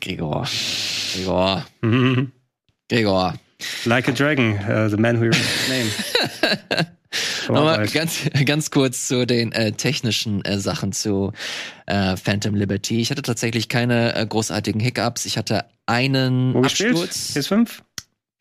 [0.00, 0.48] Gregor,
[1.14, 2.32] Gregor, Mhm.
[2.88, 3.34] Gregor.
[3.84, 6.86] Like a Dragon, uh, the man who his name.
[7.48, 11.32] Nochmal ganz, ganz kurz zu den äh, technischen äh, Sachen zu
[11.86, 13.00] äh, Phantom Liberty.
[13.00, 15.26] Ich hatte tatsächlich keine äh, großartigen Hiccups.
[15.26, 16.96] Ich hatte einen Wo gespielt?
[16.96, 17.34] Absturz.
[17.36, 17.68] PS5?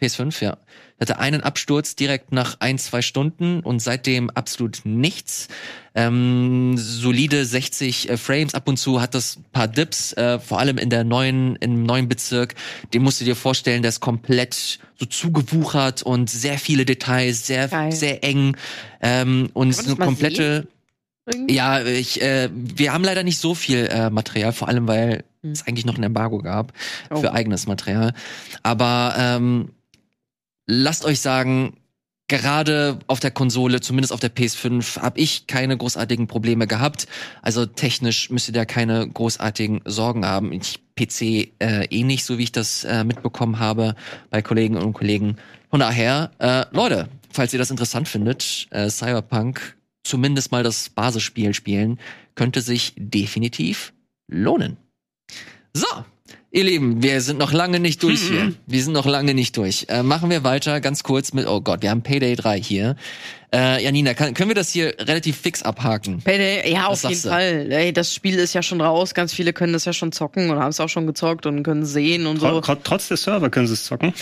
[0.02, 0.58] PS5, ja.
[0.98, 5.48] Ich hatte einen Absturz direkt nach ein, zwei Stunden und seitdem absolut nichts.
[5.96, 8.54] Ähm, solide 60 äh, Frames.
[8.54, 11.84] Ab und zu hat das ein paar Dips, äh, vor allem in der neuen, im
[11.84, 12.56] neuen Bezirk.
[12.94, 17.68] Den musst du dir vorstellen, der ist komplett so zugewuchert und sehr viele Details, sehr,
[17.68, 17.92] Geil.
[17.92, 18.56] sehr eng.
[19.02, 20.68] Ähm, und das eine mal komplette.
[21.26, 21.54] Irgendwie?
[21.56, 25.52] Ja, ich, äh, wir haben leider nicht so viel äh, Material, vor allem weil Hm.
[25.52, 26.72] es eigentlich noch ein Embargo gab
[27.10, 27.18] Oh.
[27.18, 28.14] für eigenes Material.
[28.64, 29.70] Aber ähm,
[30.66, 31.78] lasst euch sagen,
[32.28, 37.08] gerade auf der Konsole, zumindest auf der PS5, habe ich keine großartigen Probleme gehabt.
[37.42, 40.52] Also technisch müsst ihr da keine großartigen Sorgen haben.
[40.52, 41.22] Ich PC
[41.60, 43.96] äh, eh nicht, so wie ich das äh, mitbekommen habe
[44.30, 45.38] bei Kollegen und Kollegen.
[45.70, 51.54] Von daher, äh, Leute, falls ihr das interessant findet, äh, Cyberpunk, zumindest mal das Basisspiel
[51.54, 52.00] spielen,
[52.36, 53.94] könnte sich definitiv
[54.28, 54.78] lohnen.
[55.74, 55.88] So,
[56.52, 58.54] ihr Lieben, wir sind noch lange nicht durch hier.
[58.68, 59.86] Wir sind noch lange nicht durch.
[59.90, 62.96] Äh, machen wir weiter ganz kurz mit, oh Gott, wir haben Payday 3 hier.
[63.54, 66.22] Äh, Janina, kann, können wir das hier relativ fix abhaken?
[66.22, 67.30] Payday, ja, Was auf jeden du?
[67.30, 67.68] Fall.
[67.72, 69.14] Ey, das Spiel ist ja schon raus.
[69.14, 71.86] Ganz viele können das ja schon zocken und haben es auch schon gezockt und können
[71.86, 72.48] sehen und so.
[72.62, 74.14] tro- Trotz der Server können sie es zocken.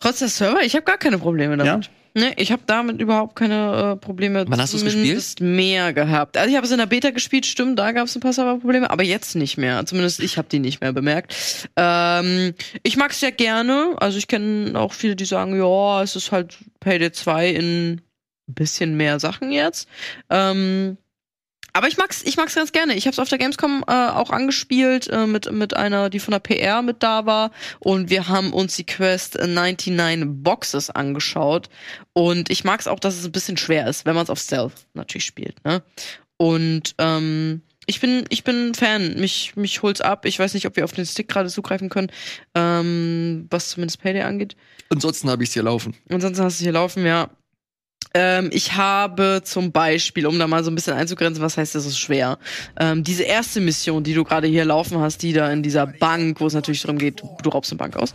[0.00, 1.90] Trotz der Server, ich habe gar keine Probleme damit.
[2.14, 4.44] Ne, ich habe damit überhaupt keine äh, Probleme.
[4.48, 6.36] Wann hast du's Zumindest mehr gehabt.
[6.36, 8.90] Also ich habe es in der Beta gespielt, stimmt, da gab es ein paar Serverprobleme,
[8.90, 9.84] aber jetzt nicht mehr.
[9.86, 11.34] Zumindest ich habe die nicht mehr bemerkt.
[11.76, 13.96] Ähm, ich mag es sehr gerne.
[13.98, 18.00] Also ich kenne auch viele, die sagen, ja, es ist halt Payday 2 in
[18.48, 19.88] ein bisschen mehr Sachen jetzt.
[20.30, 20.96] Ähm,
[21.78, 22.94] aber ich mag's, ich mag's ganz gerne.
[22.94, 26.32] Ich habe es auf der Gamescom äh, auch angespielt äh, mit mit einer, die von
[26.32, 31.70] der PR mit da war, und wir haben uns die Quest 99 Boxes angeschaut.
[32.14, 34.72] Und ich mag's auch, dass es ein bisschen schwer ist, wenn man es auf Stealth
[34.94, 35.64] natürlich spielt.
[35.64, 35.82] Ne?
[36.36, 39.14] Und ähm, ich bin, ich bin ein Fan.
[39.20, 40.24] Mich, mich holt's ab.
[40.24, 42.10] Ich weiß nicht, ob wir auf den Stick gerade zugreifen können,
[42.56, 44.56] ähm, was zumindest Payday angeht.
[44.90, 45.94] Ansonsten habe ich hier laufen.
[46.10, 47.30] Ansonsten hast du hier laufen, ja.
[48.14, 51.86] Ähm, ich habe zum Beispiel, um da mal so ein bisschen einzugrenzen, was heißt, das
[51.86, 52.38] ist schwer.
[52.78, 56.40] Ähm, diese erste Mission, die du gerade hier laufen hast, die da in dieser Bank,
[56.40, 58.14] wo es natürlich darum geht, du raubst eine Bank aus,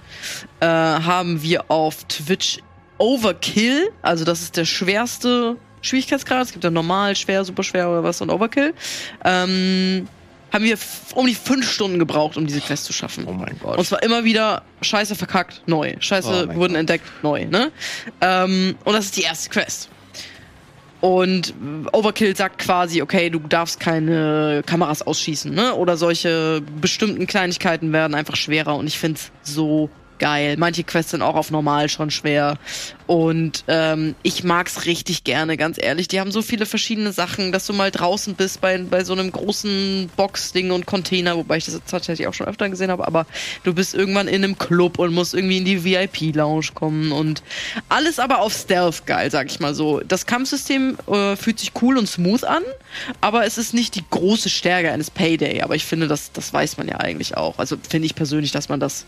[0.60, 2.60] äh, haben wir auf Twitch
[2.98, 6.45] Overkill, also das ist der schwerste Schwierigkeitsgrad.
[6.45, 8.74] Es gibt ja normal, schwer, super schwer oder was und Overkill.
[9.26, 10.07] Ähm,
[10.54, 10.78] haben wir
[11.16, 13.26] um die fünf Stunden gebraucht, um diese Quest zu schaffen.
[13.28, 13.78] Oh mein Gott.
[13.78, 15.96] Und zwar immer wieder Scheiße verkackt, neu.
[16.00, 17.72] Scheiße Oh wurden entdeckt, neu, ne?
[18.22, 19.90] Ähm, und das ist die erste Quest.
[21.02, 21.54] Und
[21.92, 25.74] Overkill sagt quasi, okay, du darfst keine Kameras ausschießen, ne?
[25.74, 29.90] Oder solche bestimmten Kleinigkeiten werden einfach schwerer und ich find's so
[30.24, 30.56] geil.
[30.58, 32.58] Manche Quests sind auch auf normal schon schwer.
[33.08, 36.08] Und ähm, ich mag's richtig gerne, ganz ehrlich.
[36.08, 39.34] Die haben so viele verschiedene Sachen, dass du mal draußen bist bei, bei so einem
[39.34, 43.26] großen Box-Ding und Container, wobei ich das tatsächlich auch schon öfter gesehen habe, aber
[43.66, 47.44] du bist irgendwann in einem Club und musst irgendwie in die VIP-Lounge kommen und
[47.90, 50.00] alles aber auf Stealth geil, sag ich mal so.
[50.00, 52.64] Das Kampfsystem äh, fühlt sich cool und smooth an,
[53.20, 55.64] aber es ist nicht die große Stärke eines Payday.
[55.64, 57.60] Aber ich finde, das, das weiß man ja eigentlich auch.
[57.60, 59.06] Also finde ich persönlich, dass man das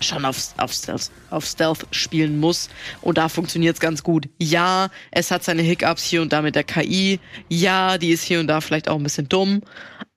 [0.00, 2.68] schon auf, auf, Stealth, auf Stealth spielen muss.
[3.00, 4.28] Und da funktioniert's ganz gut.
[4.38, 7.20] Ja, es hat seine Hiccups hier und da mit der KI.
[7.48, 9.62] Ja, die ist hier und da vielleicht auch ein bisschen dumm.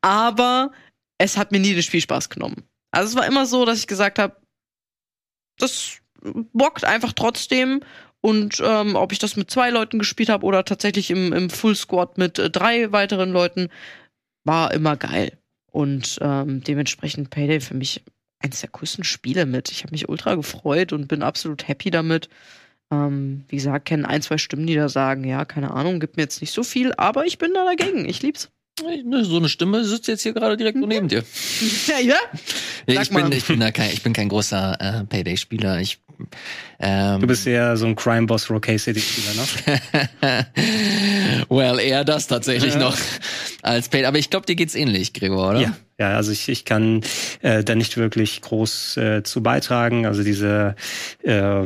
[0.02, 0.72] Aber
[1.18, 2.64] es hat mir nie den Spielspaß genommen.
[2.92, 4.38] Also es war immer so, dass ich gesagt habe,
[5.58, 6.00] das
[6.54, 7.82] bockt einfach trotzdem.
[8.22, 11.76] Und ähm, ob ich das mit zwei Leuten gespielt habe oder tatsächlich im, im Full
[11.76, 13.70] Squad mit äh, drei weiteren Leuten,
[14.44, 15.38] war immer geil.
[15.72, 18.04] Und ähm, dementsprechend Payday für mich
[18.40, 19.72] eines der coolsten Spiele mit.
[19.72, 22.30] Ich habe mich ultra gefreut und bin absolut happy damit.
[22.92, 26.24] Ähm, wie gesagt, kennen ein, zwei Stimmen, die da sagen, ja, keine Ahnung, gibt mir
[26.24, 28.08] jetzt nicht so viel, aber ich bin da dagegen.
[28.08, 28.50] Ich lieb's.
[29.06, 31.24] Ne, So eine Stimme sitzt jetzt hier gerade direkt so neben dir.
[31.88, 32.16] Ja, ja.
[32.88, 35.80] Ja, ich, bin, ich, bin da kein, ich bin kein großer äh, Payday-Spieler.
[35.82, 36.00] Ich,
[36.80, 40.46] ähm, Du bist eher so ein Crime Boss Rogue City Spieler, ne?
[41.50, 42.98] well, eher das tatsächlich noch
[43.62, 44.06] als Payday.
[44.08, 45.60] Aber ich glaube, dir geht's ähnlich, Gregor, oder?
[45.62, 45.78] Ja.
[46.02, 47.02] Ja, also ich, ich kann
[47.42, 50.06] äh, da nicht wirklich groß äh, zu beitragen.
[50.06, 50.76] Also diese
[51.24, 51.64] äh,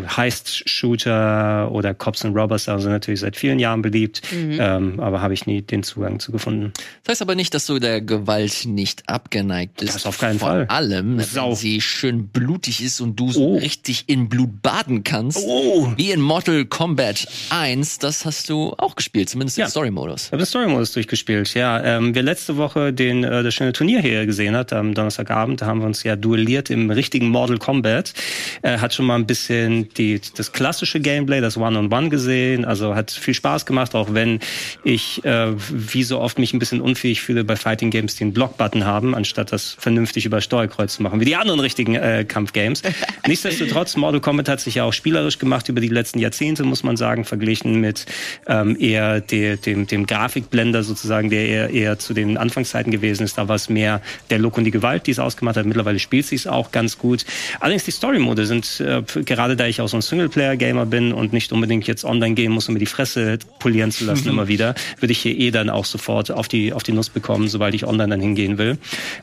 [0.58, 5.46] Heist-Shooter oder Cops and Robbers also natürlich seit vielen Jahren beliebt, ähm, aber habe ich
[5.46, 6.74] nie den Zugang zu gefunden.
[7.04, 9.96] Das heißt aber nicht, dass du der Gewalt nicht abgeneigt bist.
[9.96, 10.66] Das auf keinen Vor Fall.
[10.68, 11.50] allem, Sau.
[11.50, 13.58] wenn sie schön blutig ist und du so Oh.
[13.58, 15.38] richtig in Blut baden kannst.
[15.46, 15.92] Oh.
[15.98, 19.66] Wie in Mortal Kombat 1, das hast du auch gespielt, zumindest Ja.
[19.66, 20.26] im Story-Modus.
[20.26, 21.84] Ich habe den Story-Modus durchgespielt, ja.
[21.84, 25.66] Ähm, wir letzte Woche den äh, das schöne Turnier hier gesehen hat, am Donnerstagabend, da
[25.66, 28.14] haben wir uns ja duelliert im richtigen Mortal Kombat.
[28.62, 32.66] Äh, hat schon mal ein bisschen die, das klassische Gameplay, das One-on-One gesehen.
[32.66, 34.40] Also hat viel Spaß gemacht, auch wenn
[34.84, 38.34] ich äh, wie so oft mich ein bisschen unfähig fühle bei Fighting Games, die einen
[38.34, 42.82] Block-Button haben, anstatt das vernünftig über Steuerkreuz zu machen, wie die anderen richtigen äh, Kampfgames.
[43.28, 46.98] Nichtsdestotrotz, Mortal Kombat hat sich ja auch spielerisch gemacht über die letzten Jahrzehnte, muss man
[46.98, 48.06] sagen, verglichen mit
[48.48, 53.38] ähm, eher der, dem, dem Grafikblender sozusagen, der eher, eher zu den Anfangszeiten gewesen ist.
[53.38, 55.66] Da war es mehr der Look und die Gewalt, die es ausgemacht hat.
[55.66, 57.26] Mittlerweile spielt sie es auch ganz gut.
[57.60, 61.52] Allerdings die Story-Mode sind, äh, gerade da ich auch so ein Singleplayer-Gamer bin und nicht
[61.52, 65.12] unbedingt jetzt online gehen muss, um mir die Fresse polieren zu lassen immer wieder, würde
[65.12, 68.10] ich hier eh dann auch sofort auf die, auf die Nuss bekommen, sobald ich online
[68.10, 68.78] dann hingehen will.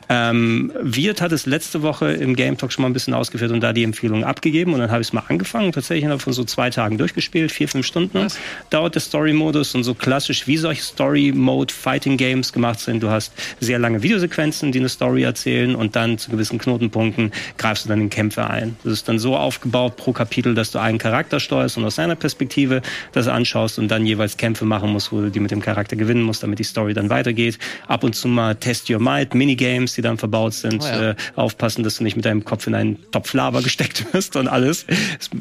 [0.09, 3.61] Ähm, Wirt hat es letzte Woche im Game Talk schon mal ein bisschen ausgeführt und
[3.61, 6.43] da die Empfehlung abgegeben und dann habe ich es mal angefangen, tatsächlich innerhalb von so
[6.43, 8.27] zwei Tagen durchgespielt, vier, fünf Stunden
[8.69, 13.01] dauert der Story-Modus und so klassisch wie solche Story-Mode-Fighting-Games gemacht sind.
[13.01, 13.31] Du hast
[13.61, 18.01] sehr lange Videosequenzen, die eine Story erzählen und dann zu gewissen Knotenpunkten greifst du dann
[18.01, 18.75] in Kämpfe ein.
[18.83, 22.15] Das ist dann so aufgebaut pro Kapitel, dass du einen Charakter steuerst und aus seiner
[22.15, 22.81] Perspektive
[23.13, 26.23] das anschaust und dann jeweils Kämpfe machen musst, wo du die mit dem Charakter gewinnen
[26.23, 27.57] musst, damit die Story dann weitergeht.
[27.87, 31.11] Ab und zu mal Test Your Might, Minigames, die dann verbaut sind, Oh ja.
[31.11, 34.49] äh, aufpassen, dass du nicht mit deinem Kopf in einen Topf Lava gesteckt wirst und
[34.49, 34.85] alles.
[35.17, 35.31] Ist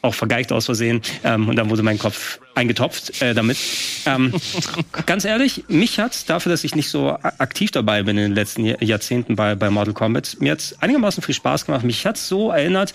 [0.00, 1.02] auch vergeigt aus Versehen.
[1.24, 3.56] Ähm, und dann wurde mein Kopf eingetopft äh, damit.
[4.04, 4.34] Ähm,
[5.06, 8.64] ganz ehrlich, mich hat's dafür, dass ich nicht so aktiv dabei bin in den letzten
[8.64, 11.84] Jahrzehnten bei, bei Mortal Kombat, mir hat's einigermaßen viel Spaß gemacht.
[11.84, 12.92] Mich hat's so erinnert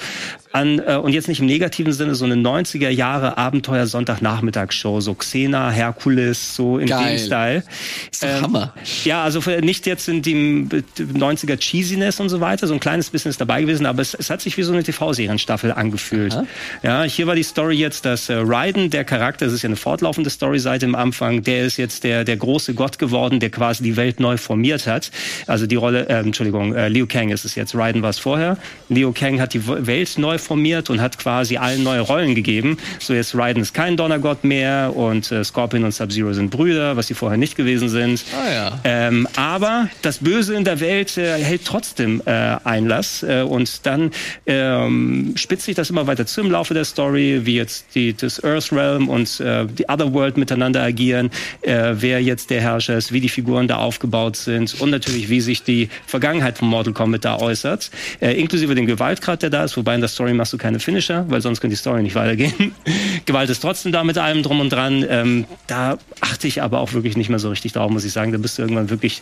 [0.52, 5.15] an, äh, und jetzt nicht im negativen Sinne, so eine 90er Jahre Abenteuer Sonntagnachmittagsshow, so
[5.15, 7.18] Xena, Herkules, so in Geil.
[7.18, 7.64] dem Style.
[8.11, 8.73] Ist doch Hammer.
[9.06, 13.30] Ja, also nicht jetzt in dem 90er Cheesiness und so weiter, so ein kleines bisschen
[13.30, 16.38] ist dabei gewesen, aber es, es hat sich wie so eine TV-Serienstaffel angefühlt.
[16.84, 19.75] Ja, hier war die Story jetzt, dass äh, Raiden, der Charakter, das ist ja eine
[19.75, 23.84] fortlaufende Story seit dem Anfang, der ist jetzt der, der große Gott geworden, der quasi
[23.84, 25.11] die Welt neu formiert hat.
[25.45, 28.57] Also die Rolle, äh, Entschuldigung, äh, Liu Kang ist es jetzt, Raiden war es vorher.
[28.89, 32.77] Liu Kang hat die Welt neu formiert und hat quasi allen neue Rollen gegeben.
[32.99, 37.07] So jetzt Raiden ist kein Donnergott mehr und äh, Scorpion und Sub-Zero sind Brüder, was
[37.07, 38.25] sie vorher nicht gewesen sind.
[38.35, 38.80] Ah, ja.
[38.84, 42.31] Ähm, aber das Böse in der Welt äh, hält trotzdem äh,
[42.63, 44.09] Einlass äh, und dann
[44.47, 48.43] ähm, spitzt sich das immer weiter zu im Laufe der Story, wie jetzt die, das
[48.43, 51.30] Earth Realm und äh, die Otherworld miteinander agieren,
[51.61, 55.41] äh, wer jetzt der Herrscher ist, wie die Figuren da aufgebaut sind und natürlich wie
[55.41, 57.91] sich die Vergangenheit von Mortal Kombat da äußert,
[58.22, 61.26] äh, inklusive dem Gewaltgrad, der da ist, wobei in der Story machst du keine Finisher,
[61.30, 62.73] weil sonst könnte die Story nicht weitergehen.
[63.26, 65.05] Gewalt ist trotzdem da mit allem drum und dran.
[65.10, 68.31] Ähm, da achte ich aber auch wirklich nicht mehr so richtig drauf, muss ich sagen.
[68.31, 69.22] Da bist du irgendwann wirklich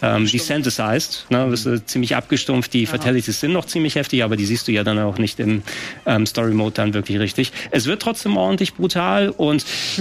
[0.00, 1.46] ähm, desensitized, ne?
[1.50, 2.72] bist du ziemlich abgestumpft.
[2.72, 5.62] Die Fatalities sind noch ziemlich heftig, aber die siehst du ja dann auch nicht im
[6.06, 7.52] ähm, Story Mode dann wirklich richtig.
[7.70, 9.51] Es wird trotzdem ordentlich brutal und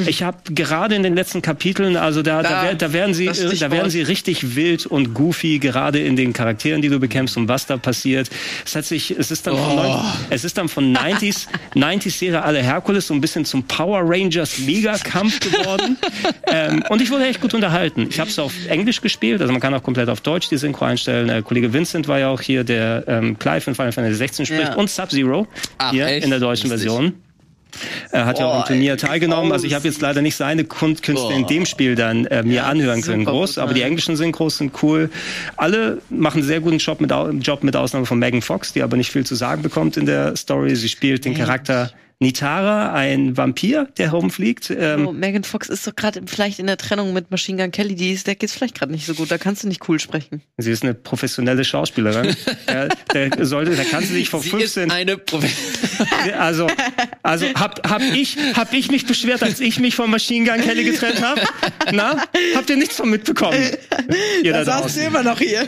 [0.06, 3.72] ich habe gerade in den letzten Kapiteln, also da, da, Da, da werden sie, da
[3.72, 7.66] werden sie richtig wild und goofy, gerade in den Charakteren, die du bekämpfst und was
[7.66, 8.30] da passiert.
[8.66, 9.76] Es hat sich, es ist dann von, Oh.
[9.84, 14.02] neun- es ist dann von 90s, 90s Serie alle Herkules so ein bisschen zum Power
[14.04, 15.98] Rangers Mega-Kampf geworden.
[16.48, 18.08] ähm, und ich wurde echt gut unterhalten.
[18.10, 20.86] Ich habe es auf Englisch gespielt, also man kann auch komplett auf Deutsch die Synchro
[20.86, 21.30] einstellen.
[21.30, 24.62] Äh, Kollege Vincent war ja auch hier, der ähm, Clive in Final Fantasy 16 spricht
[24.64, 24.76] Ja.
[24.76, 25.48] und Sub-Zero
[25.92, 26.24] hier echt?
[26.24, 26.90] in der deutschen Lustig.
[26.90, 27.14] Version.
[28.12, 29.52] Er hat ja auch am Boah, Turnier ey, teilgenommen.
[29.52, 32.64] Also ich habe jetzt leider nicht seine Künste in dem Spiel dann äh, mir Ja,
[32.66, 33.58] anhören können, groß.
[33.58, 35.10] Aber die englischen Synchros sind cool.
[35.58, 37.12] Alle machen einen sehr guten Job mit,
[37.46, 40.36] Job mit Ausnahme von Megan Fox, die aber nicht viel zu sagen bekommt in der
[40.36, 40.76] Story.
[40.76, 41.92] Sie spielt den Charakter
[42.22, 44.70] Nitara, ein Vampir, der herumfliegt.
[44.70, 47.96] Ähm, Oh, Megan Fox ist doch gerade vielleicht in der Trennung mit Machine Gun Kelly,
[47.96, 50.44] die ist, der geht's vielleicht gerade nicht so gut, da kannst du nicht cool sprechen.
[50.58, 52.36] Sie ist eine professionelle Schauspielerin.
[52.68, 55.48] ja, der sollte, da kann sie sich vor Sie ist 15 eine Profe
[56.38, 56.68] Also,
[57.24, 60.84] also hab, hab, ich, hab ich mich beschwert, als ich mich von Machine Gun Kelly
[60.84, 61.42] getrennt habe?
[61.92, 62.24] Na?
[62.54, 63.58] Habt ihr nichts von mitbekommen?
[64.44, 65.04] Ihr da draußen.
[65.04, 65.68] immer noch hier.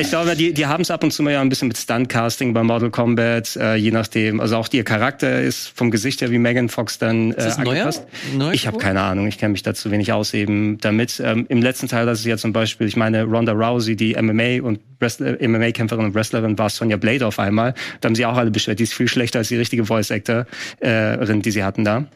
[0.00, 2.54] Ich glaube, die, die haben es ab und zu mal ja ein bisschen mit Stunt-Casting
[2.54, 4.40] bei Mortal Kombat, äh, je nachdem.
[4.40, 7.70] Also auch ihr Charakter ist vom Gesicht her wie Megan Fox dann äh, das neuer?
[7.70, 8.06] angepasst.
[8.36, 11.20] Neu Ich habe keine Ahnung, ich kenne mich dazu wenig aus eben damit.
[11.24, 14.62] Ähm, Im letzten Teil, das ist ja zum Beispiel, ich meine, Ronda Rousey, die MMA
[14.62, 17.74] und Wrestler- MMA-Kämpferin und Wrestlerin war Sonja Blade auf einmal.
[18.00, 21.50] Da haben sie auch alle beschwert, die ist viel schlechter als die richtige Voice-Actorin, die
[21.50, 22.06] sie hatten da.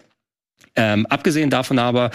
[0.76, 2.10] Ähm, abgesehen davon aber,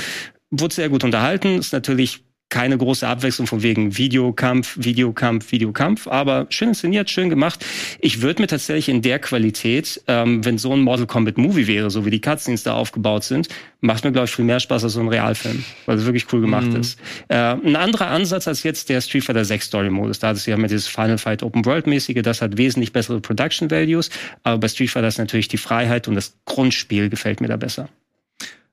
[0.50, 6.48] wurde sehr gut unterhalten, ist natürlich keine große Abwechslung von wegen Videokampf, Videokampf, Videokampf, aber
[6.50, 7.66] schön inszeniert, schön gemacht.
[8.00, 11.90] Ich würde mir tatsächlich in der Qualität, ähm, wenn so ein Mortal Kombat Movie wäre,
[11.90, 13.50] so wie die Cutscenes da aufgebaut sind,
[13.82, 16.42] macht mir, glaube ich, viel mehr Spaß als so ein Realfilm, weil es wirklich cool
[16.42, 17.00] gemacht ist.
[17.28, 20.20] Äh, ein anderer Ansatz als jetzt der Street Fighter 6 Story Modus.
[20.20, 23.20] Da hat es ja mit dieses Final Fight Open World mäßige, das hat wesentlich bessere
[23.20, 24.10] Production Values,
[24.44, 27.90] aber bei Street Fighter ist natürlich die Freiheit und das Grundspiel gefällt mir da besser.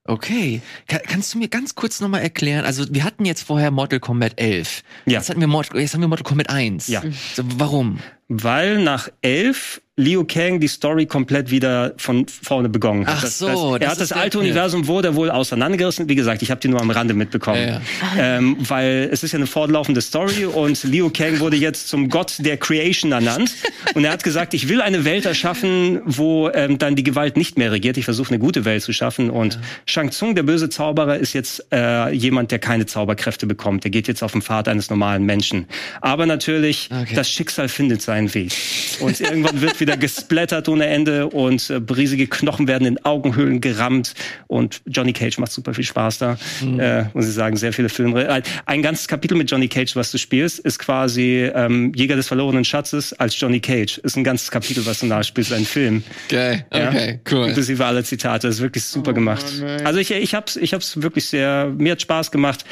[0.07, 0.61] Okay.
[0.87, 2.67] Ka kannst du mir ganz kurz nochmal erklären?
[2.67, 4.83] Also, wir hatten jetzt vorher Mortal Kombat 11.
[5.07, 5.13] Ja.
[5.13, 6.89] Jetzt, hatten wir Mortal, jetzt haben wir Mortal Kombat 1.
[6.89, 7.03] Ja.
[7.35, 8.01] So, warum?
[8.29, 13.15] Weil nach elf Liu Kang die Story komplett wieder von vorne begonnen hat.
[13.19, 14.39] Ach Das- so, das, er das hat das alte.
[14.41, 16.09] Universum wurde er wohl auseinandergerissen.
[16.09, 17.69] Wie gesagt, ich habe die nur am Rande mitbekommen.
[17.69, 17.81] Ja,
[18.19, 22.35] Ähm, weil es ist ja eine fortlaufende Story und Liu Kang wurde jetzt zum Gott
[22.41, 23.53] der Creation ernannt.
[23.95, 27.57] Und er hat gesagt, ich will eine Welt erschaffen, wo ähm, dann die Gewalt nicht
[27.57, 27.97] mehr regiert.
[27.97, 29.31] Ich versuche eine gute Welt zu schaffen.
[29.31, 33.85] Und Shang Tsung, der böse Zauberer, ist jetzt äh, jemand, der keine Zauberkräfte bekommt.
[33.85, 35.67] Der geht jetzt auf den Pfad eines normalen Menschen.
[36.01, 37.15] Aber natürlich, Okay.
[37.15, 38.53] das Schicksal findet seinen Weg.
[39.01, 44.15] Und irgendwann wird wieder gesplattert ohne Ende und äh, riesige Knochen werden in Augenhöhlen gerammt.
[44.47, 46.37] Und Johnny Cage macht super viel Spaß da.
[46.63, 48.29] Äh, muss ich sagen, sehr viele Filme.
[48.29, 52.27] Ein- Ein ganzes Kapitel mit Johnny Cage, was du spielst, ist quasi ähm, Jäger des
[52.29, 53.99] verlorenen Schatzes als Johnny Cage.
[53.99, 56.03] Ist ein ganzes Kapitel, was du nachspielst, ein Film.
[56.29, 56.67] Geil.
[56.73, 56.89] Ja?
[56.89, 57.49] Okay, cool.
[57.49, 58.47] Inklusive alle Zitate.
[58.47, 59.45] Das ist wirklich super gemacht.
[59.85, 62.65] Also ich, ich hab's, ich hab's wirklich sehr, mir hat Spaß gemacht.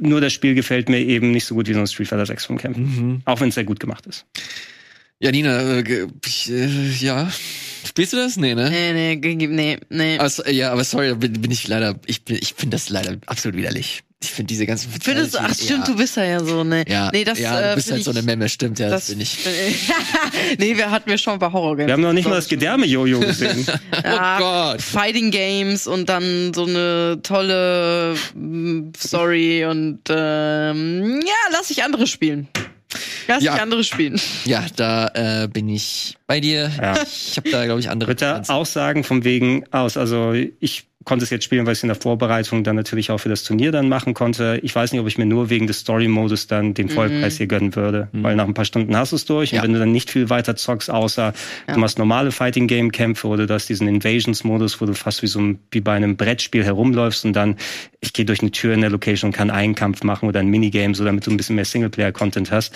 [0.00, 2.46] Nur das Spiel gefällt mir eben nicht so gut wie so ein Street Fighter 6
[2.46, 3.22] vom Kämpfen.
[3.26, 4.24] Auch wenn es sehr gut gemacht ist.
[5.24, 6.66] Ja, Nina, äh, ich, äh,
[7.00, 7.32] ja.
[7.86, 8.36] Spielst du das?
[8.36, 8.68] Nee, ne?
[8.68, 10.18] Nee, nee, nee, nee.
[10.18, 12.90] Aber, so- ja, aber sorry, da bin, bin ich leider, ich, bin- ich finde das
[12.90, 14.02] leider absolut widerlich.
[14.22, 16.84] Ich finde diese ganzen Findest du, ach stimmt, du bist ja, ja so, ne.
[16.86, 18.90] ja, nee, das, ja, äh, du bist find halt so ich- eine Memme, stimmt, ja,
[18.90, 19.38] das, das bin ich.
[20.58, 21.88] nee, wir hatten wir schon bei Horror Games.
[21.88, 23.66] Wir haben noch nicht mal das Gedärme-Jojo gesehen.
[24.04, 24.40] Ja, Oh
[24.72, 24.82] Gott.
[24.82, 32.06] Fighting Games und dann so eine tolle mm, Story und ähm, ja, lass ich andere
[32.06, 32.48] spielen.
[33.28, 33.54] Lass Ja.
[33.56, 34.20] ich andere spielen.
[34.44, 35.08] Ja, da
[35.44, 36.70] äh, bin ich bei dir.
[36.80, 36.94] Ja.
[37.02, 38.08] Ich habe da, glaube ich, andere.
[38.08, 38.54] würde da Präferenzen.
[38.54, 39.96] auch sagen, vom wegen aus.
[39.96, 43.18] Also ich konnte es jetzt spielen, weil ich es in der Vorbereitung dann natürlich auch
[43.18, 44.58] für das Turnier dann machen konnte.
[44.62, 47.74] Ich weiß nicht, ob ich mir nur wegen des Story-Modus dann den Vollpreis hier gönnen
[47.76, 48.08] würde.
[48.12, 49.60] Weil nach ein paar Stunden hast du es durch Ja.
[49.60, 51.32] und wenn du dann nicht viel weiter zockst, außer
[51.66, 55.58] du machst normale Fighting-Game-Kämpfe oder du hast diesen Invasions-Modus, wo du fast wie so ein,
[55.70, 57.56] wie bei einem Brettspiel herumläufst und dann
[58.00, 60.48] ich gehe durch eine Tür in der Location und kann einen Kampf machen oder ein
[60.48, 62.74] Minigame, so damit du ein bisschen mehr Singleplayer-Content hast.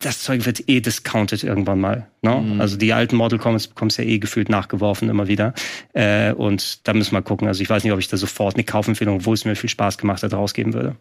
[0.00, 2.06] Das Zeug wird eh discounted irgendwann mal.
[2.22, 2.56] Ne?
[2.58, 5.54] Also die alten Mortal Kombat bekommst ja eh gefühlt nachgeworfen immer wieder.
[5.94, 7.48] Äh, und da müssen wir gucken.
[7.50, 9.98] Also ich weiß nicht, ob ich da sofort eine Kaufempfehlung, obwohl es mir viel Spaß
[9.98, 10.94] gemacht hat, rausgeben würde.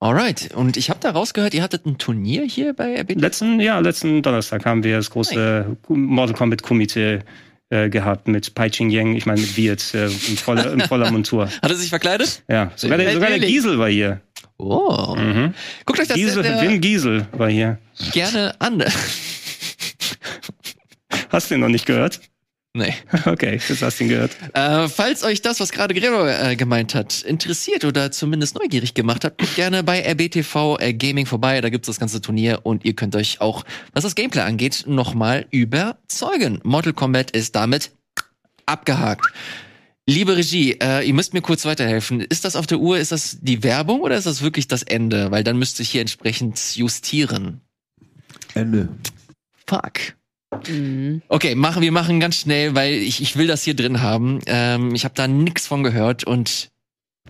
[0.00, 0.50] Alright.
[0.56, 3.20] Und ich habe da rausgehört, ihr hattet ein Turnier hier bei RBT.
[3.20, 7.20] Letzten, ja, letzten Donnerstag haben wir das große Mortal Kombat Komitee
[7.70, 11.08] äh, gehabt mit Pai Ching Yang, ich meine mit Wirt, äh, in, voller, in voller
[11.12, 11.46] Montur.
[11.62, 12.42] Hat er sich verkleidet?
[12.48, 13.38] Ja, sogar der, sogar der.
[13.38, 14.20] Giesel war hier.
[14.58, 15.14] Oh.
[15.16, 15.54] Mhm.
[15.86, 17.78] Guckt euch das Giesel, äh, Win Giesel war hier.
[18.10, 18.82] gerne an.
[21.28, 22.20] Hast du ihn noch nicht gehört?
[22.74, 22.94] Nee.
[23.26, 24.36] Okay, jetzt hast du ihn gehört.
[24.54, 29.24] Äh, falls euch das, was gerade Gregor äh, gemeint hat, interessiert oder zumindest neugierig gemacht
[29.24, 31.60] hat, guckt gerne bei RBTV äh, Gaming vorbei.
[31.60, 35.46] Da gibt's das ganze Turnier und ihr könnt euch auch, was das Gameplay angeht, nochmal
[35.50, 36.60] überzeugen.
[36.64, 37.92] Mortal Kombat ist damit
[38.66, 39.26] abgehakt.
[40.06, 42.20] Liebe Regie, äh, ihr müsst mir kurz weiterhelfen.
[42.20, 45.30] Ist das auf der Uhr, ist das die Werbung oder ist das wirklich das Ende?
[45.30, 47.60] Weil dann müsste ich hier entsprechend justieren.
[48.54, 48.88] Ende.
[49.66, 50.14] Fuck.
[50.68, 51.22] Mhm.
[51.28, 54.40] Okay, machen wir machen ganz schnell, weil ich, ich will das hier drin haben.
[54.46, 56.70] Ähm, ich habe da nix von gehört und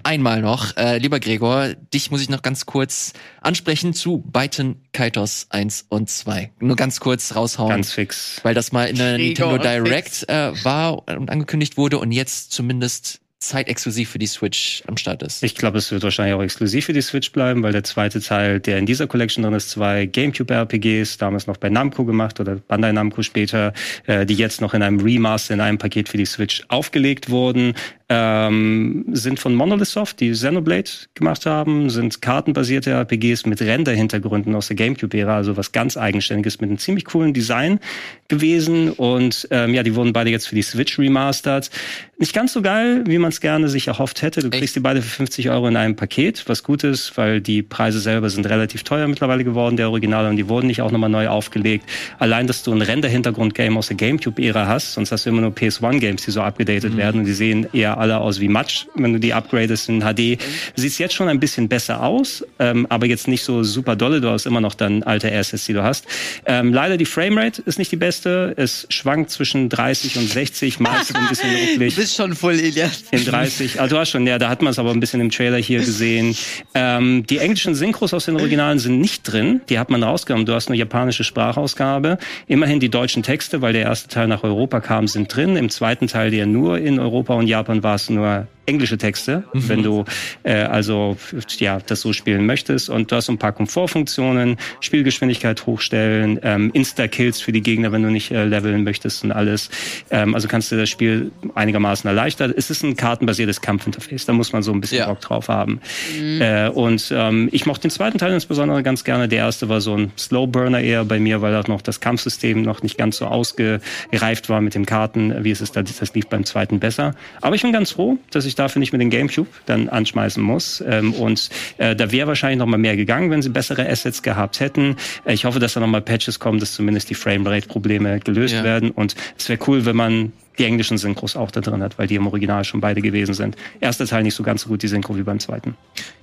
[0.03, 5.47] einmal noch, äh, lieber Gregor, dich muss ich noch ganz kurz ansprechen zu Byton Kaitos
[5.51, 6.53] 1 und 2.
[6.61, 7.71] Nur ganz kurz raushauen.
[7.71, 8.41] Ganz fix.
[8.43, 9.85] weil das mal in der Gregor Nintendo.
[9.89, 15.23] Direct äh, war und angekündigt wurde und jetzt zumindest zeitexklusiv für die Switch am Start
[15.23, 15.43] ist.
[15.43, 18.61] Ich glaube, es wird wahrscheinlich auch exklusiv für die Switch bleiben, weil der zweite Teil,
[18.61, 22.93] der in dieser Collection drin ist, zwei GameCube-RPGs, damals noch bei Namco gemacht oder Bandai
[22.93, 23.73] Namco später,
[24.07, 27.75] äh, die jetzt noch in einem Remaster in einem Paket für die Switch aufgelegt wurden,
[28.09, 34.69] ähm, sind von Monolith Soft, die Xenoblade gemacht haben, sind kartenbasierte RPGs mit Render-Hintergründen aus
[34.69, 37.81] der GameCube-Ära, also was ganz eigenständiges mit einem ziemlich coolen Design
[38.29, 41.71] gewesen und ähm, ja, die wurden beide jetzt für die Switch remastert.
[42.19, 44.41] Nicht ganz so geil, wie man es gerne sich erhofft hätte.
[44.41, 44.59] Du Echt?
[44.59, 48.01] kriegst die beide für 50 Euro in einem Paket, was gut ist, weil die Preise
[48.01, 51.29] selber sind relativ teuer mittlerweile geworden, der Originale, und die wurden nicht auch nochmal neu
[51.29, 51.85] aufgelegt.
[52.19, 56.23] Allein, dass du ein Render-Hintergrund-Game aus der GameCube-Ära hast, sonst hast du immer nur PS1-Games,
[56.25, 59.35] die so abgedatet werden und die sehen eher alle aus wie Matsch, wenn du die
[59.35, 60.39] upgradest in HD.
[60.77, 64.21] Sieht jetzt schon ein bisschen besser aus, ähm, aber jetzt nicht so super dolle.
[64.21, 66.07] Du hast immer noch dann alte Assets, die du hast.
[66.47, 68.55] Ähm, leider die Framerate ist nicht die beste.
[68.57, 71.97] Es schwankt zwischen 30 und 60, meistens ein bisschen Du rucklig.
[71.97, 73.05] bist schon voll Elias.
[73.11, 75.31] In 30, ah, du hast schon, ja, da hat man es aber ein bisschen im
[75.31, 76.37] Trailer hier gesehen.
[76.75, 79.61] Ähm, die englischen Synchros aus den Originalen sind nicht drin.
[79.69, 80.47] Die hat man rausgenommen.
[80.47, 82.19] Du hast eine japanische Sprachausgabe.
[82.47, 85.57] Immerhin die deutschen Texte, weil der erste Teil nach Europa kam, sind drin.
[85.57, 89.83] Im zweiten Teil, der nur in Europa und Japan war, es nur englische Texte, wenn
[89.83, 90.05] du
[90.45, 91.17] äh, also
[91.59, 92.91] ja das so spielen möchtest.
[92.91, 98.03] Und du hast so ein paar Komfortfunktionen, Spielgeschwindigkeit hochstellen, ähm, Insta-Kills für die Gegner, wenn
[98.03, 99.71] du nicht äh, leveln möchtest und alles.
[100.11, 102.53] Ähm, also kannst du das Spiel einigermaßen erleichtern.
[102.57, 105.07] Es ist ein kartenbasiertes Kampfinterface, da muss man so ein bisschen Ja.
[105.07, 105.81] Bock drauf haben.
[106.21, 109.29] Äh, und ähm, ich mochte den zweiten Teil insbesondere ganz gerne.
[109.29, 112.83] Der erste war so ein Slow-Burner eher bei mir, weil auch noch das Kampfsystem noch
[112.83, 115.77] nicht ganz so ausgereift war mit den Karten, wie es ist.
[115.77, 117.15] Das lief beim zweiten besser.
[117.41, 120.83] Aber ich bin ganz froh, dass ich dafür nicht mit dem Gamecube dann anschmeißen muss.
[120.87, 121.49] Ähm, und
[121.79, 124.97] äh, da wäre wahrscheinlich noch mal mehr gegangen, wenn sie bessere Assets gehabt hätten.
[125.25, 128.65] Äh, ich hoffe, dass da noch mal Patches kommen, dass zumindest die Framerate-Probleme gelöst Ja.
[128.65, 128.91] werden.
[128.91, 132.15] Und es wäre cool, wenn man die englischen Synchros auch da drin hat, weil die
[132.17, 133.57] im Original schon beide gewesen sind.
[133.81, 135.77] Erster Teil nicht so ganz so gut, die Synchro wie beim zweiten.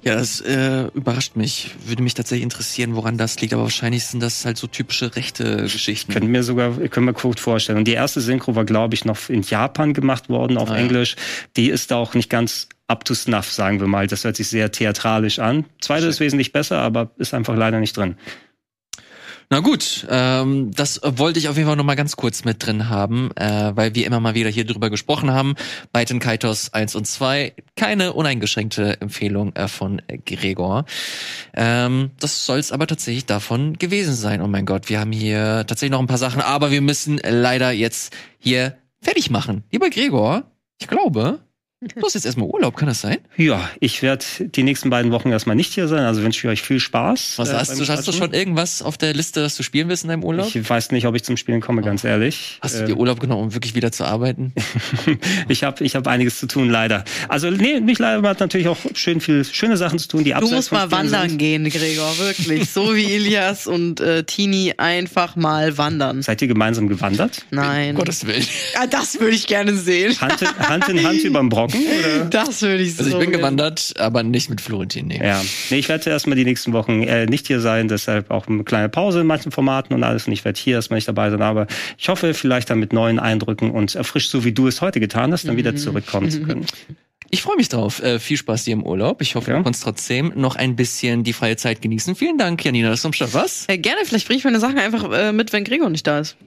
[0.03, 1.71] Ja, das äh, überrascht mich.
[1.85, 5.63] Würde mich tatsächlich interessieren, woran das liegt, aber wahrscheinlich sind das halt so typische rechte
[5.63, 6.13] Geschichten.
[6.13, 7.79] Können mir sogar, können wir gut vorstellen.
[7.79, 10.81] Und die erste Synchro war, glaube ich, noch in Japan gemacht worden auf Ah, ja.
[10.81, 11.15] Englisch.
[11.57, 14.07] Die ist auch nicht ganz up to snuff, sagen wir mal.
[14.07, 15.65] Das hört sich sehr theatralisch an.
[15.79, 18.15] Zweite ist wesentlich besser, aber ist einfach leider nicht drin.
[19.51, 22.87] Na gut, ähm, das wollte ich auf jeden Fall noch mal ganz kurz mit drin
[22.87, 25.55] haben, äh, weil wir immer mal wieder hier drüber gesprochen haben.
[25.91, 30.85] Baiten Kaitos 1 und 2, keine uneingeschränkte Empfehlung äh, von Gregor.
[31.55, 34.43] Ähm, das soll es aber tatsächlich davon gewesen sein.
[34.43, 37.71] Oh mein Gott, wir haben hier tatsächlich noch ein paar Sachen, aber wir müssen leider
[37.71, 39.63] jetzt hier fertig machen.
[39.71, 40.43] Lieber Gregor,
[40.79, 41.39] ich glaube,
[41.81, 43.19] Du hast jetzt erstmal Urlaub, kann das sein?
[43.37, 46.61] Ja, ich werde die nächsten beiden Wochen erstmal nicht hier sein, also wünsche ich euch
[46.61, 47.35] viel Spaß.
[47.37, 47.87] Was äh, hast du?
[47.87, 50.53] Hast du schon irgendwas auf der Liste, das du spielen willst in deinem Urlaub?
[50.53, 52.57] Ich weiß nicht, ob ich zum Spielen komme, ganz ehrlich.
[52.59, 54.51] Hast du Äh, dir Urlaub genommen, um wirklich wieder zu arbeiten?
[55.47, 57.05] ich habe ich hab einiges zu tun, leider.
[57.29, 60.31] Also nee, nicht leider, man hat natürlich auch schön viel schöne Sachen zu tun, die
[60.31, 61.37] Du abseits musst vom mal wandern sind.
[61.37, 62.69] gehen, Gregor, wirklich.
[62.69, 66.23] So wie Ilias und äh, Tini einfach mal wandern.
[66.23, 67.45] Seid ihr gemeinsam gewandert?
[67.51, 67.95] Nein.
[67.95, 68.45] Gottes Willen.
[68.77, 70.19] Ah, das würde ich gerne sehen.
[70.19, 71.68] Hand in Hand, in Hand überm Brocken?
[71.73, 72.25] Oder?
[72.29, 75.07] Das würde ich so Also ich bin gewandert, aber nicht mit Florentin.
[75.07, 75.19] Nee.
[75.23, 78.63] Ja, nee, ich werde erstmal die nächsten Wochen äh, nicht hier sein, deshalb auch eine
[78.63, 80.27] kleine Pause in manchen Formaten und alles.
[80.27, 81.67] Und ich werde hier erstmal nicht dabei sein, aber
[81.97, 85.31] ich hoffe, vielleicht dann mit neuen Eindrücken und erfrischt, so wie du es heute getan
[85.31, 86.65] hast, dann wieder zurückkommen zu können.
[87.31, 88.01] Ich freue mich drauf.
[88.01, 89.21] Äh, viel Spaß dir im Urlaub.
[89.21, 89.57] Ich hoffe, Ja.
[89.57, 92.15] du kannst trotzdem noch ein bisschen die freie Zeit genießen.
[92.15, 93.69] Vielen Dank, Janina, dass du am Start warst.
[93.69, 96.37] Äh, gerne, vielleicht bringe ich meine Sachen einfach äh, mit, wenn Gregor nicht da ist.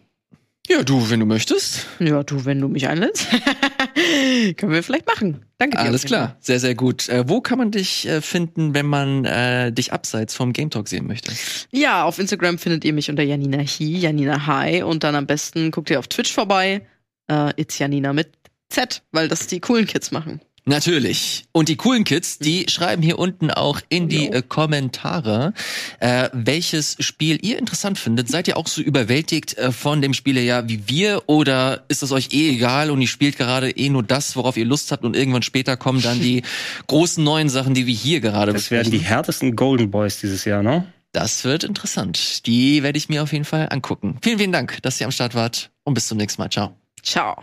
[0.69, 1.87] Ja, du, wenn du möchtest.
[1.99, 3.27] Ja, du, wenn du mich einlädst.
[4.57, 5.45] Können wir vielleicht machen.
[5.59, 5.83] Danke dir.
[5.83, 7.09] Alles klar, sehr, sehr gut.
[7.09, 10.89] Äh, wo kann man dich äh, finden, wenn man äh, dich abseits vom Game Talk
[10.89, 11.33] sehen möchte?
[11.73, 14.83] Ja, auf Instagram findet ihr mich unter Janina Hi, Janina Hi.
[14.83, 16.87] Und dann am besten guckt ihr auf Twitch vorbei.
[17.29, 18.33] Äh, it's Janina mit
[18.69, 20.41] Z, weil das die coolen Kids machen.
[20.65, 21.45] Natürlich.
[21.51, 25.55] Und die coolen Kids, die schreiben hier unten auch in die äh, Kommentare,
[25.99, 28.29] äh, welches Spiel ihr interessant findet.
[28.29, 32.13] Seid ihr auch so überwältigt äh, von dem Spiel ja wie wir oder ist es
[32.13, 35.17] euch eh egal und ihr spielt gerade eh nur das, worauf ihr Lust habt und
[35.17, 36.43] irgendwann später kommen dann die
[36.87, 39.09] großen neuen Sachen, die wir hier gerade Das werden die besprechen?
[39.09, 40.87] härtesten Golden Boys dieses Jahr, ne?
[41.11, 42.47] Das wird interessant.
[42.47, 44.17] Die werde ich mir auf jeden Fall angucken.
[44.23, 46.51] Vielen, vielen Dank, dass ihr am Start wart und bis zum nächsten Mal.
[46.51, 46.77] Ciao.
[47.03, 47.43] Ciao.